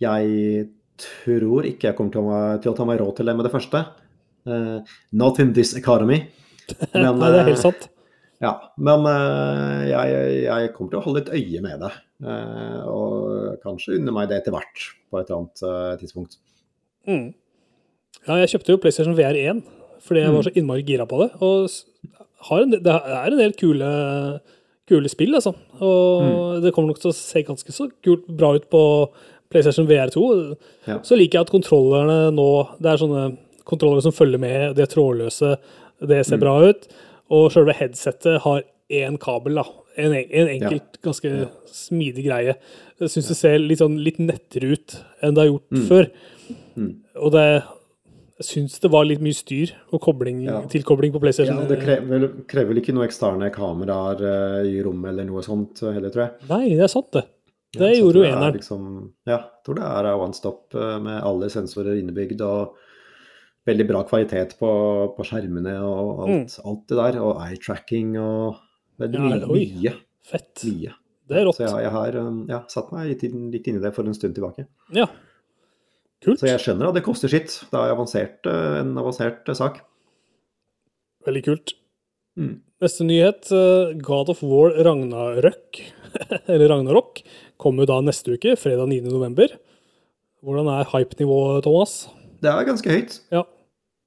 Jeg 0.03 0.65
tror 0.99 1.65
ikke 1.65 1.87
jeg 1.87 1.97
kommer 1.97 2.11
til 2.11 2.27
å, 2.27 2.39
til 2.61 2.73
å 2.73 2.75
ta 2.77 2.87
meg 2.87 2.99
råd 2.99 3.15
til 3.17 3.31
det 3.31 3.35
med 3.37 3.47
det 3.47 3.53
første. 3.53 3.85
Uh, 4.45 4.83
not 5.11 5.39
in 5.39 5.53
this 5.53 5.73
economy. 5.75 6.27
Men, 6.93 7.19
Nei, 7.19 7.29
det 7.31 7.37
er 7.37 7.43
eh, 7.43 7.49
helt 7.51 7.61
sant. 7.61 7.87
ja, 8.43 8.51
men 8.77 9.05
eh, 9.09 9.83
jeg, 9.91 10.25
jeg 10.45 10.71
kommer 10.75 10.91
til 10.91 10.99
å 10.99 11.05
holde 11.05 11.21
et 11.23 11.31
øye 11.37 11.61
med 11.63 11.79
det. 11.85 11.91
eh, 12.25 12.81
og 12.91 13.55
kanskje 13.63 13.97
unne 13.99 14.13
meg 14.15 14.29
det 14.31 14.41
etter 14.41 14.55
hvert, 14.55 14.85
på 15.11 15.19
et 15.21 15.29
eller 15.29 15.41
annet 15.43 15.63
eh, 15.69 15.93
tidspunkt. 16.03 16.37
Mm. 17.07 17.27
Ja, 18.25 18.39
jeg 18.41 18.51
kjøpte 18.55 18.73
jo 18.75 18.81
PlayStation 18.81 19.15
VR 19.17 19.37
1 19.37 19.63
fordi 20.05 20.21
jeg 20.21 20.33
var 20.35 20.45
så 20.45 20.51
innmari 20.53 20.83
gira 20.85 21.05
på 21.09 21.17
det. 21.23 21.29
Og 21.41 22.11
har 22.49 22.61
en, 22.61 22.73
det 22.75 22.93
er 22.93 23.31
en 23.31 23.39
del 23.39 23.55
kule, 23.57 23.87
kule 24.89 25.09
spill, 25.09 25.33
altså. 25.37 25.55
Og 25.81 26.59
det 26.61 26.73
kommer 26.75 26.91
nok 26.91 26.99
til 27.01 27.09
å 27.09 27.15
se 27.17 27.41
ganske 27.47 27.73
så 27.73 27.87
kult 28.05 28.27
bra 28.29 28.51
ut 28.59 28.67
på 28.69 28.81
PlayStation 29.49 29.87
VR 29.89 30.11
2. 30.13 30.27
Ja. 30.91 30.99
Så 31.05 31.17
liker 31.17 31.39
jeg 31.39 31.47
at 31.47 31.53
kontrollerne 31.55 32.19
nå 32.35 32.45
Det 32.77 32.91
er 32.91 33.01
sånne 33.01 33.23
kontrollere 33.65 34.05
som 34.05 34.13
følger 34.13 34.37
med, 34.43 34.75
de 34.77 34.83
er 34.85 34.91
trådløse, 34.91 35.55
det 36.01 36.25
ser 36.27 36.37
bra 36.41 36.57
ut. 36.69 36.87
Og 37.33 37.47
selve 37.53 37.73
headsetet 37.73 38.41
har 38.43 38.63
én 38.91 39.15
kabel, 39.21 39.55
da. 39.55 39.63
En, 39.97 40.11
en 40.13 40.49
enkelt, 40.51 40.97
ganske 41.01 41.29
smidig 41.71 42.25
greie. 42.27 42.57
Jeg 42.99 43.09
syns 43.13 43.29
det 43.31 43.37
ser 43.39 43.57
litt, 43.63 43.79
sånn, 43.79 43.95
litt 44.03 44.19
nettere 44.19 44.73
ut 44.75 44.97
enn 45.23 45.33
det 45.37 45.45
har 45.45 45.53
gjort 45.53 45.87
før. 45.87 46.09
Og 47.23 47.31
det 47.35 47.45
jeg 48.35 48.45
syns 48.49 48.73
det 48.83 48.89
var 48.91 49.05
litt 49.07 49.21
mye 49.23 49.31
styr 49.37 49.71
og 49.95 50.01
kobling, 50.03 50.41
Ja. 50.43 50.57
tilkobling 50.67 51.13
på 51.13 51.15
Ja, 51.15 51.23
PlayStation. 51.23 51.67
det 51.69 51.77
krever, 51.79 52.25
krever 52.51 52.67
vel 52.73 52.81
ikke 52.81 52.93
noe 52.93 53.05
eksterne 53.07 53.47
kameraer 53.49 54.19
eh, 54.19 54.67
i 54.75 54.81
rommet 54.83 55.13
eller 55.13 55.23
noe 55.23 55.41
sånt 55.41 55.79
eh, 55.83 55.93
heller, 55.95 56.09
tror 56.11 56.25
jeg. 56.25 56.49
Nei, 56.49 56.75
det 56.75 56.83
er 56.83 56.91
sant, 56.91 57.07
det. 57.15 57.23
Det 57.77 57.93
Ja, 57.95 58.01
gjorde 58.01 58.19
jo 58.19 58.23
er 58.25 58.33
eneren. 58.35 58.57
Liksom, 58.59 58.83
ja, 59.25 59.37
jeg 59.37 59.63
tror 59.65 59.75
det 59.79 59.83
er 59.87 60.09
one 60.19 60.33
stop 60.35 60.75
eh, 60.75 60.99
med 60.99 61.23
alle 61.23 61.47
sensorer 61.49 61.95
innebygd 61.95 62.41
og 62.43 62.75
veldig 63.65 63.87
bra 63.89 64.03
kvalitet 64.07 64.55
på, 64.59 64.69
på 65.17 65.25
skjermene 65.25 65.75
og 65.81 66.23
alt, 66.27 66.59
alt 66.65 66.83
det 66.91 66.97
der. 66.99 67.19
Og 67.23 67.39
eye-tracking 67.45 68.15
og 68.21 68.59
veldig 69.01 69.19
Mm. 69.21 69.29
Ja, 69.31 69.47
mye. 69.47 69.93
oi. 69.93 69.95
Fett. 70.25 70.63
mye. 70.65 70.93
Det 71.25 71.37
er 71.39 71.45
rått. 71.47 71.57
Så 71.57 71.65
jeg, 71.65 71.83
jeg 71.85 71.91
har 71.95 72.15
um, 72.21 72.41
ja, 72.49 72.59
satt 72.69 72.91
meg 72.93 73.07
litt 73.09 73.23
litt 73.25 73.67
inn 73.71 73.79
i 73.79 73.81
det 73.83 73.93
for 73.95 74.05
en 74.05 74.13
stund 74.17 74.35
tilbake. 74.37 74.67
Ja. 74.93 75.07
Kult. 76.25 76.39
Så 76.41 76.47
jeg 76.49 76.61
skjønner 76.61 76.89
at 76.89 76.95
det 76.97 77.03
koster 77.05 77.29
sitt. 77.29 77.55
Det 77.71 77.77
er 77.81 77.93
avansert, 77.93 78.45
eh, 78.49 78.79
en 78.81 78.93
avansert 79.01 79.49
eh, 79.49 79.57
sak. 79.57 79.81
Veldig 81.25 81.43
kult. 81.45 81.73
Mm. 82.37 82.55
Neste 82.83 83.05
nyhet, 83.07 83.49
eh, 83.53 83.93
God 84.05 84.29
of 84.33 84.41
War 84.45 84.73
Ragnarøk, 84.85 85.81
eller 86.51 86.69
Ragnarok, 86.69 87.21
kommer 87.61 87.87
da 87.89 87.99
neste 88.05 88.35
uke, 88.37 88.53
fredag 88.59 88.89
9. 88.91 89.01
november. 89.09 89.53
Hvordan 90.45 90.69
er 90.75 90.89
hype-nivået, 90.93 91.63
Thomas? 91.65 91.95
Det 92.43 92.51
er 92.51 92.67
ganske 92.67 92.91
høyt. 92.93 93.19
Ja. 93.33 93.45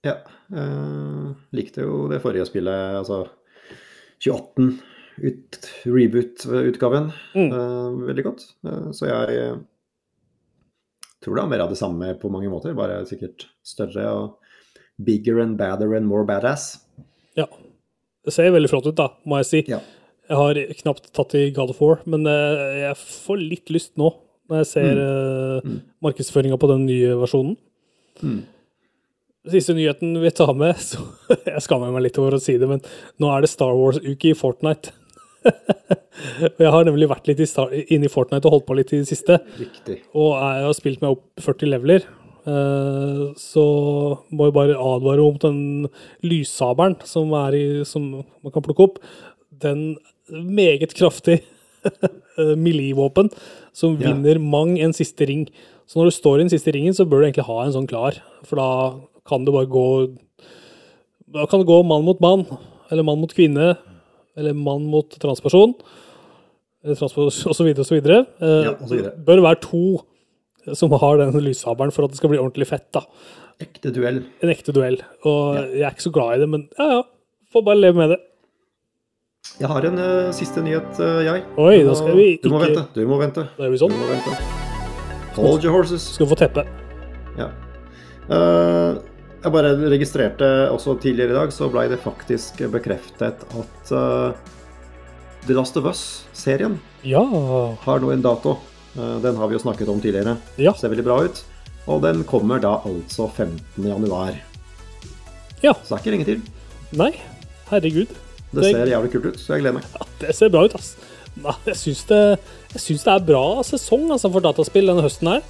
Ja. 0.09 0.19
Uh, 0.49 1.35
likte 1.53 1.85
jo 1.85 2.07
det 2.09 2.23
forrige 2.23 2.47
spillet, 2.49 2.97
altså 2.97 3.27
2018. 4.25 4.79
ut, 5.19 5.57
reboot-utgaven, 5.85 7.11
Mm. 7.35 7.51
Uh, 7.53 8.07
veldig 8.07 8.25
godt. 8.25 8.45
Uh, 8.65 8.91
så 8.95 9.09
jeg 9.11 9.59
tror 11.21 11.35
det 11.35 11.43
er 11.43 11.51
mer 11.51 11.65
av 11.65 11.73
det 11.73 11.79
samme 11.81 12.13
på 12.21 12.31
mange 12.31 12.49
måter, 12.49 12.77
bare 12.79 13.03
sikkert 13.07 13.49
større 13.67 14.07
og 14.15 14.37
bigger 15.05 15.41
and 15.43 15.59
badder 15.59 15.97
and 15.97 16.07
more 16.07 16.25
badass. 16.25 16.79
ja. 17.37 17.47
Det 18.25 18.35
ser 18.35 18.51
veldig 18.53 18.69
flott 18.69 18.85
ut, 18.85 18.97
da, 18.99 19.07
må 19.25 19.39
jeg 19.39 19.47
si. 19.49 19.61
Ja. 19.71 19.79
Jeg 20.29 20.37
har 20.37 20.59
knapt 20.83 21.07
tatt 21.17 21.35
i 21.39 21.47
God 21.57 21.71
of 21.73 21.79
War, 21.81 22.03
men 22.05 22.27
jeg 22.29 22.93
får 22.99 23.39
litt 23.41 23.71
lyst 23.73 23.95
nå, 23.97 24.11
når 24.51 24.61
jeg 24.61 24.69
ser 24.69 25.01
mm. 25.65 25.79
markedsføringa 26.05 26.59
på 26.61 26.69
den 26.69 26.85
nye 26.85 27.15
versjonen. 27.17 27.57
Mm. 28.21 28.43
Siste 29.49 29.75
nyheten 29.77 30.17
vi 30.21 30.31
tar 30.35 30.55
med, 30.59 30.77
så 30.91 31.01
jeg 31.47 31.65
skammer 31.65 31.93
meg 31.95 32.07
litt 32.09 32.19
over 32.21 32.37
å 32.37 32.43
si 32.43 32.57
det, 32.61 32.69
men 32.69 32.83
nå 33.23 33.31
er 33.33 33.45
det 33.45 33.51
Star 33.53 33.75
Wars-uke 33.79 34.33
i 34.33 34.37
Fortnite. 34.39 34.93
jeg 36.59 36.73
har 36.75 36.85
nemlig 36.89 37.09
vært 37.11 37.29
litt 37.31 37.41
inne 37.41 38.09
i 38.09 38.13
Fortnite 38.13 38.49
og 38.49 38.57
holdt 38.59 38.67
på 38.69 38.77
litt 38.79 38.93
i 38.93 39.01
det 39.03 39.09
siste. 39.11 39.39
Riktig. 39.61 40.01
Og 40.19 40.35
jeg 40.37 40.67
har 40.67 40.77
spilt 40.77 41.05
meg 41.05 41.15
opp 41.17 41.45
40 41.45 41.71
leveler. 41.73 42.07
Eh, 42.49 43.23
så 43.39 43.65
må 44.35 44.49
jeg 44.49 44.57
bare 44.57 44.77
advare 44.81 45.25
om 45.25 45.39
den 45.43 45.61
lyssabelen 46.27 46.99
som, 47.09 47.33
i, 47.55 47.65
som 47.89 48.11
man 48.21 48.55
kan 48.55 48.65
plukke 48.67 48.89
opp. 48.89 49.01
Den 49.65 49.95
meget 50.29 50.93
kraftig 50.99 51.41
melee-våpen 52.37 53.31
som 53.73 53.97
Ja. 53.97 54.11
vinner 54.11 54.41
mang 54.43 54.77
en 54.79 54.93
siste 54.97 55.27
ring. 55.29 55.47
Så 55.89 55.97
når 56.01 56.11
du 56.11 56.17
står 56.19 56.35
i 56.39 56.45
den 56.45 56.53
siste 56.53 56.75
ringen, 56.75 56.93
så 56.93 57.07
bør 57.09 57.23
du 57.23 57.29
egentlig 57.31 57.47
ha 57.49 57.63
en 57.65 57.73
sånn 57.73 57.89
klar, 57.89 58.19
for 58.45 58.61
da 58.61 58.69
kan 59.29 59.45
det 59.45 59.53
bare 59.55 59.69
gå 59.71 59.85
Da 61.29 61.45
kan 61.51 61.61
det 61.61 61.69
gå 61.69 61.83
mann 61.85 62.07
mot 62.07 62.21
mann, 62.25 62.47
eller 62.91 63.05
mann 63.05 63.21
mot 63.21 63.33
kvinne, 63.37 63.75
eller 64.39 64.55
mann 64.57 64.87
mot 64.89 65.11
transperson, 65.21 65.75
eller 66.85 66.97
transperson 66.97 67.51
osv. 67.53 67.69
osv. 67.85 67.99
Eh, 67.99 68.25
Ja, 68.65 68.73
videre. 68.89 69.13
bør 69.27 69.43
være 69.45 69.61
to 69.67 69.83
som 70.77 70.93
har 71.01 71.17
den 71.21 71.37
lyssabelen 71.45 71.93
for 71.93 72.05
at 72.05 72.11
det 72.13 72.19
skal 72.21 72.33
bli 72.33 72.41
ordentlig 72.41 72.67
fett. 72.69 72.89
da. 72.97 73.03
Ekte 73.61 73.91
duell. 73.93 74.23
En 74.43 74.51
ekte 74.53 74.73
duell. 74.73 74.99
Og 75.27 75.57
jeg 75.75 75.85
er 75.85 75.93
ikke 75.93 76.07
så 76.09 76.13
glad 76.15 76.37
i 76.37 76.41
det, 76.43 76.49
men 76.49 76.67
ja 76.79 76.89
ja, 76.97 77.03
får 77.53 77.65
bare 77.65 77.81
leve 77.81 77.97
med 78.01 78.13
det. 78.15 78.19
Jeg 79.61 79.69
har 79.71 79.85
en 79.89 79.99
uh, 79.99 80.33
siste 80.37 80.61
nyhet, 80.63 80.99
uh, 81.01 81.21
jeg. 81.25 81.45
Oi, 81.57 81.79
da 81.87 81.95
skal 81.97 82.17
vi 82.19 82.27
ikke... 82.35 82.45
Du 82.49 82.53
må 82.53 82.61
vente. 82.63 82.83
Du 82.95 83.01
må 83.09 83.19
vente. 83.21 83.45
Da 83.57 83.65
gjør 83.65 83.73
vi 83.75 83.81
sånn. 83.81 83.95
Du 83.97 84.01
må 84.03 84.09
vente. 84.11 84.35
Hold 85.39 85.65
your 85.65 85.73
horses. 85.79 86.05
Skal 86.15 86.27
vi 86.27 86.33
få 86.35 86.39
teppe. 86.41 86.65
Ja. 87.39 87.49
Eh, 88.29 88.99
jeg 89.43 89.55
bare 89.55 89.75
registrerte 89.93 90.47
også 90.73 90.97
tidligere 91.03 91.35
i 91.35 91.39
dag, 91.39 91.53
så 91.55 91.69
blei 91.71 91.87
det 91.91 92.01
faktisk 92.03 92.59
bekreftet 92.73 93.45
at 93.47 93.93
uh, 93.95 94.33
The 95.47 95.55
Last 95.57 95.77
of 95.79 95.87
Us-serien 95.89 96.79
Ja. 97.07 97.23
har 97.85 98.03
nå 98.03 98.11
en 98.15 98.25
dato. 98.25 98.57
Uh, 98.97 99.19
den 99.23 99.39
har 99.39 99.49
vi 99.51 99.55
jo 99.59 99.63
snakket 99.63 99.89
om 99.93 100.01
tidligere. 100.03 100.37
Ja. 100.59 100.75
Ser 100.75 100.91
veldig 100.93 101.07
bra 101.07 101.21
ut. 101.25 101.43
Og 101.89 102.03
den 102.05 102.25
kommer 102.29 102.61
da 102.61 102.81
altså 102.85 103.29
15. 103.31 103.61
januar. 103.87 104.35
Ja. 105.63 105.73
Så 105.85 105.95
det 105.95 105.99
er 105.99 106.03
ikke 106.03 106.17
lenge 106.17 106.29
til. 106.29 106.43
Nei, 106.99 107.13
herregud. 107.71 108.11
Det 108.49 108.65
ser 108.65 108.89
jævlig 108.91 109.13
kult 109.13 109.31
ut, 109.31 109.39
så 109.41 109.55
jeg 109.55 109.65
gleder 109.65 109.79
meg. 109.79 110.11
Det 110.21 110.35
ser 110.37 110.51
bra 110.53 110.65
ut, 110.67 110.75
ass. 110.77 110.95
Nei, 111.39 111.55
jeg 111.69 111.79
syns 111.79 112.05
det, 112.09 112.21
det 112.75 113.13
er 113.13 113.25
bra 113.27 113.43
sesong 113.67 114.09
altså, 114.11 114.31
for 114.33 114.43
dataspill 114.45 114.89
denne 114.91 115.05
høsten 115.05 115.31
her. 115.31 115.45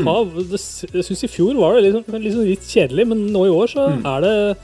Mm. 0.00 0.06
har, 0.08 0.24
det, 0.50 0.60
jeg 0.92 1.04
syns 1.04 1.24
i 1.24 1.28
fjor 1.30 1.54
var 1.60 1.74
det 1.76 1.84
liksom, 1.92 2.04
liksom 2.22 2.44
litt 2.48 2.66
kjedelig, 2.70 3.06
men 3.08 3.26
nå 3.32 3.44
i 3.46 3.52
år 3.54 3.66
så 3.70 3.88
Mm. 3.90 4.04
er 4.16 4.20
det 4.20 4.56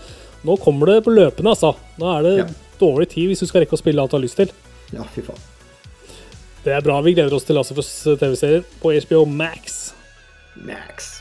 Nå 0.43 0.55
kommer 0.57 0.87
det 0.89 1.05
på 1.05 1.12
løpende, 1.12 1.51
altså. 1.53 1.74
Nå 2.01 2.07
er 2.18 2.22
det 2.22 2.37
Ja. 2.39 2.45
dårlig 2.81 3.09
tid 3.11 3.28
hvis 3.28 3.41
du 3.41 3.47
skal 3.47 3.61
rekke 3.61 3.76
å 3.76 3.78
spille 3.78 4.01
alt 4.01 4.11
du 4.11 4.16
har 4.16 4.22
lyst 4.24 4.37
til. 4.41 4.49
Ja, 4.95 5.03
fy 5.05 5.20
faen. 5.20 5.37
Det 6.64 6.72
er 6.72 6.81
bra. 6.81 7.01
Vi 7.03 7.12
gleder 7.12 7.35
oss 7.35 7.45
til 7.45 7.57
Last 7.57 7.70
of 7.72 7.76
TV-serien 8.18 8.64
på 8.81 8.93
HBO 9.05 9.26
Max. 9.26 9.93
Max. 10.57 11.20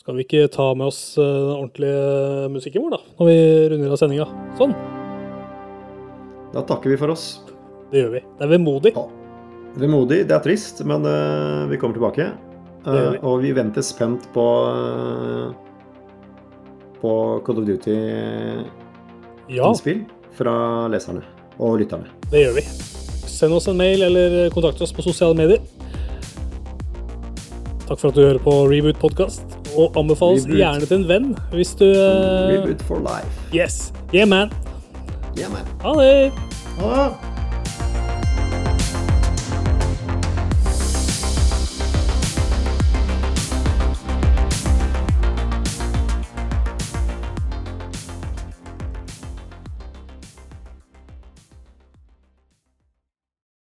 Skal 0.00 0.16
vi 0.16 0.24
ikke 0.24 0.48
ta 0.50 0.70
med 0.74 0.86
oss 0.88 1.18
eh, 1.18 1.22
den 1.22 1.56
ordentlige 1.60 2.48
musikken 2.54 2.82
vår, 2.86 2.90
da? 2.96 3.00
Når 3.20 3.28
vi 3.28 3.36
runder 3.74 3.92
av 3.92 4.00
sendinga. 4.00 4.26
Sånn. 4.56 4.72
Da 6.54 6.62
takker 6.64 6.88
vi 6.88 6.96
for 6.96 7.12
oss. 7.12 7.40
Det 7.92 8.00
gjør 8.02 8.12
vi. 8.16 8.20
Det 8.38 8.46
er 8.48 8.52
vemodig. 8.56 8.94
Vemodig, 9.78 10.24
det 10.28 10.34
er 10.34 10.40
trist, 10.42 10.80
men 10.86 11.04
uh, 11.06 11.66
vi 11.70 11.76
kommer 11.78 11.94
tilbake. 11.94 12.32
Uh, 12.86 13.12
vi. 13.12 13.18
Og 13.22 13.40
vi 13.44 13.52
venter 13.54 13.82
spent 13.86 14.26
på 14.34 14.46
uh, 14.66 15.52
på 16.98 17.12
Call 17.46 17.58
of 17.60 17.64
Duty-innspill 17.68 20.00
Ja. 20.02 20.14
fra 20.34 20.54
leserne 20.90 21.22
og 21.62 21.78
lytterne. 21.78 22.06
Det 22.32 22.40
gjør 22.42 22.54
vi. 22.58 22.64
Send 23.28 23.52
oss 23.54 23.68
en 23.70 23.76
mail 23.78 24.02
eller 24.02 24.50
kontakt 24.50 24.82
oss 24.82 24.90
på 24.92 25.02
sosiale 25.06 25.34
medier. 25.38 25.62
Takk 27.86 27.98
for 28.02 28.08
at 28.10 28.14
du 28.18 28.22
hører 28.26 28.42
på 28.42 28.66
Reboot 28.68 28.98
Podcast, 29.00 29.46
og 29.78 29.94
anbefales 29.96 30.42
Reboot. 30.44 30.58
gjerne 30.58 30.86
til 30.90 30.98
en 30.98 31.06
venn 31.08 31.30
hvis 31.54 31.70
du 31.78 31.86
Reboot 31.86 32.82
for 32.82 32.98
life. 33.06 33.30
Yes. 33.54 33.92
Yeah, 34.12 34.26
man. 34.28 34.50
Yeah, 35.38 35.46
man. 35.54 35.62
Ha 35.86 35.94
det. 36.02 36.32
Ha 36.82 36.90
det. 36.98 37.27